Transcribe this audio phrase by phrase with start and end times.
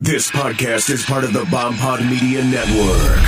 [0.00, 3.18] This podcast is part of the Bomb Pod Media Network.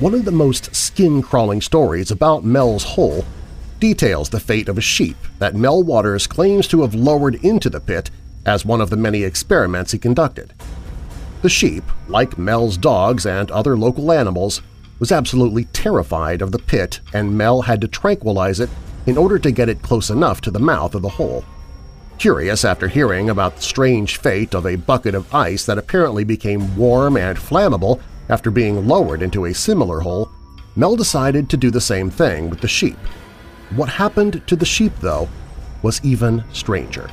[0.00, 3.24] One of the most skin-crawling stories about Mel's Hole
[3.78, 7.78] details the fate of a sheep that Mel Waters claims to have lowered into the
[7.78, 8.10] pit
[8.44, 10.52] as one of the many experiments he conducted.
[11.42, 14.62] The sheep, like Mel's dogs and other local animals,
[15.02, 18.70] was absolutely terrified of the pit and Mel had to tranquilize it
[19.04, 21.44] in order to get it close enough to the mouth of the hole.
[22.18, 26.76] Curious after hearing about the strange fate of a bucket of ice that apparently became
[26.76, 30.30] warm and flammable after being lowered into a similar hole,
[30.76, 32.98] Mel decided to do the same thing with the sheep.
[33.70, 35.28] What happened to the sheep, though,
[35.82, 37.10] was even stranger.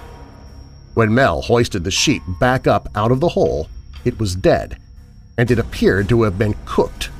[0.93, 3.67] When Mel hoisted the sheep back up out of the hole,
[4.05, 4.77] it was dead,
[5.39, 7.09] and it appeared to have been cooked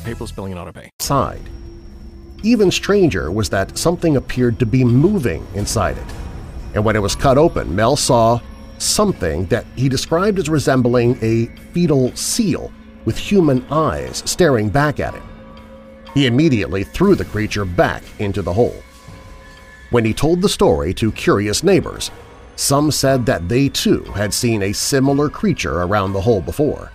[0.00, 0.90] paperless billing and auto pay.
[1.00, 1.48] Side.
[2.42, 6.06] Even stranger was that something appeared to be moving inside it,
[6.74, 8.40] and when it was cut open, Mel saw
[8.78, 12.72] something that he described as resembling a fetal seal
[13.04, 15.22] with human eyes staring back at him.
[16.14, 18.82] He immediately threw the creature back into the hole.
[19.90, 22.10] When he told the story to curious neighbors,
[22.56, 26.92] some said that they too had seen a similar creature around the hole before.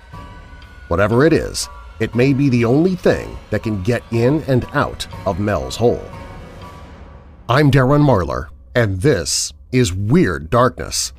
[0.89, 1.67] Whatever it is,
[2.03, 6.03] it may be the only thing that can get in and out of Mel's hole.
[7.47, 11.13] I'm Darren Marlar, and this is Weird Darkness.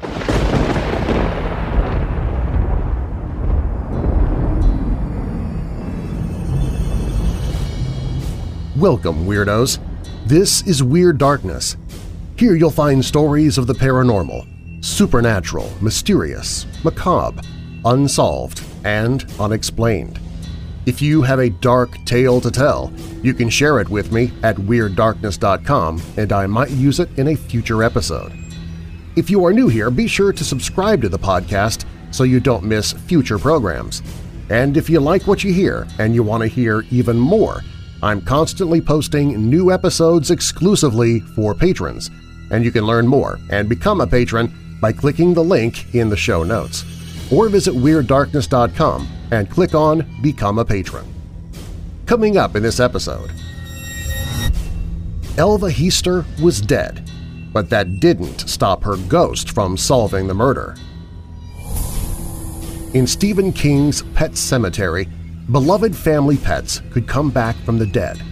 [8.77, 9.79] Welcome, Weirdos!
[10.27, 11.79] This is Weird Darkness.
[12.37, 17.41] Here you'll find stories of the paranormal, supernatural, mysterious, macabre,
[17.87, 20.21] unsolved, and unexplained.
[20.87, 24.57] If you have a dark tale to tell, you can share it with me at
[24.57, 28.33] WeirdDarkness.com and I might use it in a future episode.
[29.17, 32.65] If you are new here, be sure to subscribe to the podcast so you don't
[32.65, 34.03] miss future programs.
[34.51, 37.63] And if you like what you hear and you want to hear even more,
[38.03, 42.11] I'm constantly posting new episodes exclusively for patrons,
[42.51, 46.17] and you can learn more and become a patron by clicking the link in the
[46.17, 46.85] show notes.
[47.33, 51.07] Or visit WeirdDarkness.com and click on Become a Patron.
[52.07, 53.31] Coming up in this episode…
[55.37, 57.11] Elva Heaster was dead,
[57.53, 60.77] but that didn't stop her ghost from solving the murder.
[62.95, 65.11] In Stephen King's Pet Sematary,
[65.51, 68.23] beloved family pets could come back from the dead,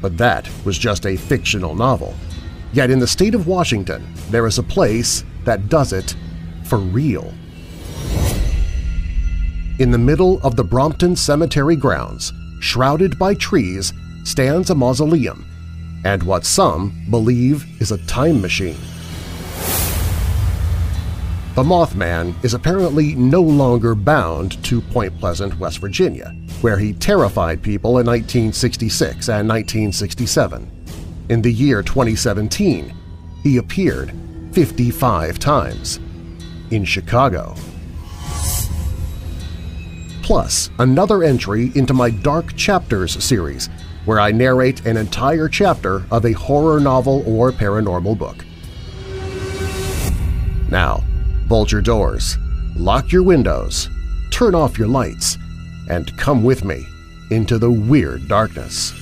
[0.00, 2.14] but that was just a fictional novel.
[2.72, 6.16] Yet in the state of Washington, there is a place that does it
[6.64, 7.32] for real.
[9.80, 15.46] In the middle of the Brompton Cemetery grounds, shrouded by trees, stands a mausoleum
[16.04, 18.76] and what some believe is a time machine.
[21.54, 27.62] The Mothman is apparently no longer bound to Point Pleasant, West Virginia, where he terrified
[27.62, 30.70] people in 1966 and 1967.
[31.30, 32.94] In the year 2017,
[33.42, 34.12] he appeared
[34.52, 36.00] 55 times
[36.70, 37.56] in Chicago.
[40.30, 43.68] Plus, another entry into my Dark Chapters series,
[44.04, 48.44] where I narrate an entire chapter of a horror novel or paranormal book.
[50.70, 51.02] Now,
[51.48, 52.38] bolt your doors,
[52.76, 53.88] lock your windows,
[54.30, 55.36] turn off your lights,
[55.88, 56.86] and come with me
[57.32, 58.99] into the weird darkness.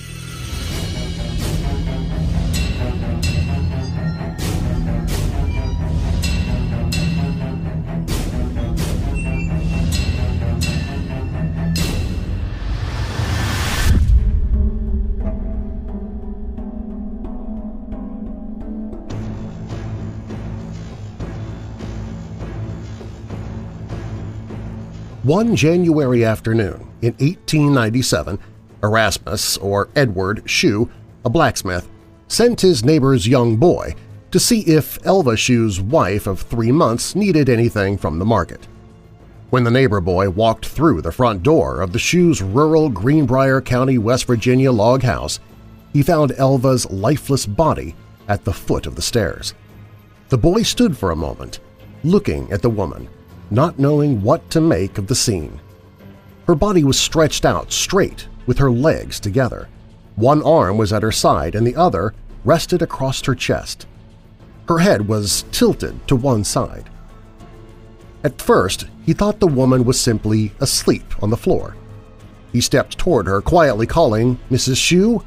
[25.28, 28.38] One January afternoon in 1897,
[28.82, 30.88] Erasmus, or Edward Shue,
[31.22, 31.86] a blacksmith,
[32.28, 33.94] sent his neighbor's young boy
[34.30, 38.66] to see if Elva Shue's wife of three months needed anything from the market.
[39.50, 43.98] When the neighbor boy walked through the front door of the Shue's rural Greenbrier County,
[43.98, 45.40] West Virginia log house,
[45.92, 47.94] he found Elva's lifeless body
[48.28, 49.52] at the foot of the stairs.
[50.30, 51.60] The boy stood for a moment,
[52.02, 53.10] looking at the woman,
[53.50, 55.60] not knowing what to make of the scene.
[56.46, 59.68] Her body was stretched out straight with her legs together.
[60.16, 62.14] One arm was at her side and the other
[62.44, 63.86] rested across her chest.
[64.68, 66.90] Her head was tilted to one side.
[68.24, 71.76] At first, he thought the woman was simply asleep on the floor.
[72.52, 74.76] He stepped toward her, quietly calling, Mrs.
[74.76, 75.22] Shue?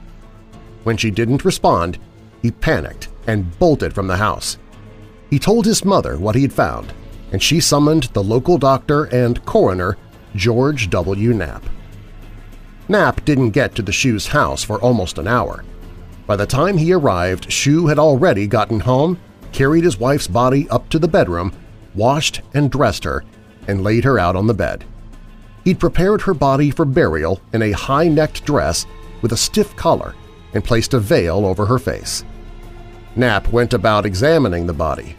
[0.83, 1.99] When she didn't respond,
[2.41, 4.57] he panicked and bolted from the house.
[5.29, 6.93] He told his mother what he had found,
[7.31, 9.97] and she summoned the local doctor and coroner,
[10.35, 11.33] George W.
[11.33, 11.63] Knapp.
[12.87, 15.63] Knapp didn't get to the Shue's house for almost an hour.
[16.27, 19.19] By the time he arrived, Shue had already gotten home,
[19.51, 21.53] carried his wife's body up to the bedroom,
[21.95, 23.23] washed and dressed her,
[23.67, 24.83] and laid her out on the bed.
[25.63, 28.85] He'd prepared her body for burial in a high-necked dress
[29.21, 30.15] with a stiff collar
[30.53, 32.23] and placed a veil over her face.
[33.15, 35.15] Knapp went about examining the body,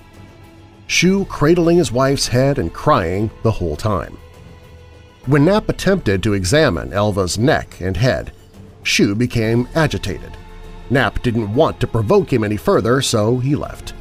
[0.92, 4.18] Shue cradling his wife's head and crying the whole time.
[5.24, 8.30] When Knapp attempted to examine Elva's neck and head,
[8.82, 10.36] Shue became agitated.
[10.90, 13.94] Knapp didn't want to provoke him any further, so he left.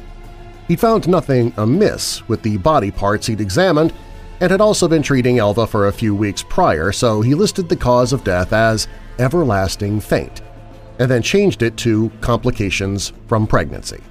[0.68, 3.94] He found nothing amiss with the body parts he'd examined
[4.40, 7.74] and had also been treating Elva for a few weeks prior, so he listed the
[7.74, 8.86] cause of death as
[9.18, 10.42] everlasting faint,
[10.98, 14.02] and then changed it to complications from pregnancy.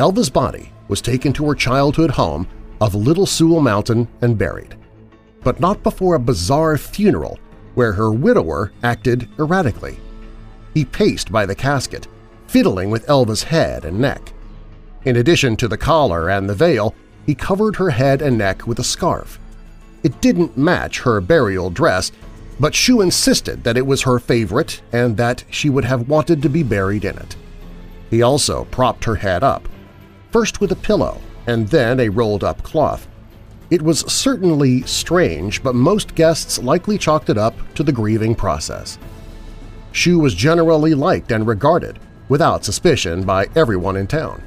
[0.00, 2.48] Elva's body was taken to her childhood home
[2.80, 4.76] of Little Sewell Mountain and buried,
[5.44, 7.38] but not before a bizarre funeral
[7.74, 10.00] where her widower acted erratically.
[10.74, 12.08] He paced by the casket,
[12.48, 14.32] fiddling with Elva's head and neck.
[15.04, 16.94] In addition to the collar and the veil,
[17.24, 19.38] he covered her head and neck with a scarf.
[20.02, 22.10] It didn't match her burial dress,
[22.58, 26.48] but Shue insisted that it was her favorite and that she would have wanted to
[26.48, 27.36] be buried in it.
[28.10, 29.68] He also propped her head up,
[30.30, 33.06] first with a pillow and then a rolled-up cloth.
[33.70, 38.98] It was certainly strange, but most guests likely chalked it up to the grieving process.
[39.92, 41.98] Shue was generally liked and regarded,
[42.28, 44.42] without suspicion, by everyone in town.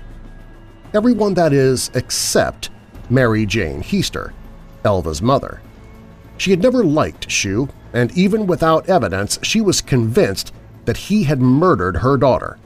[0.94, 2.69] Everyone, that is, except
[3.09, 4.33] Mary Jane Heaster,
[4.83, 5.62] Elva's mother.
[6.38, 10.53] She had never liked Shue, and even without evidence she was convinced
[10.85, 12.57] that he had murdered her daughter,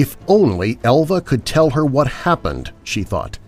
[0.00, 3.38] if only Elva could tell her what happened, she thought.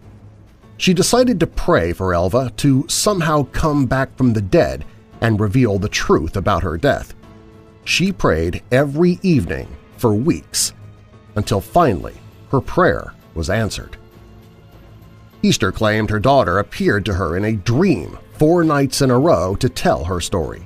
[0.77, 4.85] She decided to pray for Elva to somehow come back from the dead
[5.23, 7.15] and reveal the truth about her death.
[7.85, 9.67] She prayed every evening
[9.97, 10.75] for weeks,
[11.37, 12.17] until finally
[12.51, 13.97] her prayer was answered.
[15.43, 19.57] Heaster claimed her daughter appeared to her in a dream four nights in a row
[19.57, 20.63] to tell her story.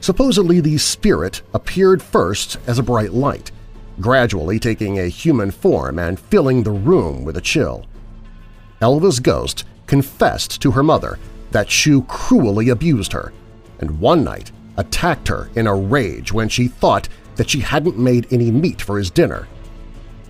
[0.00, 3.50] Supposedly the spirit appeared first as a bright light,
[4.00, 7.84] gradually taking a human form and filling the room with a chill.
[8.80, 11.18] Elva's ghost confessed to her mother
[11.50, 13.32] that Shue cruelly abused her,
[13.78, 18.26] and one night attacked her in a rage when she thought that she hadn't made
[18.32, 19.46] any meat for his dinner.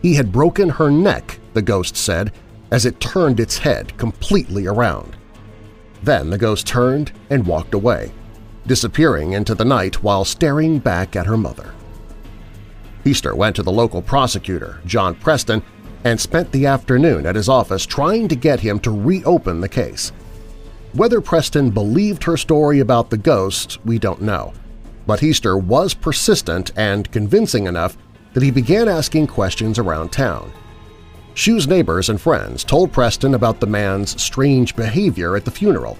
[0.02, 2.32] He had broken her neck, the ghost said,
[2.70, 5.16] as it turned its head completely around.
[6.02, 8.12] Then the ghost turned and walked away,
[8.66, 11.72] disappearing into the night while staring back at her mother.
[13.04, 15.62] Heaster went to the local prosecutor, John Preston,
[16.04, 20.10] and spent the afternoon at his office trying to get him to reopen the case.
[20.94, 24.52] Whether Preston believed her story about the ghost, we don't know,
[25.06, 27.96] but Heaster was persistent and convincing enough
[28.32, 30.52] that he began asking questions around town.
[31.34, 35.98] Shue's neighbors and friends told Preston about the man's strange behavior at the funeral,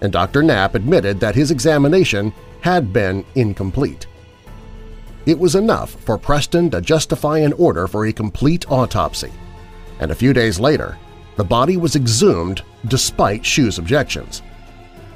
[0.00, 0.42] and Dr.
[0.42, 4.06] Knapp admitted that his examination had been incomplete.
[5.26, 9.32] It was enough for Preston to justify an order for a complete autopsy,
[9.98, 10.96] and a few days later,
[11.34, 14.42] the body was exhumed despite Shue's objections.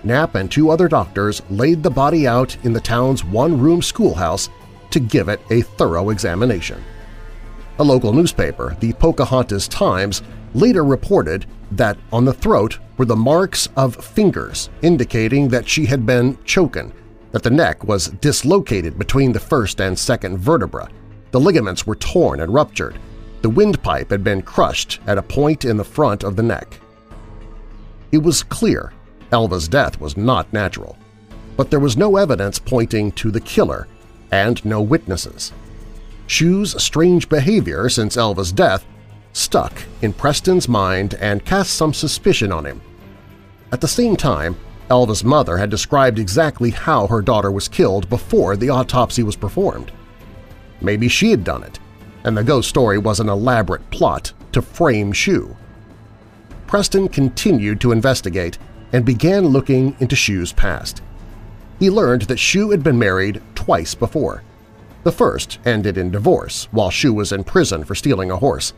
[0.02, 4.48] Knapp and two other doctors laid the body out in the town's one-room schoolhouse
[4.90, 6.82] to give it a thorough examination.
[7.78, 10.22] A local newspaper, the Pocahontas Times,
[10.54, 16.04] later reported that on the throat were the marks of fingers indicating that she had
[16.04, 16.92] been choken
[17.32, 20.88] that the neck was dislocated between the first and second vertebra,
[21.30, 22.98] the ligaments were torn and ruptured,
[23.42, 26.80] the windpipe had been crushed at a point in the front of the neck.
[28.12, 28.92] It was clear
[29.32, 30.98] Elva's death was not natural,
[31.56, 33.86] but there was no evidence pointing to the killer
[34.30, 35.52] and no witnesses.
[36.26, 38.84] Shue's strange behavior since Elva's death
[39.32, 39.72] stuck
[40.02, 42.80] in Preston's mind and cast some suspicion on him.
[43.72, 44.56] At the same time,
[44.90, 49.92] Elva's mother had described exactly how her daughter was killed before the autopsy was performed.
[50.80, 51.78] Maybe she had done it,
[52.24, 55.56] and the ghost story was an elaborate plot to frame Shue.
[56.66, 58.58] Preston continued to investigate
[58.92, 61.02] and began looking into Shue's past.
[61.78, 64.42] He learned that Shue had been married twice before.
[65.04, 68.74] The first ended in divorce while Shu was in prison for stealing a horse.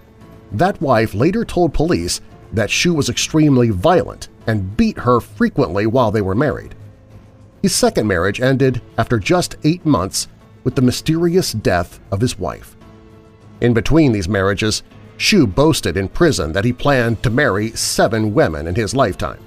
[0.53, 2.21] That wife later told police
[2.53, 6.75] that Shue was extremely violent and beat her frequently while they were married.
[7.63, 10.29] His second marriage ended after just eight months
[10.65, 12.77] with the mysterious death of his wife.
[13.61, 14.83] In between these marriages,
[15.17, 19.39] Shue boasted in prison that he planned to marry seven women in his lifetime.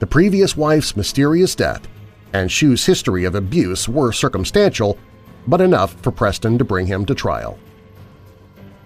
[0.00, 1.88] The previous wife's mysterious death
[2.32, 4.98] and Shue's history of abuse were circumstantial,
[5.46, 7.58] but enough for Preston to bring him to trial.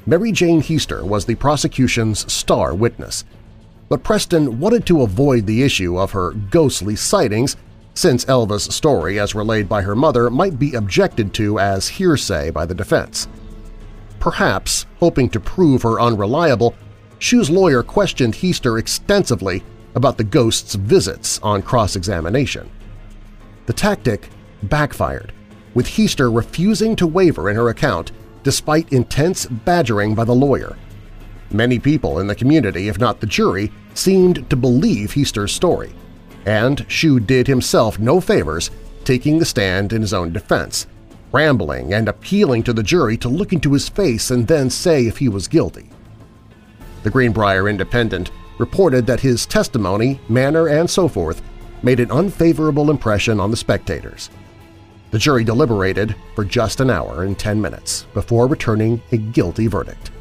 [0.07, 3.25] Mary Jane Heaster was the prosecution's star witness,
[3.93, 7.59] but Preston wanted to avoid the issue of her ghostly sightings
[7.93, 12.65] since Elva's story as relayed by her mother might be objected to as hearsay by
[12.65, 13.29] the defense.
[14.19, 16.75] Perhaps, hoping to prove her unreliable,
[17.19, 19.63] Shue's lawyer questioned Heaster extensively
[19.95, 22.71] about the ghost's visits on cross-examination.
[23.67, 24.31] The tactic
[24.63, 25.35] backfired,
[25.75, 28.11] with Heaster refusing to waver in her account
[28.43, 30.79] despite intense badgering by the lawyer.
[31.53, 35.93] Many people in the community, if not the jury, seemed to believe Heaster's story,
[36.47, 38.71] and Shue did himself no favors
[39.05, 40.87] taking the stand in his own defense,
[41.31, 45.19] rambling and appealing to the jury to look into his face and then say if
[45.19, 45.91] he was guilty.
[47.03, 51.43] The Greenbrier Independent reported that his testimony, manner, and so forth
[51.83, 54.31] made an unfavorable impression on the spectators.
[55.11, 60.13] The jury deliberated for just an hour and 10 minutes before returning a guilty verdict.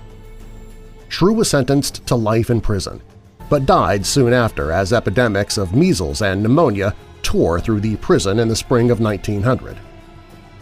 [1.11, 3.01] Shue was sentenced to life in prison,
[3.49, 8.47] but died soon after as epidemics of measles and pneumonia tore through the prison in
[8.47, 9.75] the spring of 1900.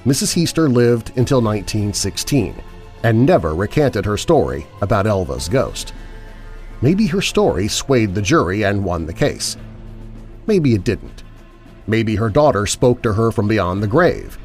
[0.08, 0.34] Mrs.
[0.34, 2.56] Heaster lived until 1916
[3.03, 5.94] and never recanted her story about Elva's ghost.
[6.82, 9.56] Maybe her story swayed the jury and won the case.
[10.48, 11.22] Maybe it didn't.
[11.86, 14.39] Maybe her daughter spoke to her from beyond the grave.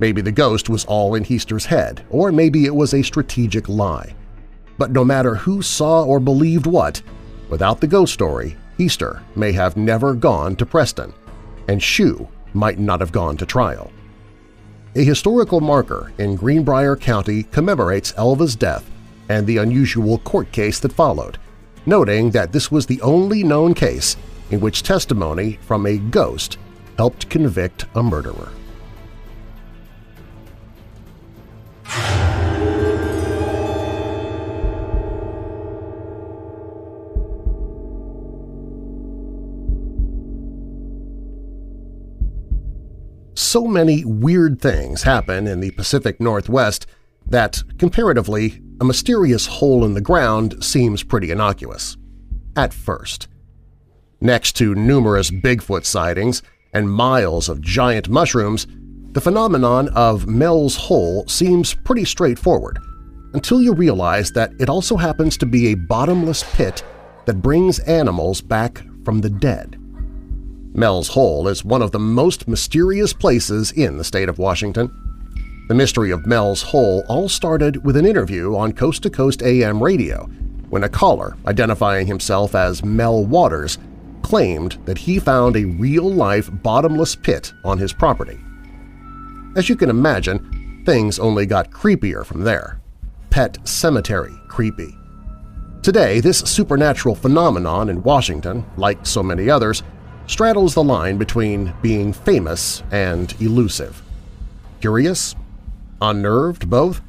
[0.00, 4.16] Maybe the ghost was all in Heaster's head, or maybe it was a strategic lie.
[4.78, 7.02] But no matter who saw or believed what,
[7.50, 11.12] without the ghost story, Heaster may have never gone to Preston,
[11.66, 13.90] and Shue might not have gone to trial.
[14.94, 18.88] A historical marker in Greenbrier County commemorates Elva's death
[19.28, 21.38] and the unusual court case that followed,
[21.84, 24.16] noting that this was the only known case
[24.50, 26.56] in which testimony from a ghost
[26.96, 28.48] helped convict a murderer.
[43.38, 46.86] So many weird things happen in the Pacific Northwest
[47.26, 51.96] that, comparatively, a mysterious hole in the ground seems pretty innocuous.
[52.56, 53.28] At first.
[54.20, 56.42] Next to numerous Bigfoot sightings
[56.72, 58.66] and miles of giant mushrooms,
[59.12, 62.78] the phenomenon of Mel's Hole seems pretty straightforward
[63.34, 66.82] until you realize that it also happens to be a bottomless pit
[67.26, 69.77] that brings animals back from the dead.
[70.74, 74.90] Mel's Hole is one of the most mysterious places in the state of Washington.
[75.68, 79.82] The mystery of Mel's Hole all started with an interview on Coast to Coast AM
[79.82, 80.24] radio
[80.68, 83.78] when a caller identifying himself as Mel Waters
[84.22, 88.38] claimed that he found a real-life bottomless pit on his property.
[89.56, 92.80] As you can imagine, things only got creepier from there.
[93.30, 94.94] Pet Sematary creepy.
[95.82, 99.82] Today, this supernatural phenomenon in Washington, like so many others,
[100.28, 104.02] straddles the line between being famous and elusive.
[104.80, 105.34] Curious?
[106.00, 106.70] Unnerved?
[106.70, 107.00] Both?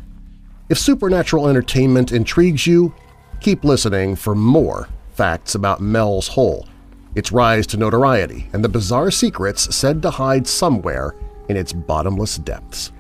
[0.70, 2.96] If supernatural entertainment intrigues you,
[3.42, 6.68] keep listening for more facts about Mel's Hole,
[7.14, 11.14] its rise to notoriety, and the bizarre secrets said to hide somewhere
[11.50, 12.92] in its bottomless depths.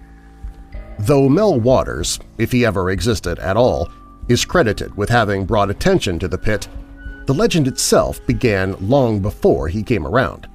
[0.99, 3.89] Though Mel Waters, if he ever existed at all,
[4.27, 6.67] is credited with having brought attention to the pit,
[7.29, 10.49] the legend itself began long before he came around.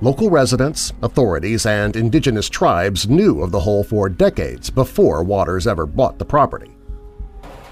[0.00, 5.84] Local residents, authorities, and indigenous tribes knew of the hole for decades before Waters ever
[5.84, 6.70] bought the property.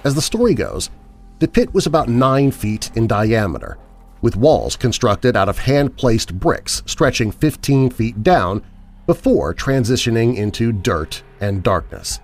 [0.02, 0.90] As the story goes,
[1.38, 3.78] the pit was about 9 feet in diameter,
[4.20, 8.64] with walls constructed out of hand-placed bricks stretching 15 feet down
[9.06, 12.18] before transitioning into dirt and darkness.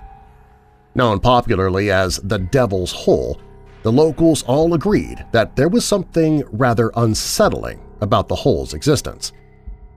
[0.96, 3.40] Known popularly as the Devil's Hole,
[3.82, 9.32] the locals all agreed that there was something rather unsettling about the hole's existence.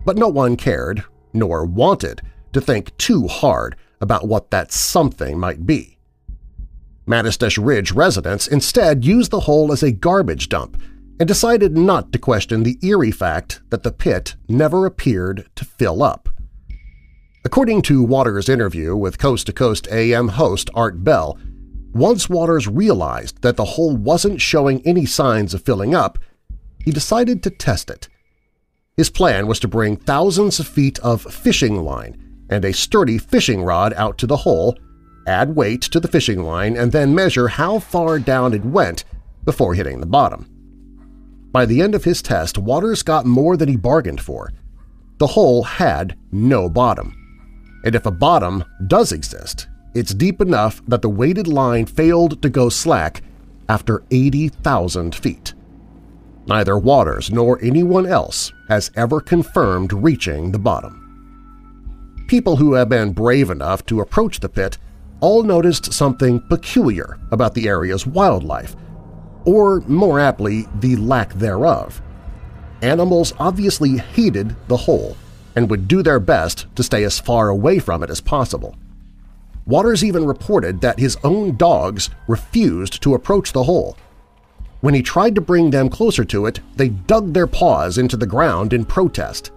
[0.06, 2.22] But no one cared, nor wanted,
[2.54, 5.98] to think too hard about what that something might be.
[7.08, 10.82] Manastash Ridge residents instead used the hole as a garbage dump
[11.20, 16.02] and decided not to question the eerie fact that the pit never appeared to fill
[16.02, 16.30] up.
[17.46, 21.38] According to Waters' interview with Coast to Coast AM host Art Bell,
[21.94, 26.20] once Waters realized that the hole wasn't showing any signs of filling up,
[26.84, 28.10] he decided to test it.
[28.98, 33.64] His plan was to bring thousands of feet of fishing line and a sturdy fishing
[33.64, 34.78] rod out to the hole,
[35.28, 39.04] add weight to the fishing line, and then measure how far down it went
[39.46, 40.50] before hitting the bottom.
[41.52, 44.52] By the end of his test, Waters got more than he bargained for.
[45.20, 47.16] The hole had no bottom.
[47.86, 52.50] And if a bottom does exist, it's deep enough that the weighted line failed to
[52.50, 53.22] go slack
[53.70, 55.54] after 80,000 feet.
[56.46, 61.00] Neither Waters nor anyone else has ever confirmed reaching the bottom.
[62.28, 64.78] People who have been brave enough to approach the pit
[65.22, 68.76] all noticed something peculiar about the area's wildlife,
[69.46, 72.02] or more aptly, the lack thereof.
[72.82, 75.16] Animals obviously hated the hole
[75.56, 78.76] and would do their best to stay as far away from it as possible.
[79.66, 83.98] Waters even reported that his own dogs refused to approach the hole.
[84.82, 88.26] When he tried to bring them closer to it, they dug their paws into the
[88.26, 89.52] ground in protest.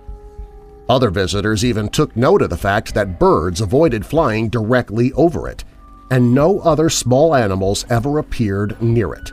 [0.89, 5.65] Other visitors even took note of the fact that birds avoided flying directly over it,
[6.13, 9.33] and no other small animals ever appeared near it.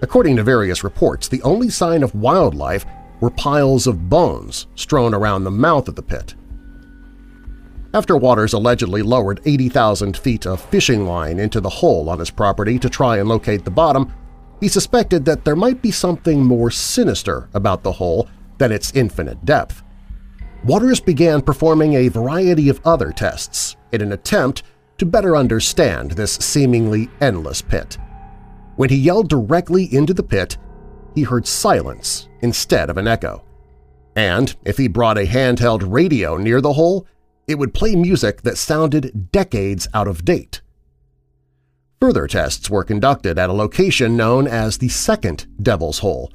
[0.00, 2.86] According to various reports, the only sign of wildlife
[3.20, 6.34] were piles of bones strewn around the mouth of the pit.
[7.96, 12.78] After Waters allegedly lowered 80,000 feet of fishing line into the hole on his property
[12.78, 14.12] to try and locate the bottom,
[14.60, 18.28] he suspected that there might be something more sinister about the hole
[18.58, 19.82] than its infinite depth.
[20.62, 24.62] Waters began performing a variety of other tests in an attempt
[24.98, 27.96] to better understand this seemingly endless pit.
[28.76, 30.58] When he yelled directly into the pit,
[31.14, 33.42] he heard silence instead of an echo.
[34.14, 37.06] And if he brought a handheld radio near the hole,
[37.46, 40.60] it would play music that sounded decades out of date.
[42.00, 46.30] Further tests were conducted at a location known as the Second Devil's Hole,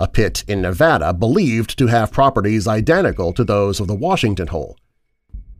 [0.00, 4.76] a pit in Nevada believed to have properties identical to those of the Washington Hole.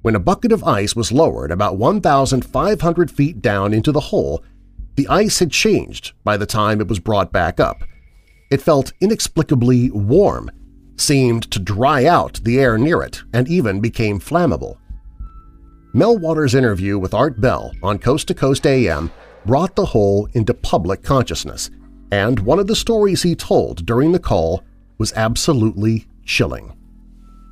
[0.00, 4.42] When a bucket of ice was lowered about 1,500 feet down into the hole,
[4.96, 7.84] the ice had changed by the time it was brought back up.
[8.50, 10.50] It felt inexplicably warm,
[10.96, 14.78] seemed to dry out the air near it, and even became flammable.
[15.94, 19.10] Mel Waters' interview with Art Bell on Coast to Coast AM
[19.44, 21.68] brought the hole into public consciousness,
[22.10, 24.64] and one of the stories he told during the call
[24.96, 26.74] was absolutely chilling.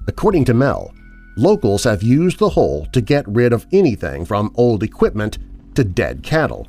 [0.08, 0.94] According to Mel,
[1.36, 5.36] locals have used the hole to get rid of anything from old equipment
[5.74, 6.66] to dead cattle,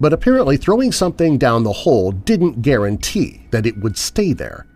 [0.00, 4.66] but apparently throwing something down the hole didn't guarantee that it would stay there.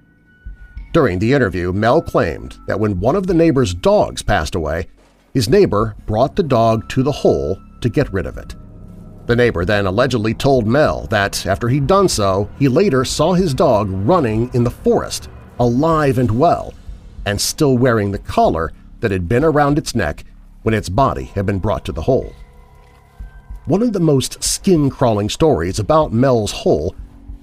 [0.92, 4.86] During the interview, Mel claimed that when one of the neighbor's dogs passed away,
[5.32, 8.54] his neighbor brought the dog to the hole to get rid of it.
[9.26, 13.54] The neighbor then allegedly told Mel that after he'd done so, he later saw his
[13.54, 16.74] dog running in the forest, alive and well,
[17.24, 20.24] and still wearing the collar that had been around its neck
[20.62, 22.32] when its body had been brought to the hole.
[23.66, 26.96] One of the most skin-crawling stories about Mel's hole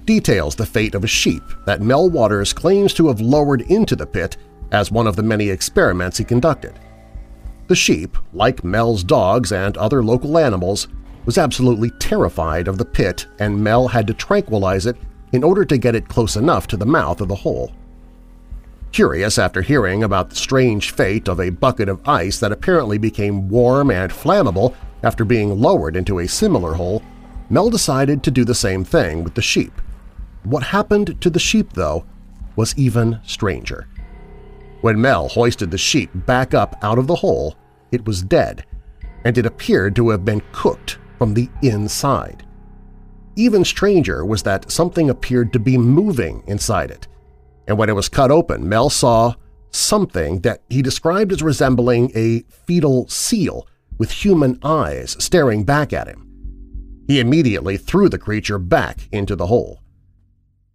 [0.04, 4.06] details the fate of a sheep that Mel Waters claims to have lowered into the
[4.06, 4.36] pit
[4.70, 6.78] as one of the many experiments he conducted.
[7.70, 10.88] The sheep, like Mel's dogs and other local animals,
[11.24, 14.96] was absolutely terrified of the pit and Mel had to tranquilize it
[15.30, 17.70] in order to get it close enough to the mouth of the hole.
[18.90, 23.48] Curious after hearing about the strange fate of a bucket of ice that apparently became
[23.48, 27.04] warm and flammable after being lowered into a similar hole,
[27.50, 29.80] Mel decided to do the same thing with the sheep.
[30.42, 32.04] What happened to the sheep, though,
[32.56, 33.86] was even stranger.
[34.80, 37.54] When Mel hoisted the sheep back up out of the hole,
[37.92, 38.64] it was dead,
[39.24, 42.46] and it appeared to have been cooked from the inside.
[43.36, 47.06] Even stranger was that something appeared to be moving inside it,
[47.66, 49.34] and when it was cut open, Mel saw
[49.70, 53.66] something that he described as resembling a fetal seal
[53.98, 56.26] with human eyes staring back at him.
[57.06, 59.82] He immediately threw the creature back into the hole.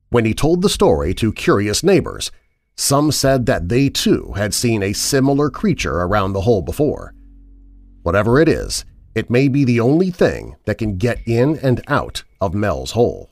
[0.09, 2.31] When he told the story to curious neighbors,
[2.75, 7.13] some said that they too had seen a similar creature around the hole before.
[8.03, 8.85] Whatever it is,
[9.15, 13.31] it may be the only thing that can get in and out of Mel's Hole.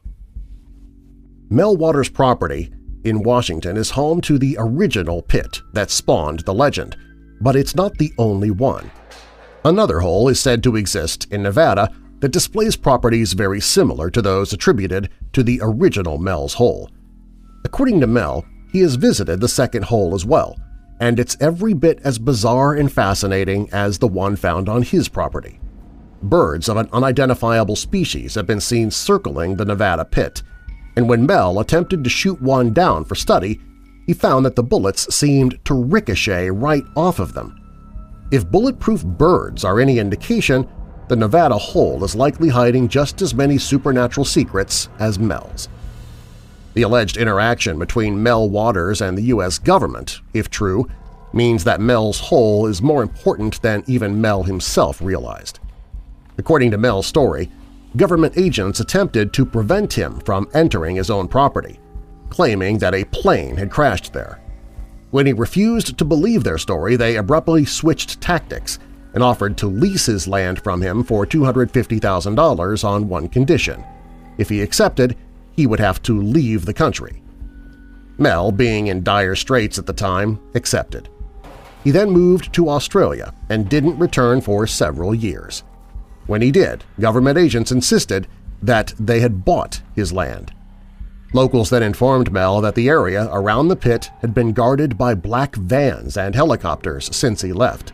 [1.50, 6.96] Mel Waters' property in Washington is home to the original pit that spawned the legend,
[7.42, 8.90] but it's not the only one.
[9.66, 14.54] Another hole is said to exist in Nevada that displays properties very similar to those
[14.54, 16.90] attributed to the original Mel's Hole.
[17.66, 20.58] According to Mel, he has visited the second hole as well,
[21.00, 25.60] and it's every bit as bizarre and fascinating as the one found on his property.
[26.24, 30.42] Birds of an unidentifiable species have been seen circling the Nevada pit,
[30.96, 33.62] and when Mel attempted to shoot one down for study,
[34.08, 37.60] he found that the bullets seemed to ricochet right off of them.
[38.32, 40.68] If bulletproof birds are any indication,
[41.10, 45.70] the Nevada hole is likely hiding just as many supernatural secrets as Mel's.
[46.74, 49.60] The alleged interaction between Mel Waters and the U.S.
[49.60, 50.90] government, if true,
[51.32, 55.60] means that Mel's hole is more important than even Mel himself realized.
[56.38, 57.52] According to Mel's story,
[57.96, 61.80] government agents attempted to prevent him from entering his own property,
[62.30, 64.40] claiming that a plane had crashed there.
[65.12, 68.80] When he refused to believe their story, they abruptly switched tactics
[69.14, 73.84] and offered to lease his land from him for $250,000 on one condition.
[74.40, 75.16] If he accepted,
[75.56, 77.22] he would have to leave the country.
[78.18, 81.10] Mel, being in dire straits at the time, accepted.
[81.84, 85.64] He then moved to Australia and didn't return for several years.
[86.28, 88.28] When he did, government agents insisted
[88.62, 90.54] that they had bought his land.
[91.34, 95.56] Locals then informed Mel that the area around the pit had been guarded by black
[95.56, 97.92] vans and helicopters since he left.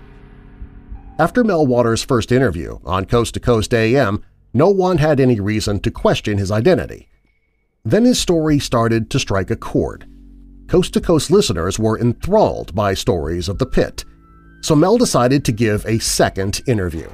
[1.18, 5.80] After Mel Waters' first interview on Coast to Coast AM, no one had any reason
[5.82, 7.10] to question his identity.
[7.86, 10.06] Then his story started to strike a chord.
[10.68, 14.06] Coast to Coast listeners were enthralled by stories of the pit,
[14.62, 17.10] so Mel decided to give a second interview.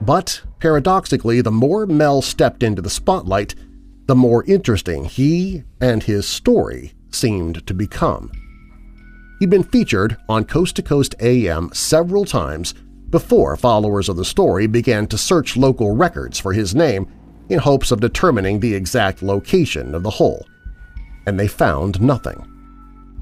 [0.00, 3.54] But paradoxically, the more Mel stepped into the spotlight,
[4.06, 8.30] the more interesting he and his story seemed to become.
[9.38, 12.74] He'd been featured on Coast to Coast AM several times
[13.10, 17.06] before followers of the story began to search local records for his name
[17.48, 20.46] in hopes of determining the exact location of the hole,
[21.26, 22.46] and they found nothing.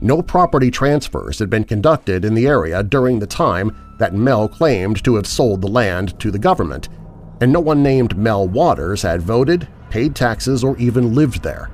[0.01, 5.03] No property transfers had been conducted in the area during the time that Mel claimed
[5.05, 6.89] to have sold the land to the government,
[7.41, 11.71] and no one named Mel Waters had voted, paid taxes, or even lived there.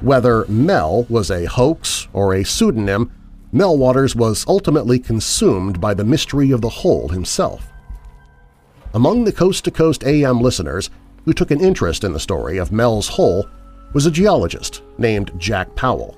[0.00, 3.10] Whether Mel was a hoax or a pseudonym,
[3.52, 7.70] Mel Waters was ultimately consumed by the mystery of the hole himself.
[8.94, 10.90] Among the coast-to-coast AM listeners
[11.24, 13.46] who took an interest in the story of Mel's hole
[13.92, 16.16] was a geologist named Jack Powell.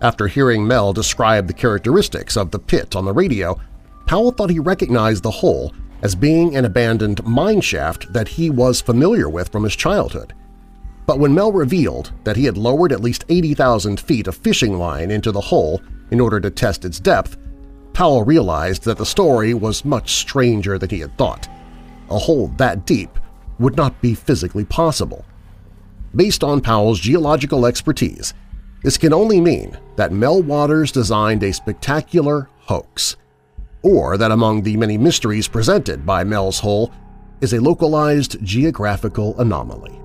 [0.00, 3.58] After hearing Mel describe the characteristics of the pit on the radio,
[4.06, 8.80] Powell thought he recognized the hole as being an abandoned mine shaft that he was
[8.80, 10.34] familiar with from his childhood.
[11.06, 15.10] But when Mel revealed that he had lowered at least 80,000 feet of fishing line
[15.10, 17.36] into the hole in order to test its depth,
[17.92, 21.48] Powell realized that the story was much stranger than he had thought.
[22.10, 23.18] A hole that deep
[23.58, 25.24] would not be physically possible.
[26.14, 28.34] Based on Powell's geological expertise,
[28.82, 33.16] this can only mean that Mel Waters designed a spectacular hoax,
[33.82, 36.92] or that among the many mysteries presented by Mel's Hole
[37.40, 40.00] is a localized geographical anomaly.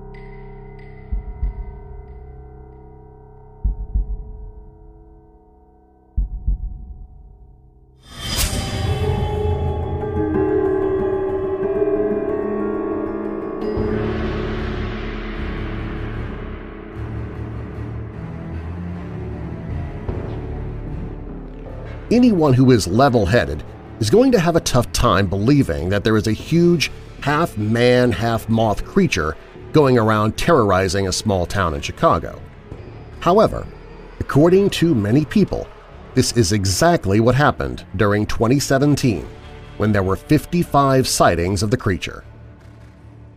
[22.14, 23.64] Anyone who is level-headed
[23.98, 28.84] is going to have a tough time believing that there is a huge half-man, half-moth
[28.84, 29.36] creature
[29.72, 32.40] going around terrorizing a small town in Chicago.
[33.18, 33.66] However,
[34.20, 35.66] according to many people,
[36.14, 39.26] this is exactly what happened during 2017
[39.78, 42.22] when there were 55 sightings of the creature.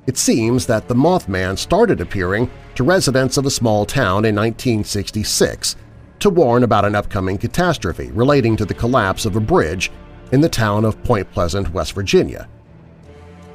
[0.06, 5.76] It seems that the Mothman started appearing to residents of a small town in 1966
[6.20, 9.92] to warn about an upcoming catastrophe relating to the collapse of a bridge
[10.32, 12.48] in the town of Point Pleasant, West Virginia.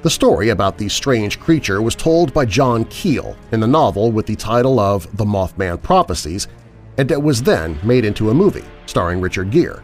[0.02, 4.26] The story about the strange creature was told by John Keel in the novel with
[4.26, 6.48] the title of The Mothman Prophecies,
[6.98, 9.80] and it was then made into a movie starring Richard Gere.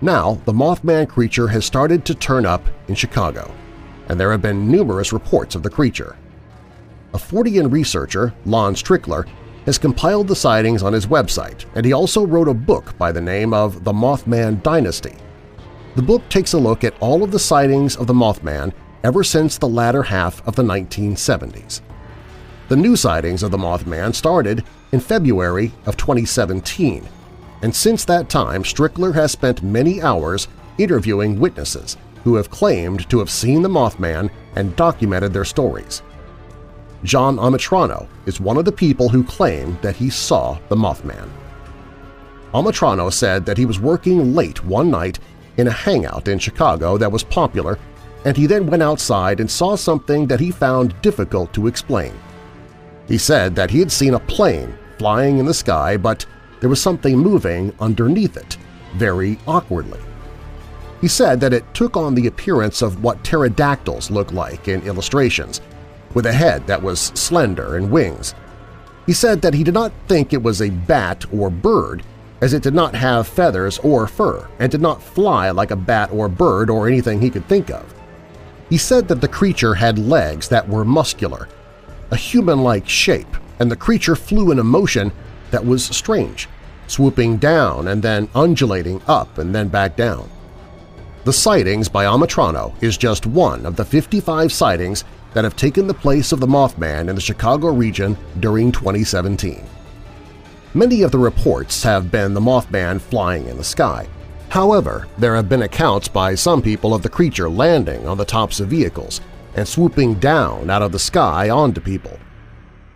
[0.00, 3.52] Now, the Mothman creature has started to turn up in Chicago,
[4.08, 6.16] and there have been numerous reports of the creature.
[7.14, 9.26] A Fortean researcher, Lon Strickler,
[9.68, 13.20] has compiled the sightings on his website, and he also wrote a book by the
[13.20, 15.14] name of The Mothman Dynasty.
[15.94, 18.72] The book takes a look at all of the sightings of the Mothman
[19.04, 21.82] ever since the latter half of the 1970s.
[22.68, 27.06] The new sightings of the Mothman started in February of 2017,
[27.60, 33.18] and since that time Strickler has spent many hours interviewing witnesses who have claimed to
[33.18, 36.00] have seen the Mothman and documented their stories.
[37.04, 41.28] John Amatrano is one of the people who claim that he saw the Mothman.
[42.52, 45.18] Amatrano said that he was working late one night
[45.58, 47.78] in a hangout in Chicago that was popular,
[48.24, 52.12] and he then went outside and saw something that he found difficult to explain.
[53.06, 56.26] He said that he had seen a plane flying in the sky, but
[56.60, 58.56] there was something moving underneath it,
[58.96, 60.00] very awkwardly.
[61.00, 65.60] He said that it took on the appearance of what pterodactyls look like in illustrations,
[66.14, 68.34] with a head that was slender and wings.
[69.06, 72.02] He said that he did not think it was a bat or bird,
[72.40, 76.10] as it did not have feathers or fur and did not fly like a bat
[76.12, 77.94] or bird or anything he could think of.
[78.68, 81.48] He said that the creature had legs that were muscular,
[82.10, 85.10] a human-like shape, and the creature flew in a motion
[85.50, 86.48] that was strange,
[86.86, 90.28] swooping down and then undulating up and then back down.
[91.24, 95.04] The sightings by Amatrano is just one of the 55 sightings
[95.38, 99.64] that have taken the place of the Mothman in the Chicago region during 2017.
[100.74, 104.08] Many of the reports have been the Mothman flying in the sky.
[104.48, 108.58] However, there have been accounts by some people of the creature landing on the tops
[108.58, 109.20] of vehicles
[109.54, 112.18] and swooping down out of the sky onto people.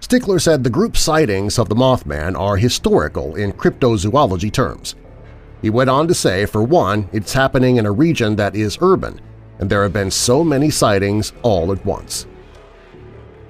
[0.01, 4.97] Strickler said the group sightings of the Mothman are historical in cryptozoology terms.
[5.61, 9.21] He went on to say, for one, it's happening in a region that is urban,
[9.61, 12.27] and there have been so many sightings all at once.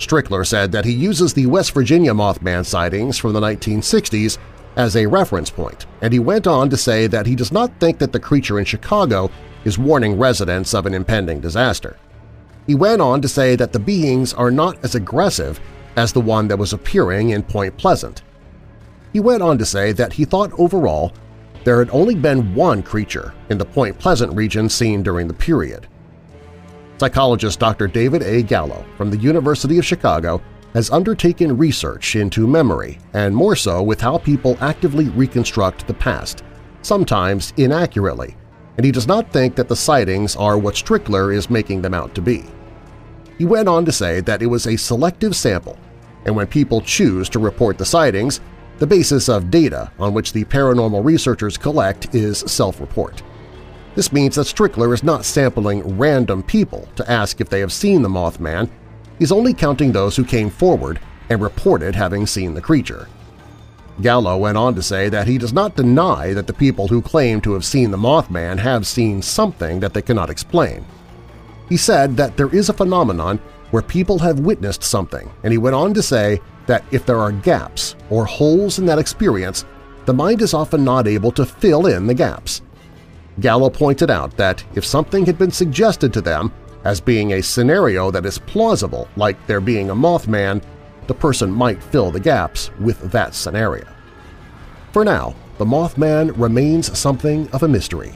[0.06, 4.38] Strickler said that he uses the West Virginia Mothman sightings from the 1960s
[4.76, 7.98] as a reference point, and he went on to say that he does not think
[7.98, 9.30] that the creature in Chicago
[9.64, 11.96] is warning residents of an impending disaster.
[12.66, 15.60] He went on to say that the beings are not as aggressive
[15.96, 18.22] as the one that was appearing in Point Pleasant.
[19.12, 21.12] He went on to say that he thought overall
[21.64, 25.86] there had only been one creature in the Point Pleasant region seen during the period.
[27.02, 27.88] Psychologist Dr.
[27.88, 28.44] David A.
[28.44, 30.40] Gallo from the University of Chicago
[30.72, 36.44] has undertaken research into memory and more so with how people actively reconstruct the past,
[36.82, 38.36] sometimes inaccurately,
[38.76, 42.14] and he does not think that the sightings are what Strickler is making them out
[42.14, 42.44] to be.
[43.36, 45.76] He went on to say that it was a selective sample,
[46.24, 48.40] and when people choose to report the sightings,
[48.78, 53.24] the basis of data on which the paranormal researchers collect is self-report.
[53.94, 58.02] This means that Strickler is not sampling random people to ask if they have seen
[58.02, 58.70] the Mothman,
[59.18, 63.08] he's only counting those who came forward and reported having seen the creature.
[64.00, 67.40] Gallo went on to say that he does not deny that the people who claim
[67.42, 70.84] to have seen the Mothman have seen something that they cannot explain.
[71.68, 73.38] He said that there is a phenomenon
[73.70, 77.32] where people have witnessed something, and he went on to say that if there are
[77.32, 79.66] gaps or holes in that experience,
[80.06, 82.62] the mind is often not able to fill in the gaps.
[83.42, 86.52] Gallo pointed out that if something had been suggested to them
[86.84, 90.62] as being a scenario that is plausible, like there being a Mothman,
[91.08, 93.86] the person might fill the gaps with that scenario.
[94.92, 98.14] For now, the Mothman remains something of a mystery.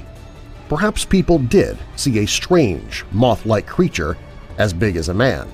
[0.68, 4.16] Perhaps people did see a strange, moth-like creature
[4.58, 5.48] as big as a man,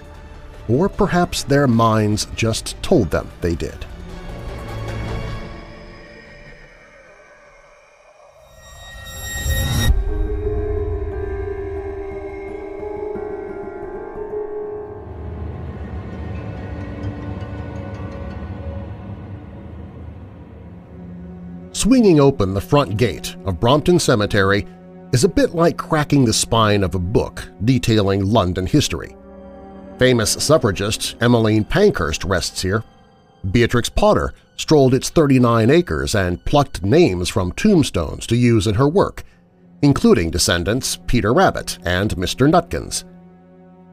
[0.68, 3.84] or perhaps their minds just told them they did.
[21.82, 24.64] Swinging open the front gate of Brompton Cemetery
[25.12, 29.16] is a bit like cracking the spine of a book detailing London history.
[29.98, 32.84] Famous suffragist Emmeline Pankhurst rests here.
[33.50, 38.88] Beatrix Potter strolled its 39 acres and plucked names from tombstones to use in her
[38.88, 39.24] work,
[39.82, 42.48] including descendants Peter Rabbit and Mr.
[42.48, 43.02] Nutkins.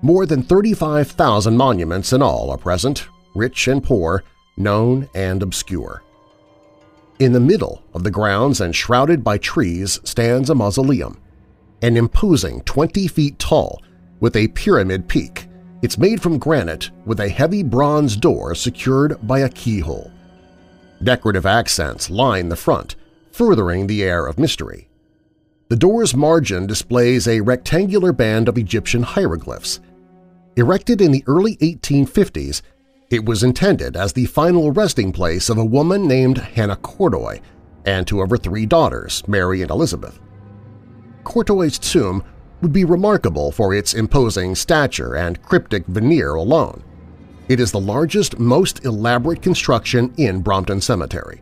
[0.03, 4.23] More than 35,000 monuments in all are present, rich and poor,
[4.57, 6.03] known and obscure.
[7.19, 11.21] In the middle of the grounds and shrouded by trees stands a mausoleum,
[11.81, 13.81] an imposing 20 feet tall
[14.19, 15.49] with a pyramid peak
[15.81, 20.11] it's made from granite with a heavy bronze door secured by a keyhole.
[21.01, 22.97] Decorative accents line the front,
[23.31, 24.89] furthering the air of mystery.
[25.69, 29.79] The door's margin displays a rectangular band of Egyptian hieroglyphs.
[30.57, 32.61] Erected in the early 1850s,
[33.09, 37.41] It was intended as the final resting place of a woman named Hannah Courtoy
[37.83, 40.19] and two of her three daughters, Mary and Elizabeth.
[41.23, 42.23] Courtoy's tomb
[42.61, 46.83] would be remarkable for its imposing stature and cryptic veneer alone.
[47.47, 51.41] It is the largest, most elaborate construction in Brompton Cemetery.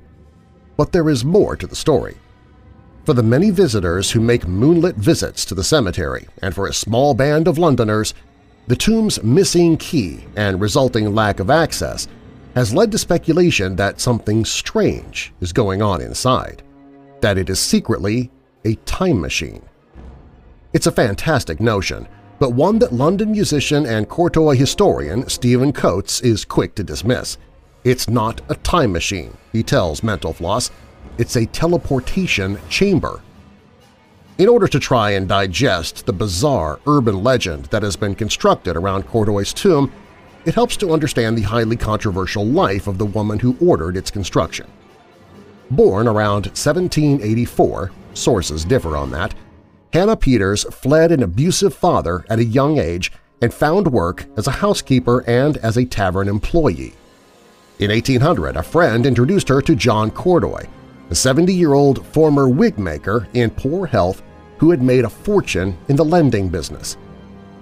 [0.77, 2.15] But there is more to the story.
[3.03, 7.13] For the many visitors who make moonlit visits to the cemetery and for a small
[7.13, 8.13] band of Londoners,
[8.67, 12.08] the tomb's missing key and resulting lack of access
[12.53, 16.63] has led to speculation that something strange is going on inside,
[17.21, 18.30] that it is secretly
[18.65, 19.62] a time machine.
[20.73, 22.08] It's a fantastic notion,
[22.39, 27.38] but one that London musician and Courtoy historian Stephen Coates is quick to dismiss.
[27.86, 30.71] It's not a time machine, he tells Mental Floss,
[31.17, 33.21] it's a teleportation chamber.
[34.38, 39.08] In order to try and digest the bizarre urban legend that has been constructed around
[39.08, 39.91] Courtoy's tomb,
[40.45, 44.67] it helps to understand the highly controversial life of the woman who ordered its construction.
[45.71, 49.34] Born around 1784, sources differ on that,
[49.91, 54.52] Hannah Peters fled an abusive father at a young age and found work as a
[54.52, 56.93] housekeeper and as a tavern employee.
[57.80, 60.67] In 1800, a friend introduced her to John Courtoy,
[61.10, 64.21] a 70-year-old former wig maker in poor health
[64.58, 66.98] who had made a fortune in the lending business.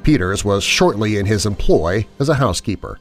[0.04, 3.00] Peters was shortly in his employ as a housekeeper.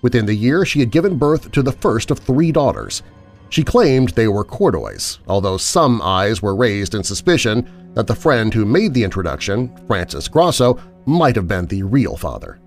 [0.00, 3.02] Within the year, she had given birth to the first of three daughters.
[3.50, 8.52] She claimed they were Courtoys, although some eyes were raised in suspicion that the friend
[8.54, 12.60] who made the introduction, Francis Grosso, might have been the real father.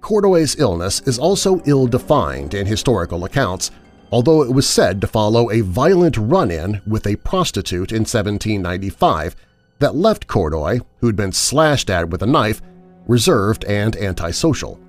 [0.00, 3.70] Courtoy's illness is also ill-defined in historical accounts,
[4.10, 9.36] although it was said to follow a violent run-in with a prostitute in 1795
[9.78, 12.62] that left Courtoy, who'd been slashed at with a knife,
[13.06, 14.80] reserved and antisocial.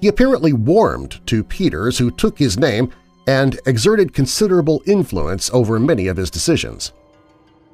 [0.00, 2.90] He apparently warmed to Peters, who took his name
[3.26, 6.92] and exerted considerable influence over many of his decisions.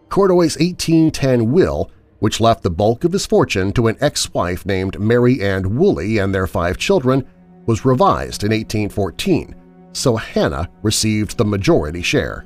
[0.09, 5.43] Courtoy's 1810 will, which left the bulk of his fortune to an ex-wife named Mary
[5.43, 7.27] Ann Woolley and their five children,
[7.67, 9.55] was revised in 1814,
[9.93, 12.45] so Hannah received the majority share.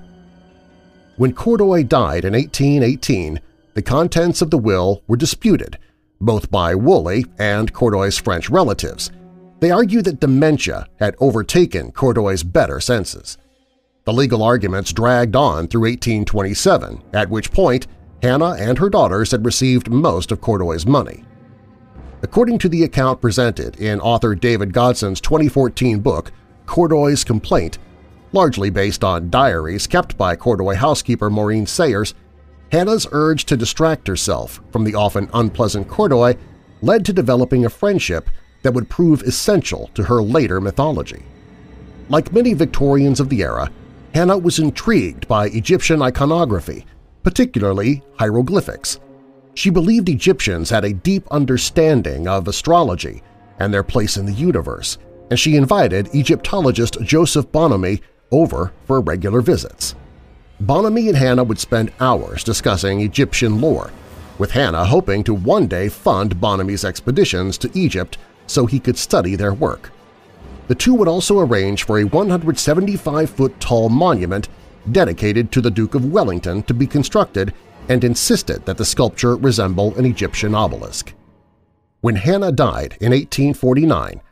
[1.16, 3.40] When Courtoy died in 1818,
[3.76, 5.78] the contents of the will were disputed,
[6.18, 9.10] both by Woolley and Courtoy's French relatives.
[9.60, 13.36] They argued that dementia had overtaken Courtoy's better senses.
[14.04, 17.86] The legal arguments dragged on through 1827, at which point
[18.22, 21.26] Hannah and her daughters had received most of Courtoy's money.
[22.22, 26.32] According to the account presented in author David Godson's 2014 book,
[26.64, 27.76] Courtoy's Complaint,
[28.32, 32.14] largely based on diaries kept by Courtoy housekeeper Maureen Sayers,
[32.72, 36.36] Hannah's urge to distract herself from the often unpleasant Courtoy
[36.82, 38.28] led to developing a friendship
[38.62, 41.22] that would prove essential to her later mythology.
[42.08, 43.70] Like many Victorians of the era,
[44.14, 46.86] Hannah was intrigued by Egyptian iconography,
[47.22, 48.98] particularly hieroglyphics.
[49.54, 53.22] She believed Egyptians had a deep understanding of astrology
[53.58, 54.98] and their place in the universe,
[55.30, 58.00] and she invited Egyptologist Joseph Bonomi
[58.30, 59.94] over for regular visits.
[60.60, 63.90] Bonomi and Hannah would spend hours discussing Egyptian lore,
[64.38, 68.16] with Hannah hoping to one day fund Bonomi's expeditions to Egypt
[68.46, 69.92] so he could study their work.
[70.68, 74.48] The two would also arrange for a 175-foot-tall monument
[74.90, 77.52] dedicated to the Duke of Wellington to be constructed
[77.88, 81.12] and insisted that the sculpture resemble an Egyptian obelisk.
[82.00, 84.22] When Hannah died in 1849,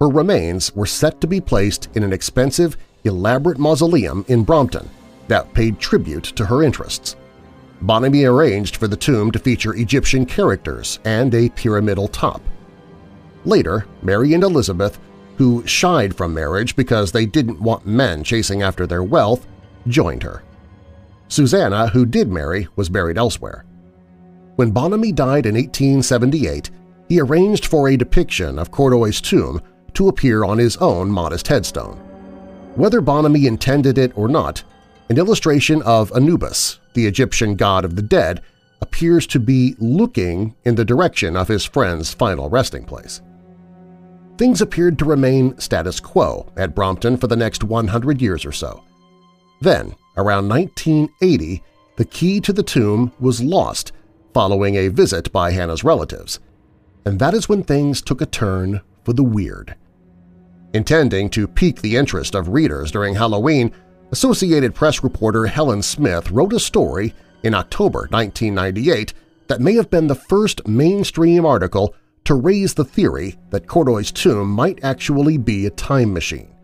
[0.00, 4.88] her remains were set to be placed in an expensive, elaborate mausoleum in Brompton,
[5.32, 7.16] that paid tribute to her interests.
[7.80, 12.42] Bonomi arranged for the tomb to feature Egyptian characters and a pyramidal top.
[13.46, 15.00] Later, Mary and Elizabeth,
[15.38, 19.46] who shied from marriage because they didn't want men chasing after their wealth,
[19.88, 20.42] joined her.
[21.28, 23.64] Susanna, who did marry, was buried elsewhere.
[24.56, 26.70] When Bonomi died in 1878,
[27.08, 29.62] he arranged for a depiction of Courtoy's tomb
[29.94, 31.96] to appear on his own modest headstone.
[32.74, 34.62] Whether Bonomi intended it or not,
[35.12, 38.40] an illustration of Anubis, the Egyptian god of the dead,
[38.80, 43.20] appears to be looking in the direction of his friend's final resting place.
[44.38, 48.84] Things appeared to remain status quo at Brompton for the next 100 years or so.
[49.60, 51.62] Then, around 1980,
[51.96, 53.92] the key to the tomb was lost
[54.32, 56.40] following a visit by Hannah's relatives,
[57.04, 59.76] and that is when things took a turn for the weird.
[60.72, 63.74] Intending to pique the interest of readers during Halloween,
[64.12, 69.14] Associated Press reporter Helen Smith wrote a story in October 1998
[69.48, 71.94] that may have been the first mainstream article
[72.24, 76.54] to raise the theory that Courtoy's tomb might actually be a time machine.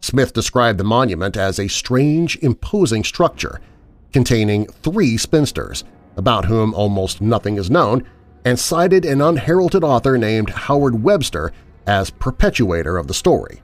[0.00, 3.62] Smith described the monument as a strange, imposing structure
[4.12, 5.84] containing three spinsters,
[6.18, 8.04] about whom almost nothing is known,
[8.44, 11.50] and cited an unheralded author named Howard Webster
[11.86, 13.62] as perpetuator of the story.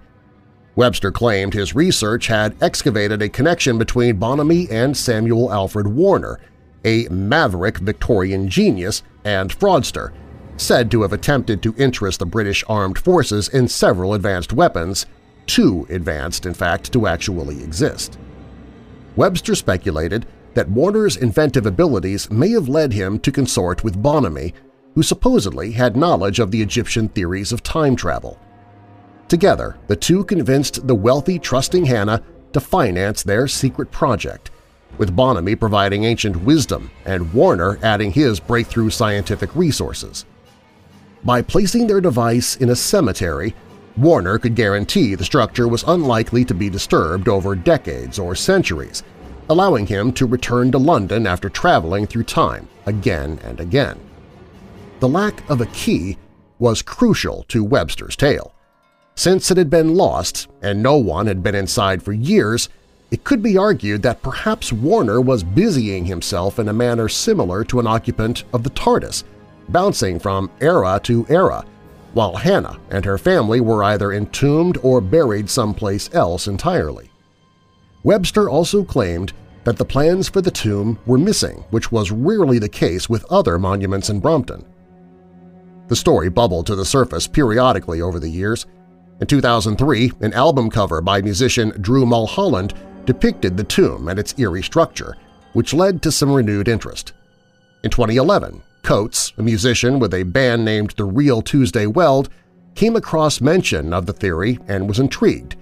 [0.80, 6.40] Webster claimed his research had excavated a connection between Bonomi and Samuel Alfred Warner,
[6.86, 10.10] a maverick Victorian genius and fraudster,
[10.56, 15.04] said to have attempted to interest the British armed forces in several advanced weapons,
[15.44, 18.18] too advanced, in fact, to actually exist.
[19.16, 20.24] Webster speculated
[20.54, 24.54] that Warner's inventive abilities may have led him to consort with Bonomi,
[24.94, 28.40] who supposedly had knowledge of the Egyptian theories of time travel.
[29.30, 32.20] Together, the two convinced the wealthy, trusting Hannah
[32.52, 34.50] to finance their secret project,
[34.98, 40.24] with Bonomi providing ancient wisdom and Warner adding his breakthrough scientific resources.
[41.22, 43.54] By placing their device in a cemetery,
[43.96, 49.04] Warner could guarantee the structure was unlikely to be disturbed over decades or centuries,
[49.48, 54.00] allowing him to return to London after traveling through time again and again.
[54.98, 56.18] The lack of a key
[56.58, 58.52] was crucial to Webster's tale.
[59.20, 62.70] Since it had been lost and no one had been inside for years,
[63.10, 67.80] it could be argued that perhaps Warner was busying himself in a manner similar to
[67.80, 69.24] an occupant of the TARDIS,
[69.68, 71.66] bouncing from era to era,
[72.14, 77.10] while Hannah and her family were either entombed or buried someplace else entirely.
[78.02, 82.70] Webster also claimed that the plans for the tomb were missing, which was rarely the
[82.70, 84.64] case with other monuments in Brompton.
[85.88, 88.64] The story bubbled to the surface periodically over the years.
[89.20, 92.72] In 2003, an album cover by musician Drew Mulholland
[93.04, 95.14] depicted the tomb and its eerie structure,
[95.52, 97.12] which led to some renewed interest.
[97.84, 102.30] In 2011, Coates, a musician with a band named The Real Tuesday Weld,
[102.74, 105.56] came across mention of the theory and was intrigued.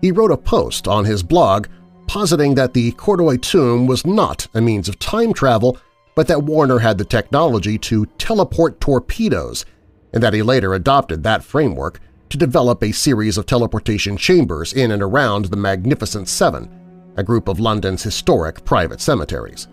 [0.00, 1.66] He wrote a post on his blog
[2.06, 5.78] positing that the Courtoy tomb was not a means of time travel,
[6.14, 9.66] but that Warner had the technology to teleport torpedoes
[10.12, 12.00] and that he later adopted that framework
[12.30, 17.48] to develop a series of teleportation chambers in and around the Magnificent Seven, a group
[17.48, 19.68] of London's historic private cemeteries.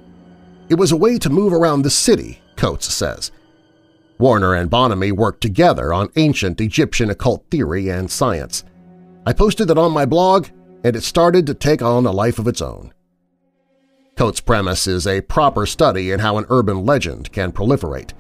[0.70, 3.32] It was a way to move around the city Coates says.
[4.18, 8.64] Warner and Bonomi worked together on ancient Egyptian occult theory and science.
[9.26, 10.48] I posted it on my blog,
[10.84, 12.94] and it started to take on a life of its own.
[14.16, 18.14] Coates' premise is a proper study in how an urban legend can proliferate.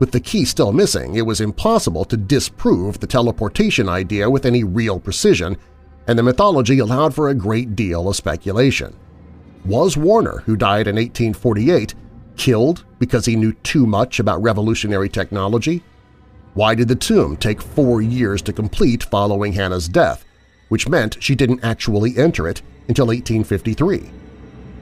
[0.00, 4.64] With the key still missing, it was impossible to disprove the teleportation idea with any
[4.64, 5.58] real precision,
[6.06, 8.96] and the mythology allowed for a great deal of speculation.
[9.66, 11.94] Was Warner, who died in 1848,
[12.38, 15.82] killed because he knew too much about revolutionary technology?
[16.54, 20.24] Why did the tomb take four years to complete following Hannah's death,
[20.70, 24.10] which meant she didn't actually enter it until 1853?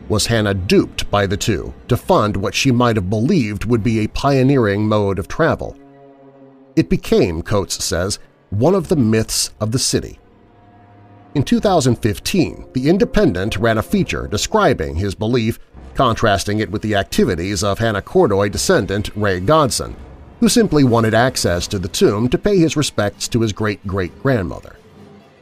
[0.09, 4.01] Was Hannah duped by the two to fund what she might have believed would be
[4.01, 5.77] a pioneering mode of travel?
[6.77, 8.19] It became, Coates says,
[8.51, 10.19] one of the myths of the city.
[11.35, 15.59] In 2015, The Independent ran a feature describing his belief
[15.95, 19.97] contrasting it with the activities of Hannah Courtoy descendant Ray Godson,
[20.39, 24.77] who simply wanted access to the tomb to pay his respects to his great-great-grandmother.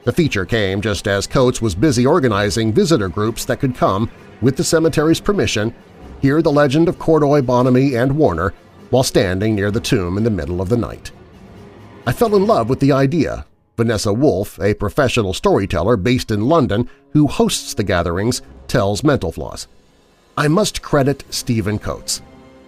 [0.04, 4.10] The feature came just as Coates was busy organizing visitor groups that could come,
[4.40, 5.74] with the cemetery's permission,
[6.20, 8.52] hear the legend of Courtoy, Bonomi, and Warner
[8.90, 11.10] while standing near the tomb in the middle of the night.
[12.06, 13.46] I fell in love with the idea.
[13.76, 19.66] Vanessa Wolfe, a professional storyteller based in London who hosts the gatherings, tells Mental Floss.
[20.36, 22.22] I must credit Stephen Coates.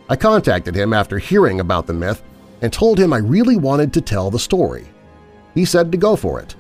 [0.09, 2.23] I contacted him after hearing about the myth
[2.62, 4.87] and told him I really wanted to tell the story.
[5.55, 6.55] He said to go for it.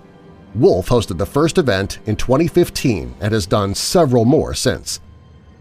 [0.54, 5.00] Wolf hosted the first event in 2015 and has done several more since.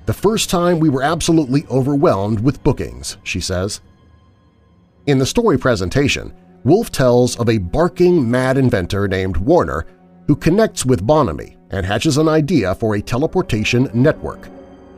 [0.06, 3.82] The first time we were absolutely overwhelmed with bookings, she says.
[5.06, 6.34] In the story presentation,
[6.64, 9.86] Wolf tells of a barking mad inventor named Warner
[10.28, 14.50] who connects with Bonomi and hatches an idea for a teleportation network.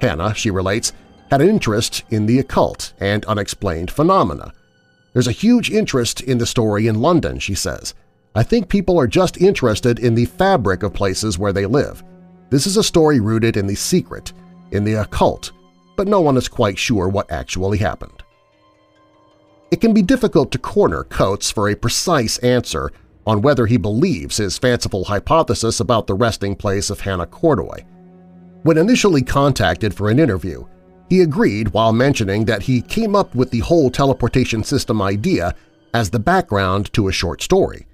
[0.02, 0.94] Hannah, she relates,
[1.30, 4.54] had an interest in the occult and unexplained phenomena.
[5.14, 7.94] There's a huge interest in the story in London, she says.
[8.36, 12.04] I think people are just interested in the fabric of places where they live.
[12.50, 14.34] This is a story rooted in the secret,
[14.72, 15.52] in the occult,
[15.96, 18.24] but no one is quite sure what actually happened.
[19.72, 22.92] It can be difficult to corner Coates for a precise answer
[23.26, 27.84] on whether he believes his fanciful hypothesis about the resting place of Hannah Courtoy.
[28.64, 30.66] When initially contacted for an interview,
[31.10, 35.56] he agreed while mentioning that he came up with the whole teleportation system idea
[35.94, 37.86] as the background to a short story.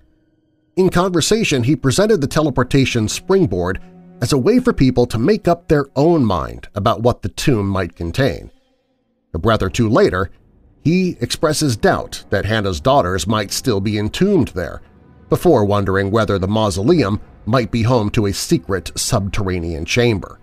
[0.75, 3.81] In conversation, he presented the teleportation springboard
[4.21, 7.67] as a way for people to make up their own mind about what the tomb
[7.67, 8.51] might contain.
[9.33, 10.31] A breath or two later,
[10.83, 14.81] he expresses doubt that Hannah's daughters might still be entombed there,
[15.29, 20.39] before wondering whether the mausoleum might be home to a secret subterranean chamber.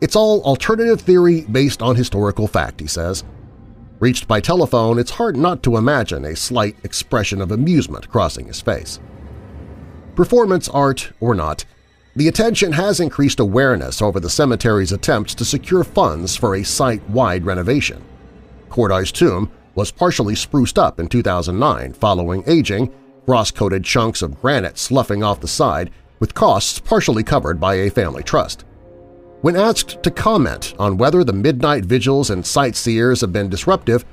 [0.00, 3.24] It's all alternative theory based on historical fact, he says.
[3.98, 8.62] Reached by telephone, it's hard not to imagine a slight expression of amusement crossing his
[8.62, 8.98] face.
[10.14, 11.64] Performance art or not,
[12.16, 17.46] the attention has increased awareness over the cemetery's attempts to secure funds for a site-wide
[17.46, 18.02] renovation.
[18.68, 22.92] Courtoy's tomb was partially spruced up in 2009 following aging,
[23.26, 28.22] frost-coated chunks of granite sloughing off the side, with costs partially covered by a family
[28.22, 28.64] trust.
[29.40, 34.04] When asked to comment on whether the midnight vigils and sightseers have been disruptive,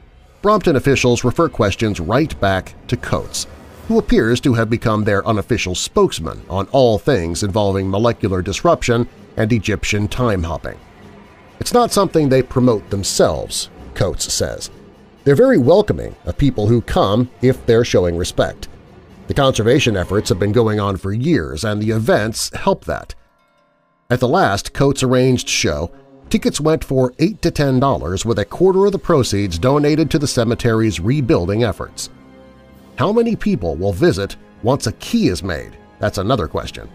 [0.41, 3.47] Brompton officials refer questions right back to Coates,
[3.87, 9.07] who appears to have become their unofficial spokesman on all things involving molecular disruption
[9.37, 10.77] and Egyptian time-hopping.
[11.59, 14.69] It's not something they promote themselves, Coates says.
[15.23, 18.67] They're very welcoming of people who come if they're showing respect.
[19.27, 23.15] The conservation efforts have been going on for years, and the events help that.
[24.09, 25.91] At the last Coates arranged show,
[26.29, 30.27] tickets went for 8 to $10 with a quarter of the proceeds donated to the
[30.27, 32.09] cemetery's rebuilding efforts.
[32.97, 35.77] How many people will visit once a key is made?
[35.99, 36.89] That's another question.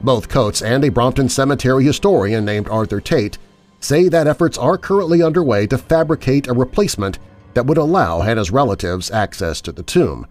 [0.00, 3.38] Both Coates and a Brompton Cemetery historian named Arthur Tate
[3.78, 7.20] say that efforts are currently underway to fabricate a replacement
[7.54, 10.26] that would allow Hannah's relatives access to the tomb.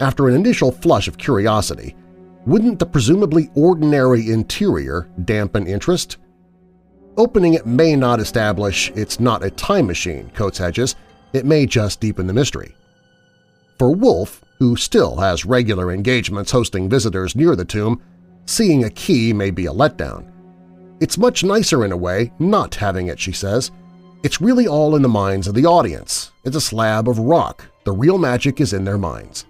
[0.00, 1.96] After an initial flush of curiosity,
[2.44, 6.18] wouldn't the presumably ordinary interior dampen interest?
[7.16, 10.94] Opening it may not establish it's not a time machine, Coates hedges,
[11.32, 12.74] it may just deepen the mystery.
[13.78, 18.02] For Wolf, who still has regular engagements hosting visitors near the tomb,
[18.46, 20.32] seeing a key may be a letdown.
[21.00, 23.70] It's much nicer in a way not having it, she says.
[24.22, 26.32] It's really all in the minds of the audience.
[26.44, 27.66] It's a slab of rock.
[27.84, 29.44] The real magic is in their minds.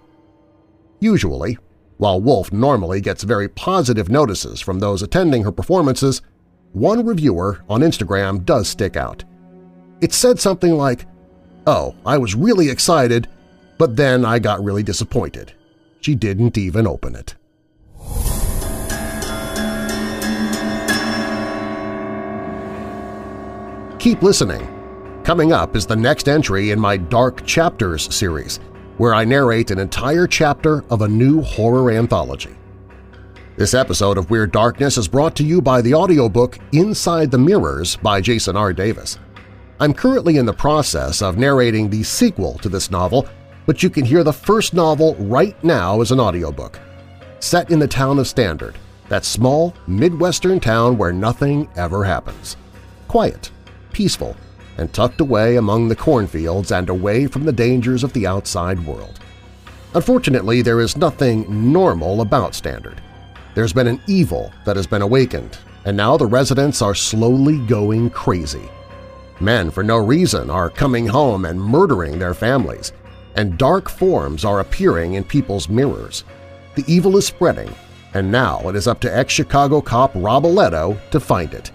[0.99, 1.57] Usually,
[1.97, 6.21] while Wolf normally gets very positive notices from those attending her performances,
[6.73, 9.23] one reviewer on Instagram does stick out.
[10.01, 11.05] It said something like,
[11.65, 13.27] Oh, I was really excited,
[13.77, 15.53] but then I got really disappointed.
[16.01, 17.35] She didn't even open it.
[23.99, 24.73] Keep listening.
[25.23, 28.59] Coming up is the next entry in my Dark Chapters series,
[28.97, 32.55] where I narrate an entire chapter of a new horror anthology.
[33.57, 37.97] This episode of Weird Darkness is brought to you by the audiobook Inside the Mirrors
[37.97, 38.71] by Jason R.
[38.71, 39.17] Davis.
[39.79, 43.27] I'm currently in the process of narrating the sequel to this novel
[43.67, 46.79] but you can hear the first novel right now as an audiobook.
[47.39, 48.75] Set in the town of Standard,
[49.09, 52.57] that small, Midwestern town where nothing ever happens.
[53.07, 53.51] Quiet,
[53.93, 54.35] peaceful,
[54.77, 59.19] and tucked away among the cornfields and away from the dangers of the outside world.
[59.93, 63.01] Unfortunately, there is nothing normal about Standard.
[63.53, 68.09] There's been an evil that has been awakened, and now the residents are slowly going
[68.11, 68.69] crazy.
[69.39, 72.91] Men for no reason are coming home and murdering their families,
[73.37, 76.23] and dark forms are appearing in people's mirrors.
[76.75, 77.73] The evil is spreading,
[78.15, 81.71] and now it is up to ex-Chicago cop Rob Aletto to find it.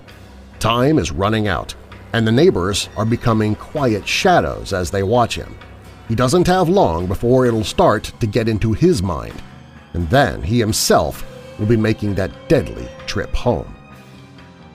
[0.59, 1.75] Time is running out,
[2.13, 5.57] and the neighbors are becoming quiet shadows as they watch him.
[6.09, 9.41] He doesn't have long before it'll start to get into his mind,
[9.93, 11.25] and then he himself
[11.59, 13.73] will be making that deadly trip home.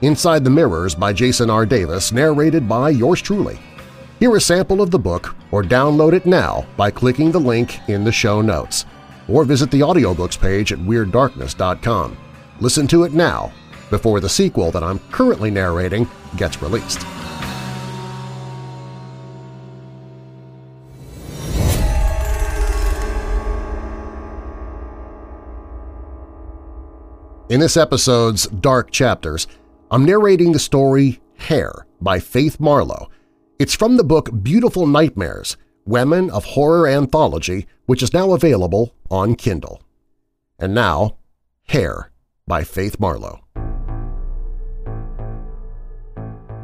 [0.01, 1.65] Inside the Mirrors by Jason R.
[1.65, 3.59] Davis, narrated by yours truly.
[4.19, 8.03] Hear a sample of the book or download it now by clicking the link in
[8.03, 8.85] the show notes,
[9.27, 12.17] or visit the audiobooks page at WeirdDarkness.com.
[12.59, 13.51] Listen to it now
[13.91, 17.05] before the sequel that I'm currently narrating gets released.
[27.49, 29.47] In this episode's Dark Chapters,
[29.91, 33.09] I'm narrating the story Hair by Faith Marlow,
[33.59, 39.33] it's from the book Beautiful Nightmares, Women of Horror Anthology, which is now available on
[39.33, 39.81] Kindle.
[40.59, 41.17] And now,
[41.67, 42.11] Hair
[42.45, 43.43] by Faith Marlow.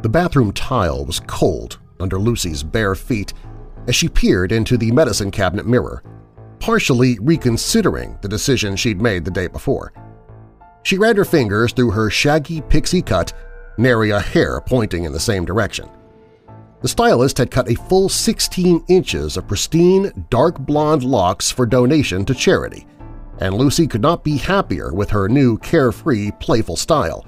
[0.04, 3.34] The bathroom tile was cold under Lucy's bare feet
[3.88, 6.04] as she peered into the medicine cabinet mirror,
[6.60, 9.94] partially reconsidering the decision she'd made the day before.
[10.84, 13.34] She ran her fingers through her shaggy pixie cut,
[13.80, 15.90] nary a hair pointing in the same direction.
[16.84, 22.26] The stylist had cut a full 16 inches of pristine, dark blonde locks for donation
[22.26, 22.86] to charity,
[23.40, 27.26] and Lucy could not be happier with her new carefree, playful style.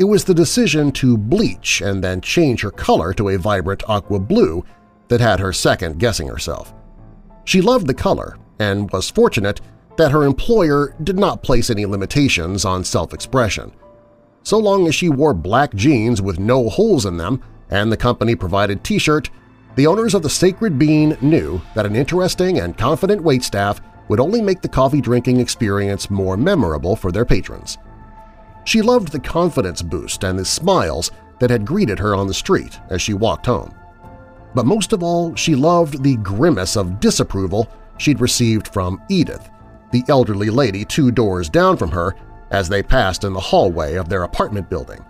[0.00, 4.18] It was the decision to bleach and then change her color to a vibrant aqua
[4.18, 4.64] blue
[5.06, 6.74] that had her second-guessing herself.
[7.44, 9.60] She loved the color and was fortunate
[9.98, 13.70] that her employer did not place any limitations on self-expression.
[14.42, 17.40] So long as she wore black jeans with no holes in them
[17.74, 19.30] and the company provided t-shirt,
[19.74, 24.40] the owners of the Sacred Bean knew that an interesting and confident waitstaff would only
[24.40, 27.78] make the coffee-drinking experience more memorable for their patrons.
[28.64, 31.10] She loved the confidence boost and the smiles
[31.40, 33.74] that had greeted her on the street as she walked home.
[34.54, 37.68] But most of all, she loved the grimace of disapproval
[37.98, 39.50] she'd received from Edith,
[39.90, 42.14] the elderly lady two doors down from her
[42.52, 45.04] as they passed in the hallway of their apartment building.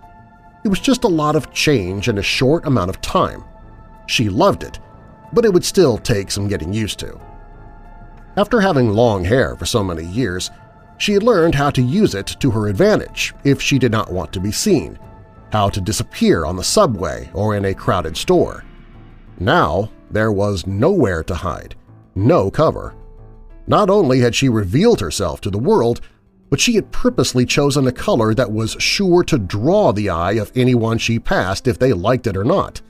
[0.65, 3.45] It was just a lot of change in a short amount of time.
[4.07, 4.81] She loved it,
[5.33, 7.21] but it would still take some getting used to.
[8.37, 10.51] After having long hair for so many years,
[10.97, 14.33] she had learned how to use it to her advantage if she did not want
[14.33, 14.99] to be seen,
[15.53, 18.65] how to disappear on the subway or in a crowded store.
[19.39, 21.75] Now there was nowhere to hide,
[22.15, 22.95] no cover.
[23.67, 26.01] Not only had she revealed herself to the world,
[26.51, 30.53] but she had purposely chosen a color that was sure to draw the eye of
[30.55, 32.81] anyone she passed if they liked it or not.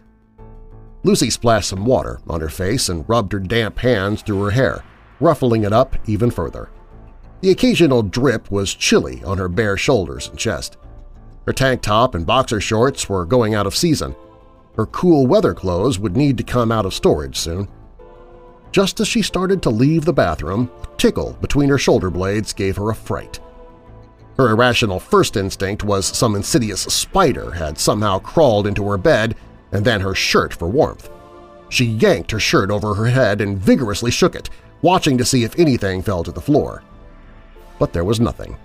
[1.02, 4.82] Lucy splashed some water on her face and rubbed her damp hands through her hair,
[5.20, 6.70] ruffling it up even further.
[7.42, 10.78] The occasional drip was chilly on her bare shoulders and chest.
[11.46, 14.16] Her tank top and boxer shorts were going out of season.
[14.76, 17.68] Her cool weather clothes would need to come out of storage soon.
[18.74, 22.76] Just as she started to leave the bathroom, a tickle between her shoulder blades gave
[22.76, 23.38] her a fright.
[24.36, 29.36] Her irrational first instinct was some insidious spider had somehow crawled into her bed
[29.70, 31.08] and then her shirt for warmth.
[31.68, 34.50] She yanked her shirt over her head and vigorously shook it,
[34.82, 36.82] watching to see if anything fell to the floor
[37.78, 38.56] but there was nothing.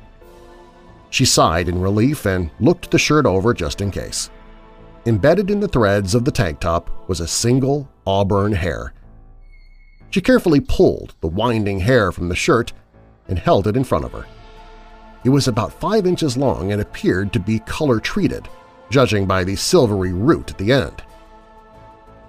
[1.10, 4.30] She sighed in relief and looked the shirt over just in case.
[5.06, 8.94] Embedded in the threads of the tank top was a single auburn hair.
[10.10, 12.74] She carefully pulled the winding hair from the shirt
[13.28, 14.26] and held it in front of her.
[15.24, 18.48] It was about five inches long and appeared to be color-treated,
[18.90, 21.04] judging by the silvery root at the end.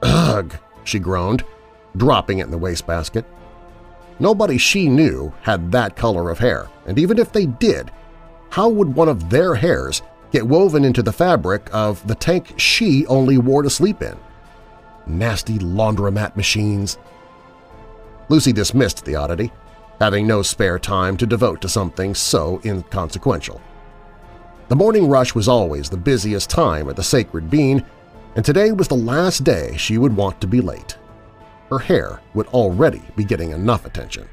[0.03, 0.55] "'Ugh!'
[0.85, 1.45] she groaned,
[1.97, 3.25] dropping it in the wastebasket.
[4.19, 7.91] Nobody she knew had that color of hair, and even if they did,
[8.51, 13.07] how would one of their hairs get woven into the fabric of the tank she
[13.07, 14.19] only wore to sleep in?
[15.07, 16.99] Nasty laundromat machines.
[18.31, 19.53] Lucy dismissed the oddity,
[20.01, 23.61] having no spare time to devote to something so inconsequential.
[24.69, 27.85] The morning rush was always the busiest time at the Sacred Bean,
[28.37, 30.97] and today was the last day she would want to be late
[31.71, 34.29] her hair would already be getting enough attention.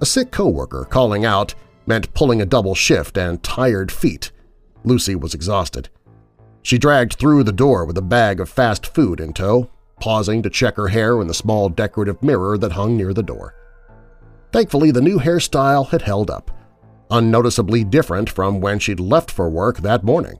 [0.00, 1.54] A sick coworker calling out
[1.86, 4.30] meant pulling a double shift and tired feet.
[4.84, 5.88] Lucy was exhausted.
[6.62, 9.70] She dragged through the door with a bag of fast food in tow,
[10.00, 13.54] pausing to check her hair in the small decorative mirror that hung near the door.
[14.52, 16.50] Thankfully, the new hairstyle had held up,
[17.10, 20.38] unnoticeably different from when she'd left for work that morning.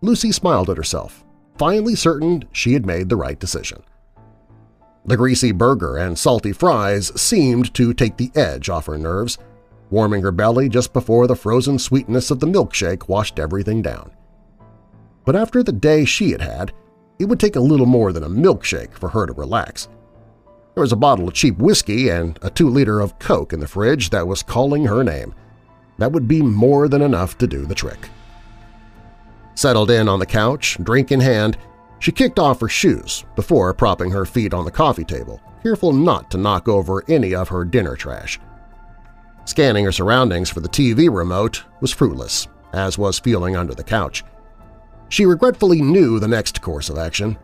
[0.00, 1.24] Lucy smiled at herself
[1.58, 3.82] finally certain she had made the right decision.
[5.04, 9.38] The greasy burger and salty fries seemed to take the edge off her nerves,
[9.90, 14.12] warming her belly just before the frozen sweetness of the milkshake washed everything down.
[15.24, 16.72] But after the day she had had,
[17.18, 19.88] it would take a little more than a milkshake for her to relax.
[20.74, 24.10] There was a bottle of cheap whiskey and a two-liter of Coke in the fridge
[24.10, 25.34] that was calling her name.
[25.98, 28.08] That would be more than enough to do the trick.
[29.56, 31.58] Settled in on the couch, drink in hand,
[31.98, 36.30] she kicked off her shoes before propping her feet on the coffee table, careful not
[36.30, 38.38] to knock over any of her dinner trash.
[39.46, 44.22] Scanning her surroundings for the TV remote was fruitless, as was feeling under the couch.
[45.08, 47.38] She regretfully knew the next course of action.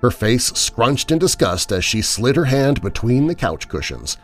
[0.00, 4.16] Her face scrunched in disgust as she slid her hand between the couch cushions,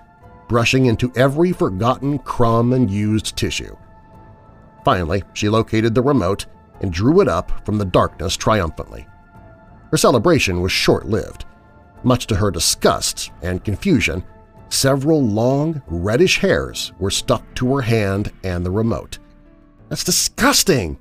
[0.48, 3.76] brushing into every forgotten crumb and used tissue.
[4.84, 6.46] Finally, she located the remote
[6.80, 9.06] and drew it up from the darkness triumphantly.
[9.90, 11.44] Her celebration was short-lived.
[12.02, 14.24] Much to her disgust and confusion,
[14.70, 19.18] several long, reddish hairs were stuck to her hand and the remote.
[19.88, 20.98] "'That's disgusting!'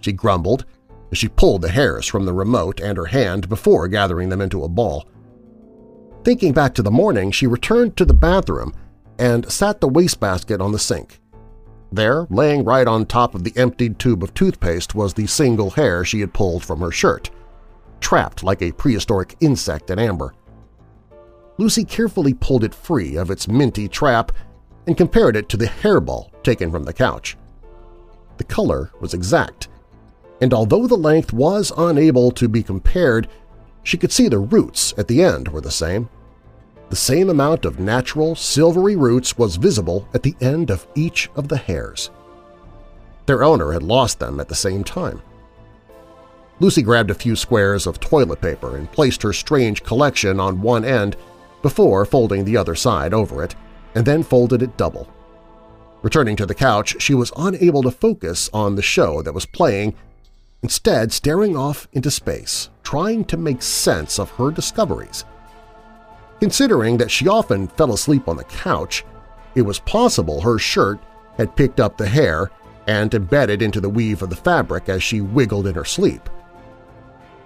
[0.00, 0.64] she grumbled
[1.12, 4.68] she pulled the hairs from the remote and her hand before gathering them into a
[4.68, 5.08] ball.
[6.24, 8.74] Thinking back to the morning, she returned to the bathroom
[9.18, 11.20] and sat the wastebasket on the sink.
[11.90, 16.04] There, laying right on top of the emptied tube of toothpaste was the single hair
[16.04, 17.30] she had pulled from her shirt.
[18.00, 20.34] trapped like a prehistoric insect in amber.
[21.58, 24.32] Lucy carefully pulled it free of its minty trap
[24.86, 27.36] and compared it to the hairball taken from the couch.
[28.36, 29.68] The color was exact,
[30.40, 33.28] and although the length was unable to be compared,
[33.82, 36.08] she could see the roots at the end were the same.
[36.90, 41.48] The same amount of natural, silvery roots was visible at the end of each of
[41.48, 42.10] the hairs.
[43.26, 45.20] Their owner had lost them at the same time.
[46.60, 50.84] Lucy grabbed a few squares of toilet paper and placed her strange collection on one
[50.84, 51.16] end
[51.62, 53.54] before folding the other side over it,
[53.94, 55.08] and then folded it double.
[56.02, 59.94] Returning to the couch, she was unable to focus on the show that was playing,
[60.62, 65.24] instead staring off into space, trying to make sense of her discoveries.
[66.40, 69.04] Considering that she often fell asleep on the couch,
[69.54, 70.98] it was possible her shirt
[71.36, 72.50] had picked up the hair
[72.86, 76.28] and embedded into the weave of the fabric as she wiggled in her sleep.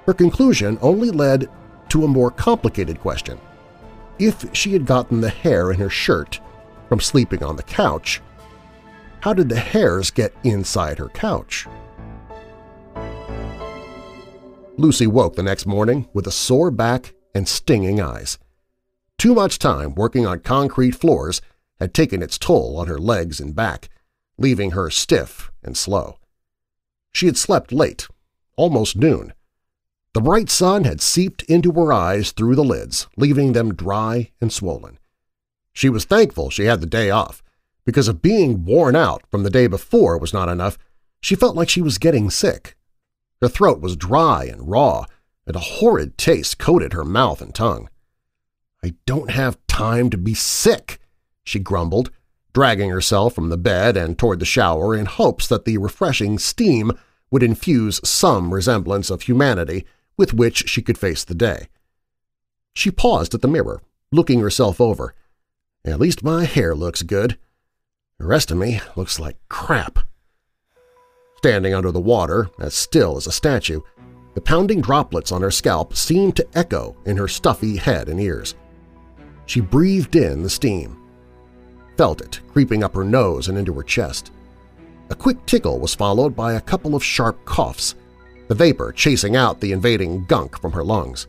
[0.07, 1.49] Her conclusion only led
[1.89, 3.39] to a more complicated question.
[4.19, 6.41] If she had gotten the hair in her shirt
[6.89, 8.21] from sleeping on the couch,
[9.21, 11.67] how did the hairs get inside her couch?
[14.79, 18.39] Lucy woke the next morning with a sore back and stinging eyes.
[19.19, 21.43] Too much time working on concrete floors
[21.79, 23.91] had taken its toll on her legs and back,
[24.39, 26.19] leaving her stiff and slow.
[27.13, 28.09] She had slept late,
[28.57, 29.35] almost noon.
[30.15, 34.53] The bright sun had seeped into her eyes through the lids, leaving them dry and
[34.53, 34.99] swollen.
[35.73, 37.43] She was thankful she had the day off,
[37.85, 40.79] because if being worn out from the day before was not enough,
[41.21, 42.77] she felt like she was getting sick.
[43.43, 45.05] Her throat was dry and raw,
[45.49, 47.91] and a horrid taste coated her mouth and tongue.
[48.85, 51.01] I don't have time to be sick,
[51.43, 52.13] she grumbled,
[52.55, 56.93] dragging herself from the bed and toward the shower in hopes that the refreshing steam
[57.33, 59.87] would infuse some resemblance of humanity
[60.17, 61.67] with which she could face the day.
[62.75, 63.83] She paused at the mirror,
[64.13, 65.15] looking herself over.
[65.85, 67.39] At least my hair looks good.
[68.19, 69.99] The rest of me looks like crap.
[71.43, 73.81] Standing under the water, as still as a statue,
[74.35, 78.55] the pounding droplets on her scalp seemed to echo in her stuffy head and ears.
[79.47, 81.03] She breathed in the steam,
[81.97, 84.31] felt it creeping up her nose and into her chest.
[85.11, 87.97] A quick tickle was followed by a couple of sharp coughs,
[88.47, 91.27] the vapor chasing out the invading gunk from her lungs.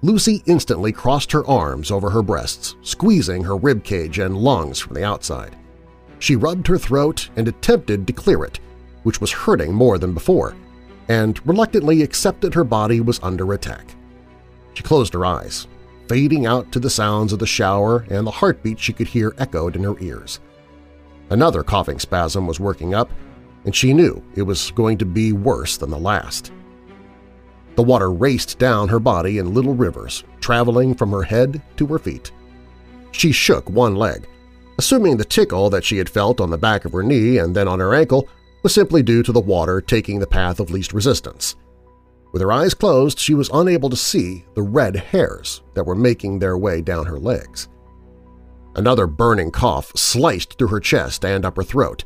[0.00, 5.04] Lucy instantly crossed her arms over her breasts, squeezing her ribcage and lungs from the
[5.04, 5.54] outside.
[6.18, 8.58] She rubbed her throat and attempted to clear it,
[9.02, 10.54] which was hurting more than before,
[11.08, 13.94] and reluctantly accepted her body was under attack.
[14.74, 15.66] She closed her eyes,
[16.08, 19.76] fading out to the sounds of the shower and the heartbeat she could hear echoed
[19.76, 20.40] in her ears.
[21.30, 23.10] Another coughing spasm was working up,
[23.64, 26.52] and she knew it was going to be worse than the last.
[27.76, 31.98] The water raced down her body in little rivers, traveling from her head to her
[31.98, 32.32] feet.
[33.12, 34.28] She shook one leg,
[34.78, 37.68] assuming the tickle that she had felt on the back of her knee and then
[37.68, 38.28] on her ankle
[38.62, 41.56] was simply due to the water taking the path of least resistance.
[42.32, 46.38] With her eyes closed, she was unable to see the red hairs that were making
[46.38, 47.68] their way down her legs.
[48.74, 52.04] Another burning cough sliced through her chest and upper throat,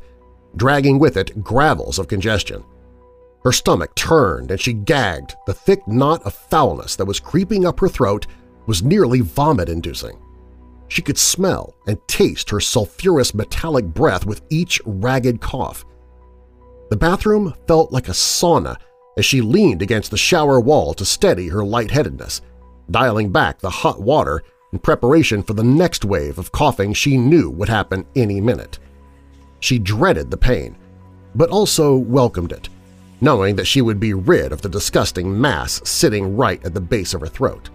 [0.57, 2.63] dragging with it gravels of congestion.
[3.43, 5.35] Her stomach turned and she gagged.
[5.45, 8.27] The thick knot of foulness that was creeping up her throat
[8.65, 10.19] was nearly vomit-inducing.
[10.89, 15.85] She could smell and taste her sulfurous metallic breath with each ragged cough.
[16.89, 18.77] The bathroom felt like a sauna
[19.17, 22.41] as she leaned against the shower wall to steady her lightheadedness,
[22.89, 27.49] dialing back the hot water in preparation for the next wave of coughing she knew
[27.49, 28.79] would happen any minute.
[29.59, 30.77] She dreaded the pain,
[31.35, 32.69] but also welcomed it,
[33.21, 37.13] knowing that she would be rid of the disgusting mass sitting right at the base
[37.13, 37.69] of her throat.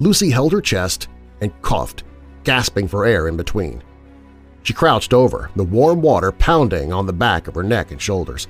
[0.00, 1.08] Lucy held her chest
[1.42, 2.04] and coughed,
[2.44, 3.82] gasping for air in between.
[4.62, 8.46] She crouched over, the warm water pounding on the back of her neck and shoulders.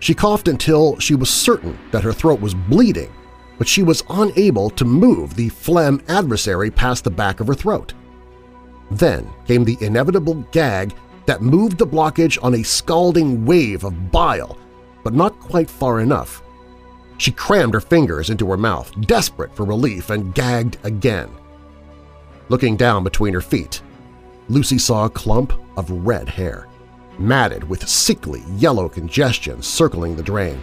[0.00, 3.12] She coughed until she was certain that her throat was bleeding,
[3.56, 7.94] but she was unable to move the phlegm adversary past the back of her throat.
[8.90, 10.94] Then came the inevitable gag
[11.26, 14.58] that moved the blockage on a scalding wave of bile,
[15.02, 16.42] but not quite far enough.
[17.16, 21.30] She crammed her fingers into her mouth, desperate for relief, and gagged again.
[22.48, 23.80] Looking down between her feet,
[24.48, 26.66] Lucy saw a clump of red hair
[27.18, 30.60] matted with sickly yellow congestion circling the drain.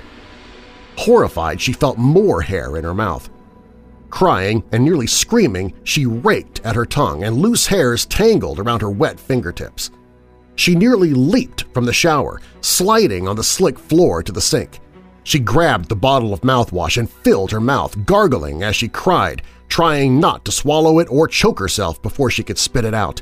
[0.98, 3.30] Horrified, she felt more hair in her mouth.
[4.10, 8.90] Crying and nearly screaming, she raked at her tongue and loose hairs tangled around her
[8.90, 9.90] wet fingertips.
[10.56, 14.80] She nearly leaped from the shower, sliding on the slick floor to the sink.
[15.24, 20.20] She grabbed the bottle of mouthwash and filled her mouth, gargling as she cried, trying
[20.20, 23.22] not to swallow it or choke herself before she could spit it out.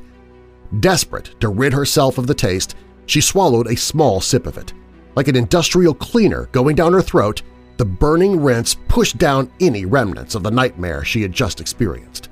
[0.80, 4.74] Desperate to rid herself of the taste, she swallowed a small sip of it.
[5.15, 7.41] Like an industrial cleaner going down her throat,
[7.78, 12.30] the burning rinse pushed down any remnants of the nightmare she had just experienced.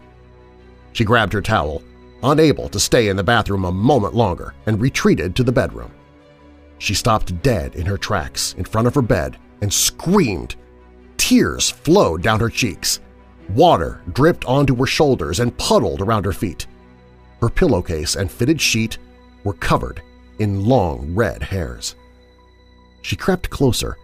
[0.93, 1.81] She grabbed her towel,
[2.21, 5.91] unable to stay in the bathroom a moment longer, and retreated to the bedroom.
[6.79, 10.55] She stopped dead in her tracks in front of her bed and screamed.
[11.17, 12.99] Tears flowed down her cheeks.
[13.49, 16.67] Water dripped onto her shoulders and puddled around her feet.
[17.41, 18.97] Her pillowcase and fitted sheet
[19.43, 20.01] were covered
[20.39, 21.95] in long red hairs.
[23.01, 23.97] She crept closer,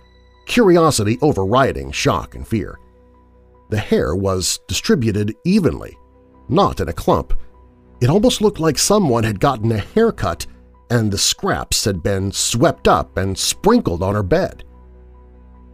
[0.45, 2.79] curiosity overriding shock and fear.
[3.69, 5.97] The hair was distributed evenly,
[6.47, 7.33] not in a clump.
[8.01, 10.45] It almost looked like someone had gotten a haircut
[10.89, 14.63] and the scraps had been swept up and sprinkled on her bed.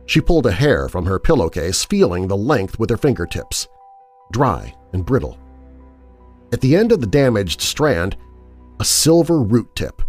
[0.05, 3.67] She pulled a hair from her pillowcase, feeling the length with her fingertips,
[4.31, 5.37] dry and brittle.
[6.51, 8.17] At the end of the damaged strand,
[8.79, 10.01] a silver root tip.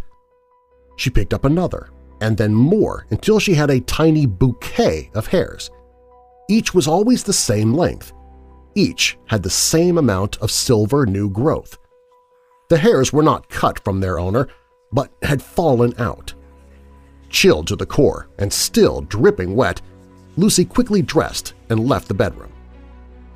[0.97, 5.71] She picked up another, and then more until she had a tiny bouquet of hairs.
[6.49, 8.13] Each was always the same length.
[8.75, 11.79] Each had the same amount of silver new growth.
[12.69, 14.49] The hairs were not cut from their owner,
[14.93, 16.35] but had fallen out.
[17.29, 19.81] Chilled to the core and still dripping wet,
[20.37, 22.50] Lucy quickly dressed and left the bedroom.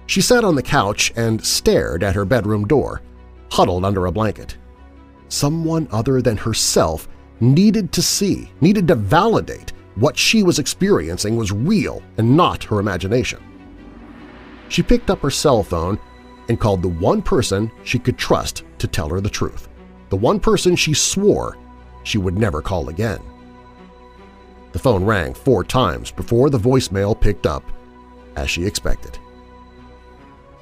[0.07, 3.03] She sat on the couch and stared at her bedroom door,
[3.51, 4.57] huddled under a blanket.
[5.29, 7.09] Someone other than herself
[7.41, 12.81] needed to see, needed to validate what she was experiencing was real and not her
[12.81, 13.43] imagination.
[14.69, 15.99] She picked up her cell phone
[16.49, 19.69] and called the one person she could trust to tell her the truth
[20.11, 21.57] the one person she swore
[22.05, 23.19] she would never call again.
[24.73, 27.65] The phone rang four times before the voicemail picked up,
[28.37, 29.19] as she expected.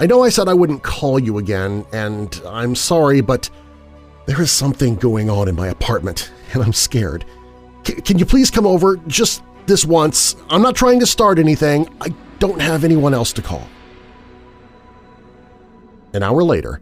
[0.02, 3.48] I know I said I wouldn't call you again, and I'm sorry, but
[4.26, 7.24] there is something going on in my apartment, and I'm scared.
[7.86, 10.34] C can you please come over just this once?
[10.50, 11.88] I'm not trying to start anything.
[12.00, 13.64] I don't have anyone else to call.
[16.12, 16.80] An hour later,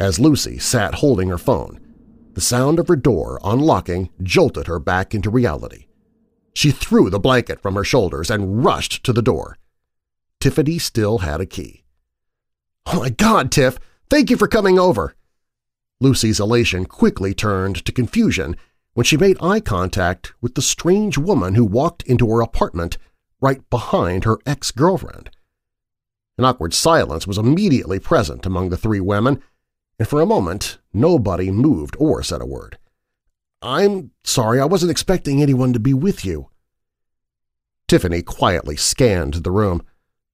[0.00, 1.78] as Lucy sat holding her phone,
[2.34, 5.86] the sound of her door unlocking jolted her back into reality.
[6.52, 9.56] She threw the blanket from her shoulders and rushed to the door.
[10.40, 11.84] Tiffany still had a key.
[12.86, 13.78] Oh my God, Tiff!
[14.08, 15.14] Thank you for coming over!
[16.00, 18.56] Lucy's elation quickly turned to confusion
[18.94, 22.96] when she made eye contact with the strange woman who walked into her apartment
[23.40, 25.30] right behind her ex-girlfriend.
[26.38, 29.42] An awkward silence was immediately present among the three women,
[29.98, 32.78] and for a moment nobody moved or said a word.
[33.62, 36.50] I'm sorry, I wasn't expecting anyone to be with you.
[37.88, 39.82] Tiffany quietly scanned the room,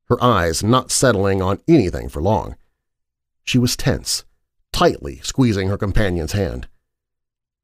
[0.09, 2.57] her eyes not settling on anything for long.
[3.45, 4.25] She was tense,
[4.73, 6.69] tightly squeezing her companion's hand.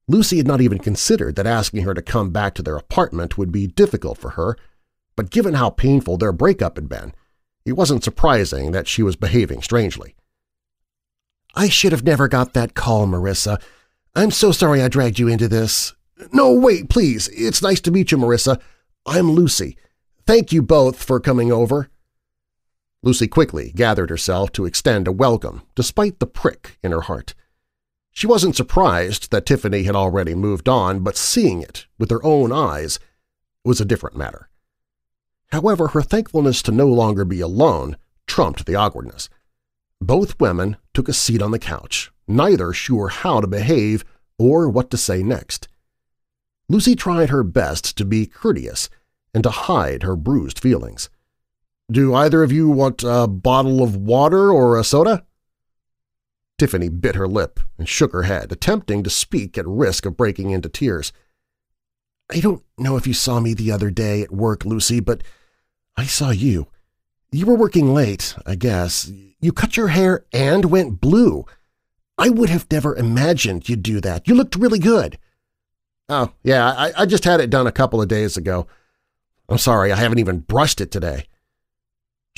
[0.07, 3.53] Lucy had not even considered that asking her to come back to their apartment would
[3.53, 4.57] be difficult for her,
[5.17, 7.13] but given how painful their breakup had been,
[7.65, 10.15] it wasn't surprising that she was behaving strangely.
[11.55, 13.61] I should have never got that call, Marissa.
[14.15, 15.95] I'm so sorry I dragged you into this.
[16.33, 17.29] No, wait, please.
[17.29, 18.61] It's nice to meet you, Marissa.
[19.05, 19.77] I'm Lucy.
[20.27, 21.91] Thank you both for coming over.
[23.03, 27.35] Lucy quickly gathered herself to extend a welcome, despite the prick in her heart.
[28.11, 32.51] She wasn't surprised that Tiffany had already moved on, but seeing it with her own
[32.51, 32.99] eyes
[33.65, 34.51] was a different matter.
[35.53, 37.97] However, her thankfulness to no longer be alone
[38.27, 39.29] trumped the awkwardness.
[40.01, 44.05] Both women took a seat on the couch, neither sure how to behave
[44.39, 45.69] or what to say next.
[46.69, 48.91] Lucy tried her best to be courteous
[49.33, 51.09] and to hide her bruised feelings.
[51.91, 55.25] Do either of you want a bottle of water or a soda?
[56.59, 60.51] Tiffany bit her lip and shook her head, attempting to speak at risk of breaking
[60.51, 61.13] into tears.
[62.31, 65.25] I don't know if you saw me the other day at work, Lucy, but
[65.97, 66.67] I saw you.
[67.33, 69.11] You were working late, I guess.
[69.41, 71.47] You cut your hair and went blue.
[72.19, 74.29] I would have never imagined you'd do that.
[74.29, 75.19] You looked really good.
[76.11, 78.67] Oh, yeah, I, I just had it done a couple of days ago.
[79.49, 81.25] I'm sorry, I haven't even brushed it today.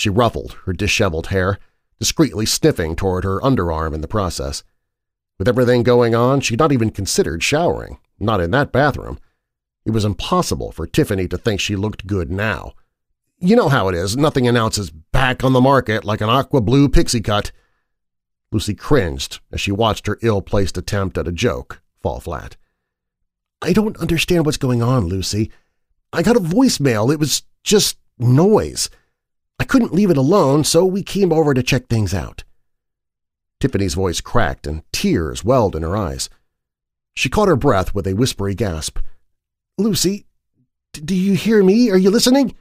[0.00, 1.58] She ruffled her disheveled hair,
[1.98, 4.64] discreetly sniffing toward her underarm in the process.
[5.38, 9.18] With everything going on, she'd not even considered showering, not in that bathroom.
[9.84, 12.72] It was impossible for Tiffany to think she looked good now.
[13.40, 16.88] You know how it is, nothing announces back on the market like an aqua blue
[16.88, 17.52] pixie cut.
[18.50, 22.56] Lucy cringed as she watched her ill-placed attempt at a joke fall flat.
[23.60, 25.50] I don't understand what's going on, Lucy.
[26.10, 27.12] I got a voicemail.
[27.12, 28.88] It was just noise.
[29.60, 32.44] I couldn't leave it alone, so we came over to check things out.
[33.60, 36.30] Tiffany's voice cracked and tears welled in her eyes.
[37.14, 38.98] She caught her breath with a whispery gasp.
[39.76, 40.24] Lucy,
[40.94, 41.90] do you hear me?
[41.90, 42.54] Are you listening?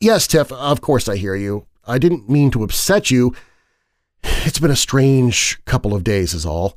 [0.00, 1.66] Yes, Tiff, of course I hear you.
[1.86, 3.36] I didn't mean to upset you.
[4.24, 6.76] It's been a strange couple of days is all,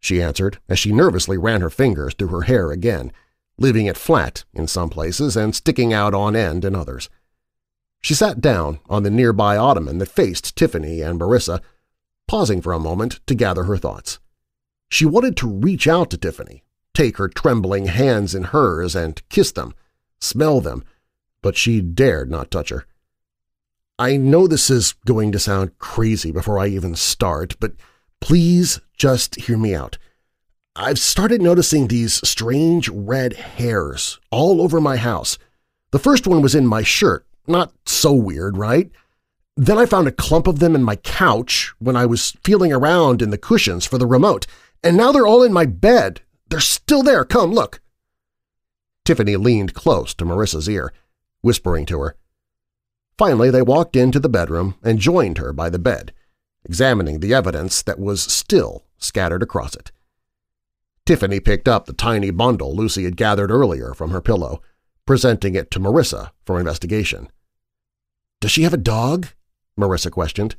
[0.00, 3.12] she answered as she nervously ran her fingers through her hair again,
[3.58, 7.10] leaving it flat in some places and sticking out on end in others.
[8.00, 11.60] She sat down on the nearby ottoman that faced Tiffany and Marissa,
[12.26, 14.18] pausing for a moment to gather her thoughts.
[14.88, 16.62] She wanted to reach out to Tiffany,
[16.94, 19.74] take her trembling hands in hers and kiss them,
[20.20, 20.84] smell them,
[21.42, 22.86] but she dared not touch her.
[23.98, 27.72] I know this is going to sound crazy before I even start, but
[28.20, 29.98] please just hear me out.
[30.74, 35.36] I've started noticing these strange red hairs all over my house.
[35.90, 37.26] The first one was in my shirt.
[37.46, 38.90] Not so weird, right?
[39.56, 43.20] Then I found a clump of them in my couch when I was feeling around
[43.20, 44.46] in the cushions for the remote,
[44.82, 46.22] and now they're all in my bed.
[46.48, 47.24] They're still there.
[47.24, 47.80] Come, look.
[49.04, 50.92] Tiffany leaned close to Marissa's ear,
[51.42, 52.16] whispering to her,
[53.20, 56.10] Finally, they walked into the bedroom and joined her by the bed,
[56.64, 59.92] examining the evidence that was still scattered across it.
[61.04, 64.62] Tiffany picked up the tiny bundle Lucy had gathered earlier from her pillow,
[65.04, 67.28] presenting it to Marissa for investigation.
[68.40, 69.28] "'Does she have a dog?'
[69.78, 70.56] Marissa questioned.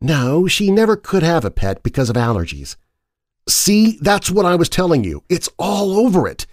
[0.00, 2.76] "'No, she never could have a pet because of allergies.'
[3.48, 5.22] "'See, that's what I was telling you.
[5.28, 6.46] It's all over it,'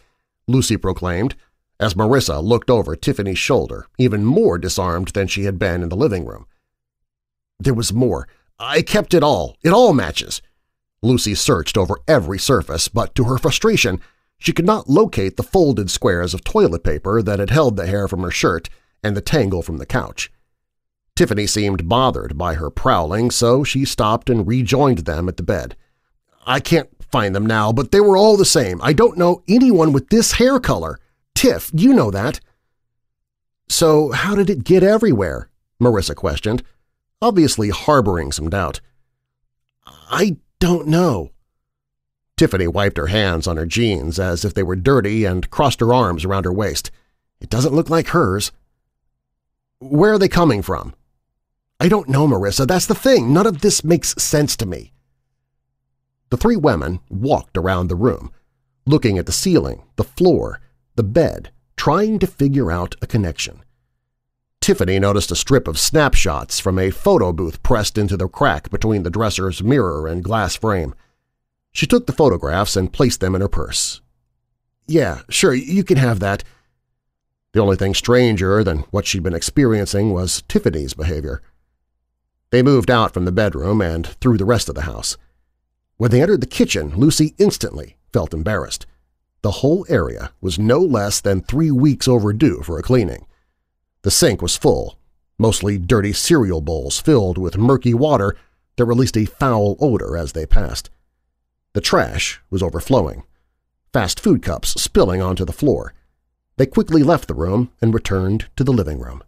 [0.48, 1.36] Lucy proclaimed,
[1.80, 5.96] as Marissa looked over Tiffany's shoulder, even more disarmed than she had been in the
[5.96, 6.46] living room.
[7.60, 8.28] There was more.
[8.60, 9.58] I kept it all.
[9.64, 10.42] It all matches.
[11.02, 14.00] Lucy searched over every surface, but to her frustration,
[14.38, 18.08] she could not locate the folded squares of toilet paper that had held the hair
[18.08, 18.70] from her shirt
[19.04, 20.32] and the tangle from the couch.
[21.16, 25.78] Tiffany seemed bothered by her prowling, so she stopped and rejoined them at the bed.
[26.45, 28.82] I can't find them now, but they were all the same.
[28.82, 30.99] I don't know anyone with this hair color.
[31.34, 32.41] Tiff, you know that.
[33.70, 35.49] So how did it get everywhere?
[35.82, 36.63] Marissa questioned,
[37.22, 38.82] obviously harboring some doubt.
[40.09, 41.32] I don't know.
[42.38, 45.93] Tiffany wiped her hands on her jeans as if they were dirty and crossed her
[45.93, 46.91] arms around her waist.
[47.39, 48.51] It doesn't look like hers.
[49.80, 50.93] Where are they coming from?
[51.80, 52.68] I don't know, Marissa.
[52.68, 53.34] That's the thing.
[53.34, 54.94] None of this makes sense to me.
[56.30, 58.32] The three women walked around the room,
[58.86, 60.60] looking at the ceiling, the floor,
[60.96, 63.62] the bed, trying to figure out a connection.
[64.62, 69.04] Tiffany noticed a strip of snapshots from a photo booth pressed into the crack between
[69.04, 70.96] the dresser's mirror and glass frame.
[71.72, 74.02] She took the photographs and placed them in her purse.
[74.88, 76.44] Yeah, sure, you can have that.
[77.52, 81.42] The only thing stranger than what she'd been experiencing was Tiffany's behavior.
[82.56, 85.18] They moved out from the bedroom and through the rest of the house.
[85.97, 88.86] When they entered the kitchen, Lucy instantly felt embarrassed.
[89.41, 93.26] The whole area was no less than three weeks overdue for a cleaning.
[94.03, 94.97] The sink was full,
[95.38, 98.38] mostly dirty cereal bowls filled with murky water
[98.78, 100.89] that released a foul odor as they passed.
[101.74, 103.24] The trash was overflowing,
[103.91, 105.93] fast food cups spilling onto the floor.
[106.56, 109.26] They quickly left the room and returned to the living room.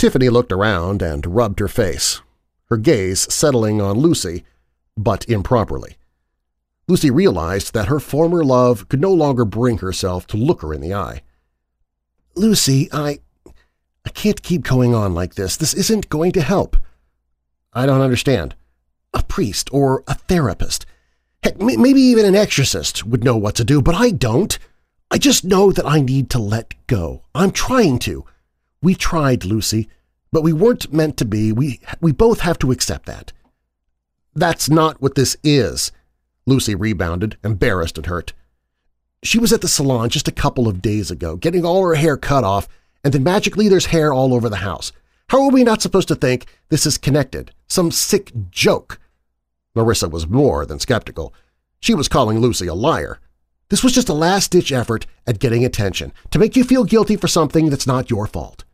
[0.00, 2.22] Tiffany looked around and rubbed her face,
[2.70, 4.44] her gaze settling on Lucy,
[4.96, 5.98] but improperly.
[6.88, 10.80] Lucy realized that her former love could no longer bring herself to look her in
[10.80, 11.20] the eye.
[12.34, 13.18] Lucy, I…
[14.06, 15.58] I can't keep going on like this.
[15.58, 16.78] This isn't going to help.
[17.74, 18.54] I don't understand.
[19.12, 20.86] A priest or a therapist.
[21.42, 24.58] Heck, maybe even an exorcist would know what to do, but I don't.
[25.10, 27.24] I just know that I need to let go.
[27.34, 28.24] I'm trying to.
[28.82, 29.88] We tried, Lucy,
[30.32, 31.52] but we weren't meant to be.
[31.52, 33.32] We, we both have to accept that.
[34.34, 35.92] That's not what this is.
[36.46, 38.32] Lucy rebounded, embarrassed and hurt.
[39.22, 42.16] She was at the salon just a couple of days ago, getting all her hair
[42.16, 42.68] cut off,
[43.04, 44.92] and then magically there's hair all over the house.
[45.28, 47.52] How are we not supposed to think this is connected?
[47.68, 48.98] Some sick joke?
[49.76, 51.34] Marissa was more than skeptical.
[51.80, 53.20] She was calling Lucy a liar.
[53.68, 57.28] This was just a last-ditch effort at getting attention, to make you feel guilty for
[57.28, 58.64] something that's not your fault.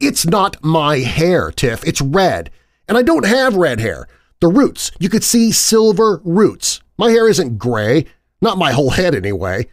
[0.00, 1.84] It's not my hair, Tiff.
[1.84, 2.50] It's red.
[2.88, 4.06] And I don't have red hair.
[4.40, 4.90] The roots.
[4.98, 6.80] You could see silver roots.
[6.98, 8.06] My hair isn't gray,
[8.40, 9.68] not my whole head anyway.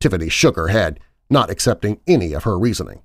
[0.00, 3.02] Tiffany shook her head, not accepting any of her reasoning.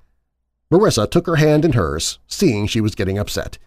[0.71, 3.57] Marissa took her hand in hers, seeing she was getting upset.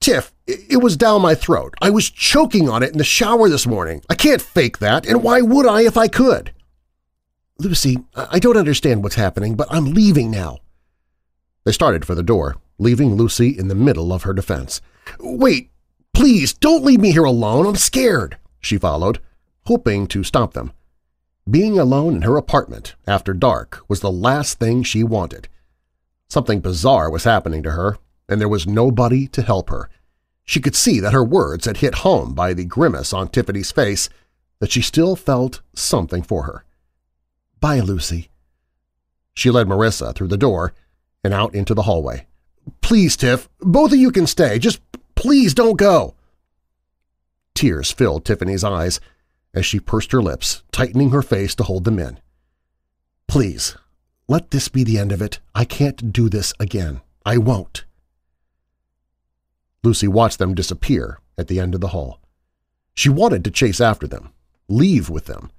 [0.00, 1.74] Tiff, it was down my throat.
[1.80, 4.02] I was choking on it in the shower this morning.
[4.10, 6.52] I can't fake that, and why would I if I could?
[7.58, 10.58] Lucy, I don't understand what's happening, but I'm leaving now.
[11.64, 14.80] They started for the door, leaving Lucy in the middle of her defense.
[15.18, 15.70] Wait,
[16.12, 17.66] please, don't leave me here alone.
[17.66, 19.18] I'm scared, she followed,
[19.66, 20.72] hoping to stop them.
[21.50, 25.48] Being alone in her apartment after dark was the last thing she wanted.
[26.28, 27.98] Something bizarre was happening to her,
[28.28, 29.88] and there was nobody to help her.
[30.44, 34.08] She could see that her words had hit home by the grimace on Tiffany's face,
[34.60, 36.64] that she still felt something for her.
[37.60, 38.30] Bye, Lucy.
[39.34, 40.74] She led Marissa through the door
[41.24, 42.26] and out into the hallway.
[42.80, 44.58] Please, Tiff, both of you can stay.
[44.58, 44.80] Just
[45.14, 46.14] please don't go.
[47.54, 49.00] Tears filled Tiffany's eyes
[49.54, 52.18] as she pursed her lips, tightening her face to hold them in.
[53.26, 53.76] Please,
[54.28, 55.40] let this be the end of it.
[55.54, 57.00] I can't do this again.
[57.24, 57.84] I won't.
[59.82, 62.20] Lucy watched them disappear at the end of the hall.
[62.94, 64.30] She wanted to chase after them,
[64.68, 65.50] leave with them.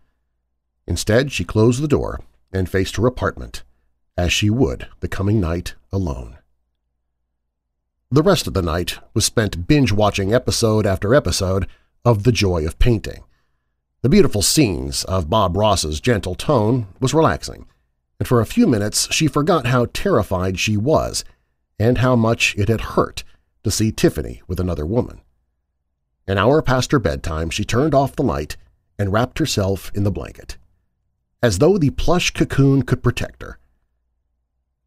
[0.87, 3.63] Instead, she closed the door and faced her apartment,
[4.17, 6.37] as she would the coming night alone.
[8.11, 11.67] The rest of the night was spent binge-watching episode after episode
[12.05, 13.23] of The Joy of Painting.
[14.03, 17.65] The beautiful scenes of Bob Ross's gentle tone was relaxing,
[18.19, 21.25] and for a few minutes she forgot how terrified she was
[21.79, 23.23] and how much it had hurt
[23.63, 25.21] to see Tiffany with another woman.
[26.27, 28.55] An hour past her bedtime, she turned off the light
[28.97, 30.57] and wrapped herself in the blanket,
[31.43, 33.59] as though the plush cocoon could protect her.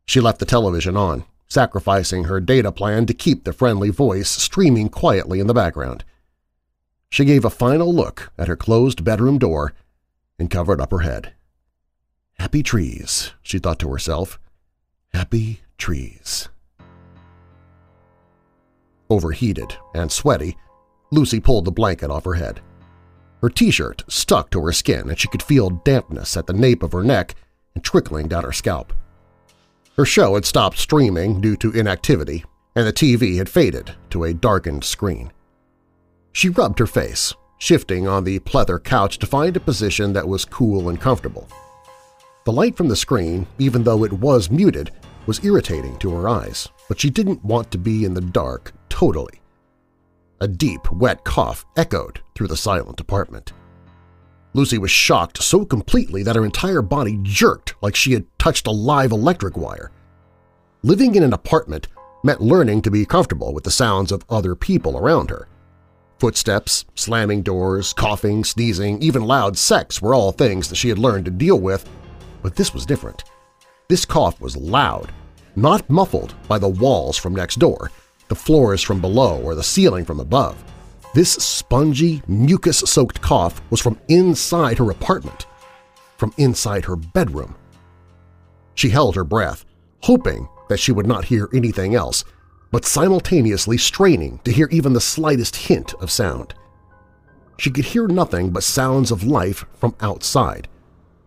[0.09, 4.89] She left the television on, sacrificing her data plan to keep the friendly voice streaming
[4.89, 6.03] quietly in the background.
[7.11, 9.75] She gave a final look at her closed bedroom door
[10.39, 11.35] and covered up her head.
[12.39, 14.41] Happy trees, she thought to herself.
[15.13, 16.49] Happy trees.
[19.11, 20.57] Overheated and sweaty,
[21.11, 22.63] Lucy pulled the blanket off her head.
[23.43, 26.93] Her t-shirt stuck to her skin and she could feel dampness at the nape of
[26.93, 27.35] her neck
[27.75, 28.95] and trickling down her scalp.
[29.99, 32.45] Her show had stopped streaming due to inactivity,
[32.77, 35.33] and the TV had faded to a darkened screen.
[36.31, 40.45] She rubbed her face, shifting on the pleather couch to find a position that was
[40.45, 41.49] cool and comfortable.
[42.45, 44.93] The light from the screen, even though it was muted,
[45.27, 49.41] was irritating to her eyes, but she didn't want to be in the dark totally.
[50.41, 53.53] A deep, wet cough echoed through the silent apartment.
[54.59, 58.73] Lucy was shocked so completely that her entire body jerked like she had touched a
[58.73, 59.93] live electric wire.
[60.83, 61.87] Living in an apartment
[62.25, 65.47] meant learning to be comfortable with the sounds of other people around her.
[66.19, 71.27] Footsteps, slamming doors, coughing, sneezing, even loud sex were all things that she had learned
[71.27, 71.89] to deal with,
[72.43, 73.23] but this was different.
[73.87, 75.13] This cough was loud,
[75.55, 77.93] not muffled by the walls from next door,
[78.27, 80.61] the floors from below or the ceiling from above.
[81.15, 85.47] This spongy, mucus-soaked cough was from inside her apartment,
[86.17, 87.57] from inside her bedroom.
[88.75, 89.65] She held her breath,
[90.03, 92.25] hoping that she would not hear anything else,
[92.71, 96.55] but simultaneously straining to hear even the slightest hint of sound.
[97.59, 100.69] She could hear nothing but sounds of life from outside,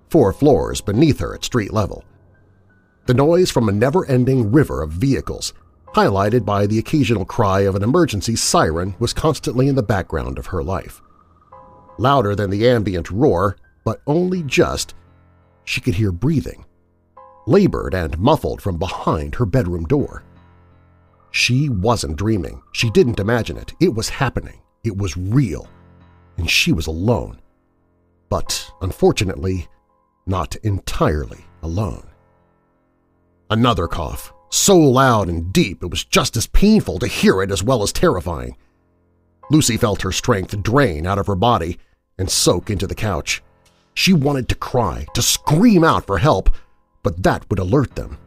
[0.10, 2.06] four floors beneath her at street level.
[3.08, 5.54] The noise from a never-ending river of vehicles,
[5.94, 10.48] highlighted by the occasional cry of an emergency siren was constantly in the background of
[10.48, 11.02] her life.
[11.98, 14.96] Louder than the ambient roar, but only just,
[15.66, 16.66] she could hear breathing,
[17.46, 20.24] labored and muffled from behind her bedroom door.
[21.32, 22.62] She wasn't dreaming.
[22.74, 23.74] She didn't imagine it.
[23.80, 24.62] It was happening.
[24.84, 25.68] It was real.
[26.38, 27.40] And she was alone.
[28.30, 29.68] But, unfortunately,
[30.26, 32.08] not entirely alone.
[33.50, 37.64] Another cough, so loud and deep it was just as painful to hear it as
[37.64, 38.56] well as terrifying.
[39.50, 41.78] Lucy felt her strength drain out of her body
[42.18, 43.42] and soak into the couch.
[43.94, 46.50] She wanted to cry, to scream out for help,
[47.04, 48.18] but that would alert them.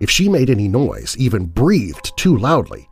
[0.00, 2.88] If she made any noise, even breathed too loudly,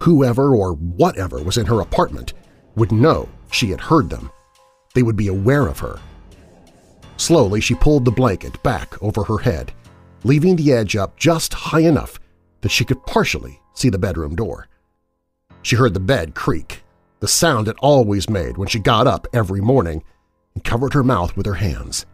[0.00, 2.34] whoever or whatever was in her apartment
[2.76, 4.30] would know she had heard them.
[4.94, 5.98] They would be aware of her.
[7.16, 9.72] Slowly she pulled the blanket back over her head,
[10.24, 12.18] leaving the edge up just high enough
[12.64, 14.68] that she could partially see the bedroom door.
[15.60, 16.82] She heard the bed creak,
[17.20, 20.02] the sound it always made when she got up every morning,
[20.54, 22.06] and covered her mouth with her hands.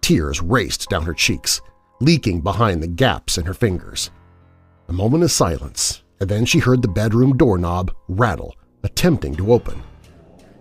[0.00, 1.60] Tears raced down her cheeks,
[2.00, 4.10] leaking behind the gaps in her fingers.
[4.88, 9.80] A moment of silence, and then she heard the bedroom doorknob rattle, attempting to open.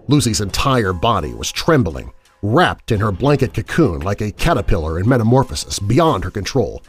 [0.07, 2.13] Lucy's entire body was trembling,
[2.43, 6.83] wrapped in her blanket cocoon like a caterpillar in metamorphosis beyond her control.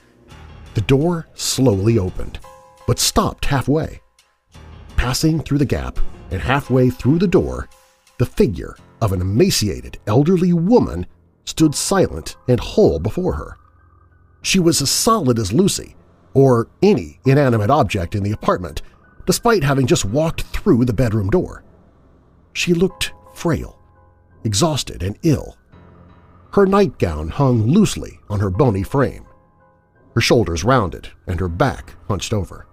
[0.75, 2.41] The door slowly opened,
[2.87, 4.01] but stopped halfway.
[4.97, 5.99] Passing through the gap
[6.31, 7.69] and halfway through the door,
[8.19, 11.07] the figure of an emaciated elderly woman
[11.45, 13.57] stood silent and whole before her.
[14.43, 15.95] She was as solid as Lucy,
[16.33, 18.83] or any inanimate object in the apartment,
[19.27, 21.63] despite having just walked through the bedroom door.
[22.53, 23.79] She looked frail,
[24.43, 25.57] exhausted, and ill.
[26.53, 29.24] Her nightgown hung loosely on her bony frame,
[30.15, 32.66] her shoulders rounded and her back hunched over.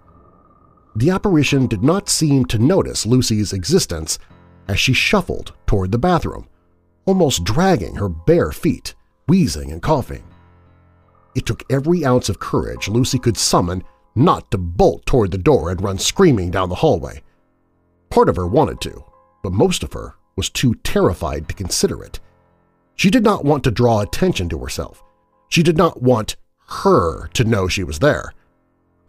[0.94, 4.18] The apparition did not seem to notice Lucy's existence
[4.68, 6.48] as she shuffled toward the bathroom,
[7.06, 8.94] almost dragging her bare feet,
[9.26, 10.24] wheezing and coughing.
[11.34, 13.82] It took every ounce of courage Lucy could summon
[14.14, 17.22] not to bolt toward the door and run screaming down the hallway.
[18.10, 19.04] Part of her wanted to,
[19.42, 22.20] but most of her was too terrified to consider it.
[22.94, 25.02] She did not want to draw attention to herself.
[25.48, 26.36] She did not want
[26.82, 28.32] her to know she was there.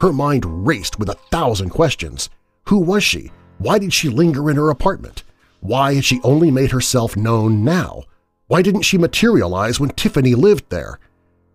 [0.02, 2.30] Her mind raced with a thousand questions.
[2.68, 3.32] Who was she?
[3.58, 5.24] Why did she linger in her apartment?
[5.62, 8.04] Why had she only made herself known now?
[8.48, 11.00] Why didn't she materialize when Tiffany lived there?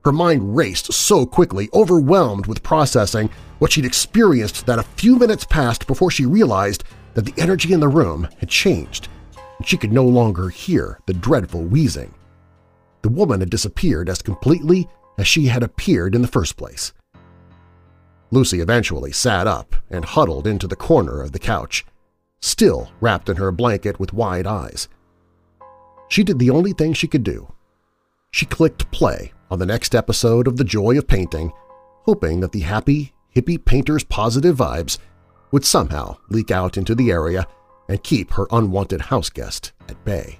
[0.04, 3.28] Her mind raced so quickly, overwhelmed with processing
[3.58, 7.80] what she'd experienced that a few minutes passed before she realized that the energy in
[7.80, 9.08] the room had changed,
[9.58, 12.14] and she could no longer hear the dreadful wheezing.
[13.02, 14.88] The woman had disappeared as completely
[15.18, 16.92] as she had appeared in the first place.
[18.30, 21.84] Lucy eventually sat up and huddled into the corner of the couch,
[22.40, 24.88] still wrapped in her blanket with wide eyes.
[26.08, 27.52] She did the only thing she could do.
[28.30, 31.52] She clicked play on the next episode of The Joy of Painting,
[32.04, 34.98] hoping that the happy, hippie painter's positive vibes
[35.50, 37.46] would somehow leak out into the area
[37.88, 40.38] and keep her unwanted house guest at bay.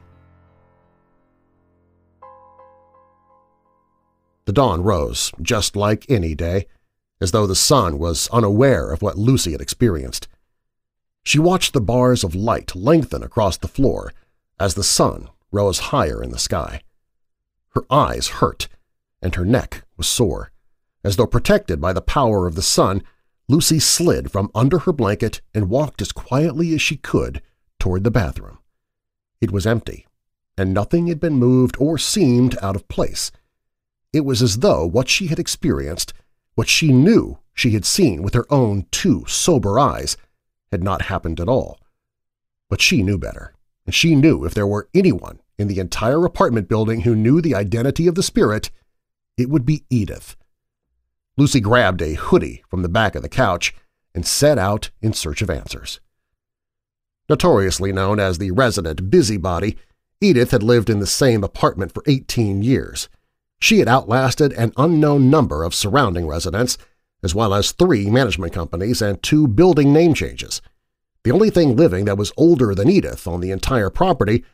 [4.49, 6.69] The dawn rose, just like any day,
[7.21, 10.27] as though the sun was unaware of what Lucy had experienced.
[11.23, 14.15] She watched the bars of light lengthen across the floor
[14.59, 16.81] as the sun rose higher in the sky.
[17.75, 18.69] Her eyes hurt,
[19.21, 20.51] and her neck was sore.
[21.05, 23.03] As though protected by the power of the sun,
[23.49, 27.43] Lucy slid from under her blanket and walked as quietly as she could
[27.79, 28.61] toward the bathroom.
[29.43, 30.07] It was empty,
[30.57, 33.31] and nothing had been moved or seemed out of place.
[34.13, 36.13] It was as though what she had experienced,
[36.55, 40.17] what she knew she had seen with her own two sober eyes,
[40.71, 41.79] had not happened at all.
[42.71, 43.55] But she knew better,
[43.87, 47.55] and she knew if there were anyone in the entire apartment building who knew the
[47.55, 48.71] identity of the spirit,
[49.37, 50.37] it would be Edith.
[51.37, 53.75] Lucy grabbed a hoodie from the back of the couch
[54.15, 56.01] and set out in search of answers.
[57.29, 59.77] Notoriously known as the resident busybody,
[60.21, 63.09] Edith had lived in the same apartment for 18 years.
[63.61, 66.79] She had outlasted an unknown number of surrounding residents,
[67.23, 70.63] as well as three management companies and two building name changes.
[71.25, 74.45] The only thing living that was older than Edith on the entire property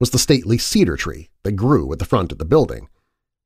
[0.00, 2.88] was the stately cedar tree that grew at the front of the building.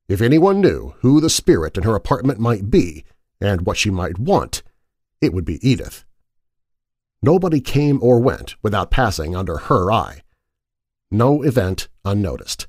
[0.08, 3.04] If anyone knew who the spirit in her apartment might be
[3.40, 4.62] and what she might want,
[5.20, 6.04] it would be Edith.
[7.22, 10.22] Nobody came or went without passing under her eye.
[11.10, 12.66] No event unnoticed.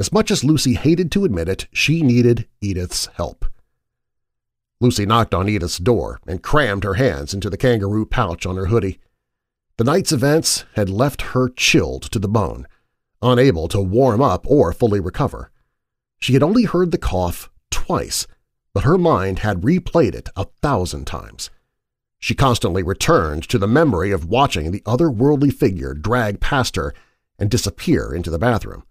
[0.00, 3.44] As much as Lucy hated to admit it, she needed Edith's help.
[4.80, 8.66] Lucy knocked on Edith's door and crammed her hands into the kangaroo pouch on her
[8.66, 8.98] hoodie.
[9.76, 12.66] The night's events had left her chilled to the bone,
[13.20, 15.50] unable to warm up or fully recover.
[16.18, 18.26] She had only heard the cough twice,
[18.72, 21.50] but her mind had replayed it a thousand times.
[22.18, 26.94] She constantly returned to the memory of watching the otherworldly figure drag past her
[27.38, 28.84] and disappear into the bathroom.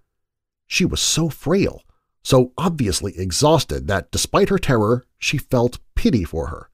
[0.72, 1.82] She was so frail,
[2.24, 6.70] so obviously exhausted that despite her terror, she felt pity for her.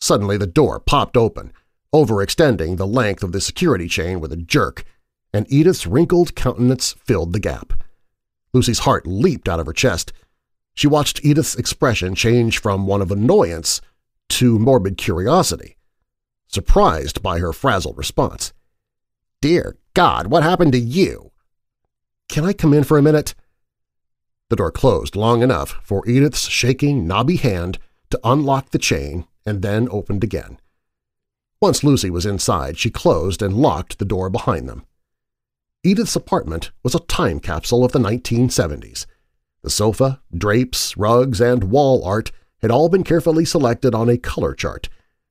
[0.00, 1.52] Suddenly the door popped open,
[1.94, 4.84] overextending the length of the security chain with a jerk,
[5.34, 7.74] and Edith's wrinkled countenance filled the gap.
[8.54, 10.14] Lucy's heart leaped out of her chest.
[10.72, 13.82] She watched Edith's expression change from one of annoyance
[14.30, 15.76] to morbid curiosity,
[16.46, 18.54] surprised by her frazzled response.
[19.42, 21.27] "'Dear God, what happened to you?'
[22.28, 23.34] "'Can I come in for a minute?'
[24.50, 27.78] The door closed long enough for Edith's shaking, knobby hand
[28.10, 30.58] to unlock the chain and then opened again.
[31.60, 34.84] Once Lucy was inside, she closed and locked the door behind them.
[35.82, 39.06] Edith's apartment was a time capsule of the 1970s.
[39.62, 42.30] The sofa, drapes, rugs, and wall art
[42.62, 44.88] had all been carefully selected on a color chart,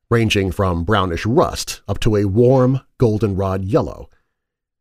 [0.09, 4.09] ranging from brownish rust up to a warm goldenrod yellow.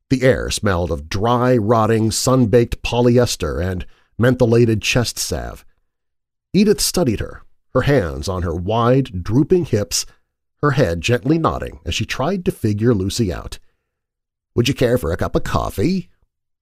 [0.09, 3.85] The air smelled of dry, rotting, sun-baked polyester and
[4.21, 5.65] mentholated chest salve.
[6.53, 7.43] Edith studied her,
[7.75, 10.07] her hands on her wide, drooping hips,
[10.63, 13.59] her head gently nodding as she tried to figure Lucy out.
[14.55, 16.09] Would you care for a cup of coffee?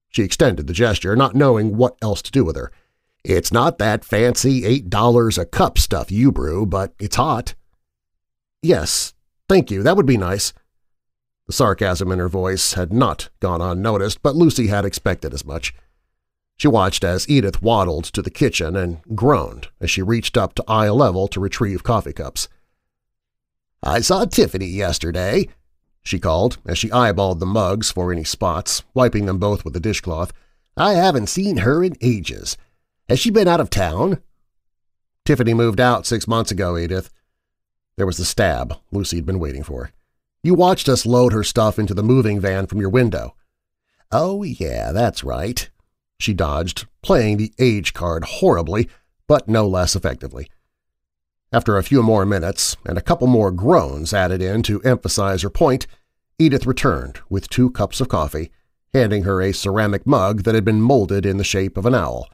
[0.08, 2.72] She extended the gesture, not knowing what else to do with her.
[3.24, 7.54] It's not that fancy $8 a cup stuff you brew, but it's hot.
[8.62, 9.14] Yes,
[9.48, 10.52] thank you, that would be nice.
[11.46, 15.74] The sarcasm in her voice had not gone unnoticed, but Lucy had expected as much.
[16.56, 20.64] She watched as Edith waddled to the kitchen and groaned as she reached up to
[20.66, 22.48] eye level to retrieve coffee cups.
[23.82, 25.48] I saw Tiffany yesterday,
[26.02, 29.80] she called as she eyeballed the mugs for any spots, wiping them both with a
[29.80, 30.32] dishcloth.
[30.76, 32.56] I haven't seen her in ages.
[33.08, 34.22] Has she been out of town?
[35.24, 37.10] Tiffany moved out six months ago, Edith.
[37.96, 39.90] There was the stab Lucy had been waiting for.
[40.44, 43.34] You watched us load her stuff into the moving van from your window.
[44.12, 45.70] Oh, yeah, that's right.
[46.20, 48.90] She dodged, playing the age card horribly,
[49.26, 50.50] but no less effectively.
[51.50, 55.48] After a few more minutes and a couple more groans added in to emphasize her
[55.48, 55.86] point,
[56.38, 58.50] Edith returned with two cups of coffee,
[58.92, 62.28] handing her a ceramic mug that had been molded in the shape of an owl,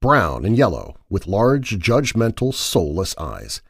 [0.00, 3.60] brown and yellow, with large, judgmental, soulless eyes.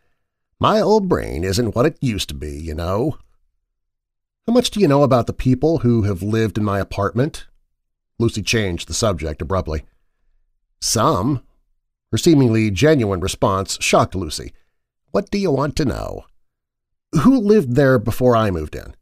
[0.61, 3.17] My old brain isn't what it used to be, you know.
[4.47, 7.49] How much do you know about the people who have lived in my apartment?
[8.17, 9.85] Lucy changed the subject abruptly.
[10.81, 11.43] Some.
[12.13, 14.53] Her seemingly genuine response shocked Lucy,
[15.11, 16.27] what do you want to know?
[17.23, 18.95] Who lived there before I moved in?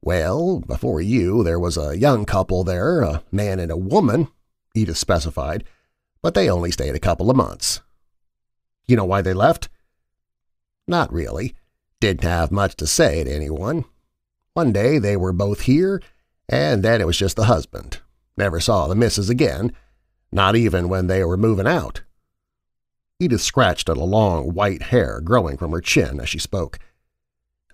[0.00, 4.28] Well, before you, there was a young couple there, a man and a woman,
[4.76, 5.64] Edith specified,
[6.22, 7.80] but they only stayed a couple of months.
[8.86, 9.68] You know why they left?
[10.86, 11.56] Not really.
[11.98, 13.84] Didn't have much to say to anyone.
[14.58, 16.02] One day they were both here,
[16.48, 18.00] and then it was just the husband.
[18.36, 19.70] Never saw the missus again,
[20.32, 22.02] not even when they were moving out.
[23.20, 26.80] Edith scratched at a long white hair growing from her chin as she spoke.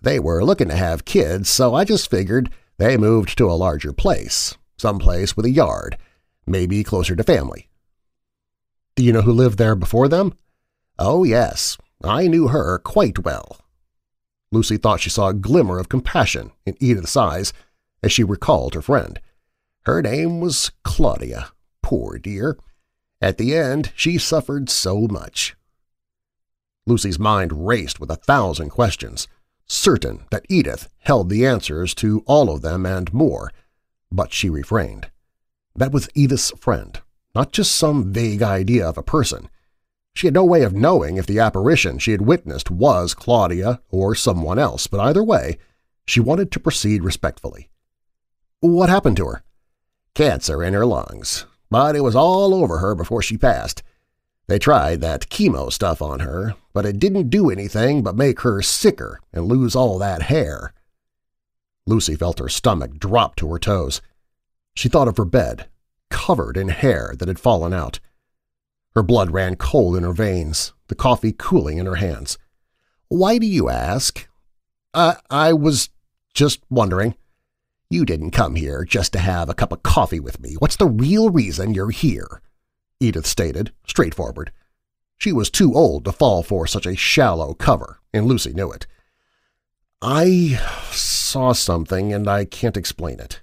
[0.02, 3.94] They were looking to have kids, so I just figured they moved to a larger
[3.94, 5.96] place, someplace with a yard,
[6.46, 7.70] maybe closer to family.
[8.94, 10.34] Do you know who lived there before them?
[10.98, 11.78] Oh, yes.
[12.02, 13.63] I knew her quite well.
[14.54, 17.52] Lucy thought she saw a glimmer of compassion in Edith's eyes
[18.02, 19.20] as she recalled her friend.
[19.84, 21.48] Her name was Claudia,
[21.82, 22.56] poor dear.
[23.20, 25.56] At the end, she suffered so much.
[26.86, 29.26] Lucy's mind raced with a thousand questions,
[29.66, 33.50] certain that Edith held the answers to all of them and more,
[34.12, 35.10] but she refrained.
[35.74, 37.00] That was Edith's friend,
[37.34, 39.48] not just some vague idea of a person.
[40.14, 44.14] She had no way of knowing if the apparition she had witnessed was Claudia or
[44.14, 45.58] someone else, but either way,
[46.06, 47.68] she wanted to proceed respectfully.
[48.60, 49.42] What happened to her?
[50.14, 53.82] Cancer in her lungs but it was all over her before she passed.
[54.46, 58.62] They tried that chemo stuff on her, but it didn't do anything but make her
[58.62, 60.72] sicker and lose all that hair.
[61.84, 64.00] Lucy felt her stomach drop to her toes.
[64.76, 65.66] She thought of her bed,
[66.10, 67.98] covered in hair that had fallen out.
[68.94, 72.38] Her blood ran cold in her veins, the coffee cooling in her hands.
[73.08, 74.28] Why do you ask?
[74.92, 75.90] I, I was
[76.32, 77.16] just wondering.
[77.90, 80.54] You didn't come here just to have a cup of coffee with me.
[80.58, 82.40] What's the real reason you're here?
[83.00, 84.52] Edith stated, straightforward.
[85.18, 88.86] She was too old to fall for such a shallow cover, and Lucy knew it.
[90.00, 90.60] I
[90.90, 93.42] saw something, and I can't explain it.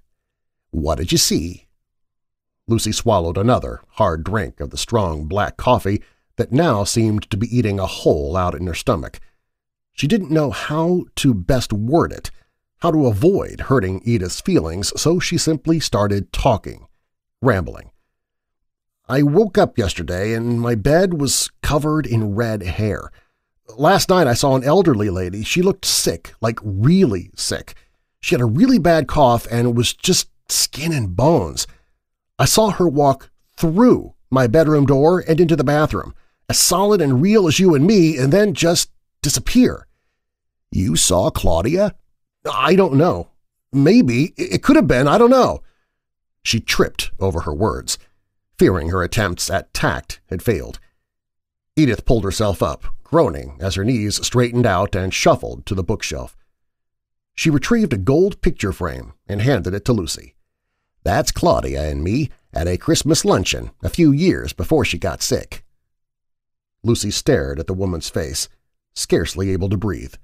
[0.72, 1.68] What did you see?
[2.68, 6.02] Lucy swallowed another hard drink of the strong black coffee
[6.38, 9.20] that now seemed to be eating a hole out in her stomach.
[9.94, 12.32] She didn't know how to best word it,
[12.80, 16.88] how to avoid hurting Edith's feelings, so she simply started talking,
[17.42, 17.92] rambling.
[19.08, 23.12] I woke up yesterday and my bed was covered in red hair.
[23.78, 25.44] Last night I saw an elderly lady.
[25.44, 27.76] She looked sick, like really sick.
[28.22, 31.68] She had a really bad cough and was just skin and bones.
[32.42, 36.16] I saw her walk through my bedroom door and into the bathroom,
[36.50, 38.90] as solid and real as you and me, and then just
[39.22, 39.86] disappear.
[40.72, 41.94] You saw Claudia?
[42.52, 43.30] I don't know.
[43.72, 44.34] Maybe.
[44.38, 45.08] It could have been.
[45.08, 45.62] I don't know.
[46.42, 48.00] She tripped over her words,
[48.58, 50.80] fearing her attempts at tact had failed.
[51.76, 56.36] Edith pulled herself up, groaning as her knees straightened out and shuffled to the bookshelf.
[57.36, 60.34] She retrieved a gold picture frame and handed it to Lucy.
[61.04, 65.64] That's Claudia and me at a Christmas luncheon a few years before she got sick.
[66.84, 68.50] Lucy stared at the woman's face,
[68.94, 70.16] scarcely able to breathe.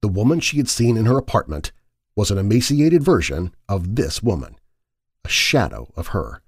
[0.00, 1.72] The woman she had seen in her apartment
[2.16, 4.56] was an emaciated version of this woman,
[5.24, 6.42] a shadow of her.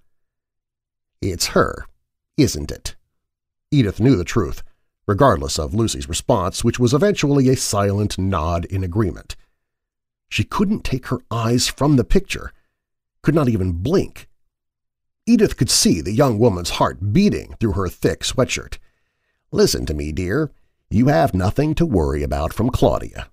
[1.22, 1.86] It's her,
[2.36, 2.96] isn't it?
[3.70, 4.62] Edith knew the truth,
[5.06, 9.36] regardless of Lucy's response, which was eventually a silent nod in agreement.
[10.28, 12.52] She couldn't take her eyes from the picture,
[13.24, 14.28] could not even blink.
[15.26, 18.78] Edith could see the young woman's heart beating through her thick sweatshirt.
[19.50, 20.50] Listen to me, dear.
[20.90, 23.28] You have nothing to worry about from Claudia.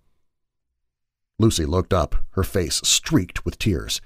[1.37, 3.99] Lucy looked up, her face streaked with tears.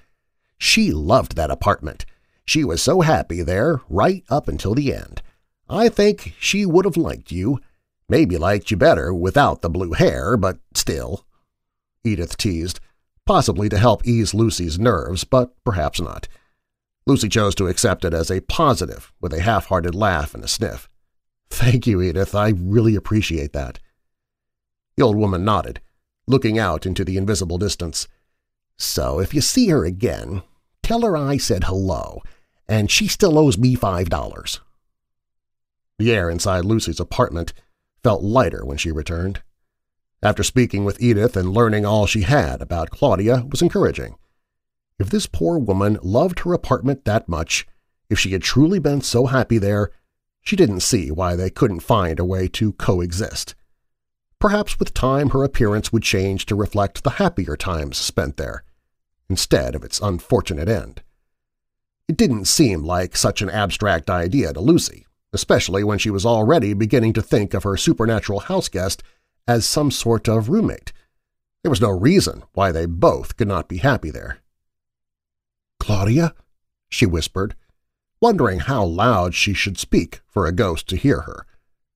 [0.58, 2.06] She loved that apartment.
[2.46, 5.22] She was so happy there right up until the end.
[5.70, 7.60] I think she would have liked you.
[8.08, 11.26] Maybe liked you better without the blue hair, but still.
[12.04, 12.80] Edith teased,
[13.26, 16.28] possibly to help ease Lucy's nerves, but perhaps not.
[17.08, 20.90] Lucy chose to accept it as a positive with a half-hearted laugh and a sniff.
[21.50, 22.34] Thank you, Edith.
[22.34, 23.80] I really appreciate that.
[24.98, 25.82] The old woman nodded,
[26.28, 28.08] looking out into the invisible distance.
[28.78, 30.42] So if you see her again,
[30.82, 32.22] tell her I said hello,
[32.68, 34.60] and she still owes me five dollars.
[35.98, 37.54] The air inside Lucy's apartment
[38.04, 39.42] felt lighter when she returned.
[40.24, 44.16] After speaking with Edith and learning all she had about Claudia was encouraging.
[44.98, 47.68] If this poor woman loved her apartment that much,
[48.10, 49.92] if she had truly been so happy there,
[50.42, 53.56] she didn't see why they couldn't find a way to coexist.
[54.40, 58.64] Perhaps with time her appearance would change to reflect the happier times spent there,
[59.30, 61.02] instead of its unfortunate end.
[62.08, 66.74] It didn't seem like such an abstract idea to Lucy, especially when she was already
[66.74, 69.02] beginning to think of her supernatural houseguest
[69.48, 70.92] as some sort of roommate.
[71.64, 74.40] There was no reason why they both could not be happy there.
[75.80, 76.34] "'Claudia?'
[76.90, 77.56] she whispered,
[78.22, 81.46] wondering how loud she should speak for a ghost to hear her.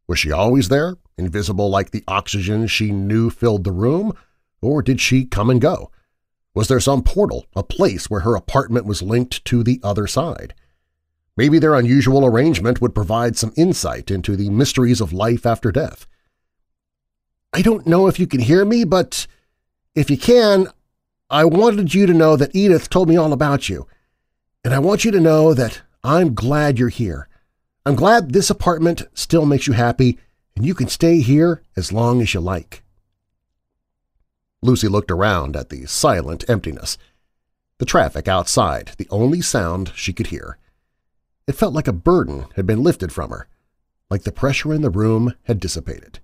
[0.07, 4.13] Was she always there, invisible like the oxygen she knew filled the room,
[4.61, 5.91] or did she come and go?
[6.55, 10.53] Was there some portal, a place where her apartment was linked to the other side?
[11.37, 16.05] Maybe their unusual arrangement would provide some insight into the mysteries of life after death.
[17.53, 19.27] I don't know if you can hear me, but
[19.95, 20.67] if you can,
[21.29, 23.87] I wanted you to know that Edith told me all about you,
[24.63, 27.27] and I want you to know that I'm glad you're here.
[27.85, 30.17] I'm glad this apartment still makes you happy
[30.55, 32.83] and you can stay here as long as you like.
[34.61, 36.97] Lucy looked around at the silent emptiness.
[37.77, 40.57] The traffic outside, the only sound she could hear.
[41.47, 43.47] It felt like a burden had been lifted from her,
[44.09, 46.19] like the pressure in the room had dissipated.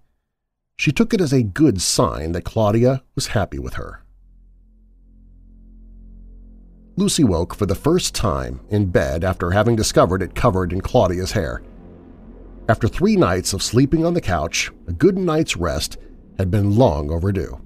[0.77, 4.03] She took it as a good sign that Claudia was happy with her.
[6.97, 11.33] Lucy woke for the first time in bed after having discovered it covered in Claudia's
[11.33, 11.61] hair.
[12.69, 15.97] After three nights of sleeping on the couch, a good night's rest
[16.37, 17.61] had been long overdue.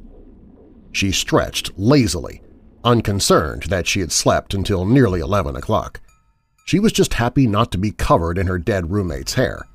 [0.92, 2.42] She stretched lazily,
[2.84, 6.02] unconcerned that she had slept until nearly 11 o'clock.
[6.66, 9.69] She was just happy not to be covered in her dead roommate's hair.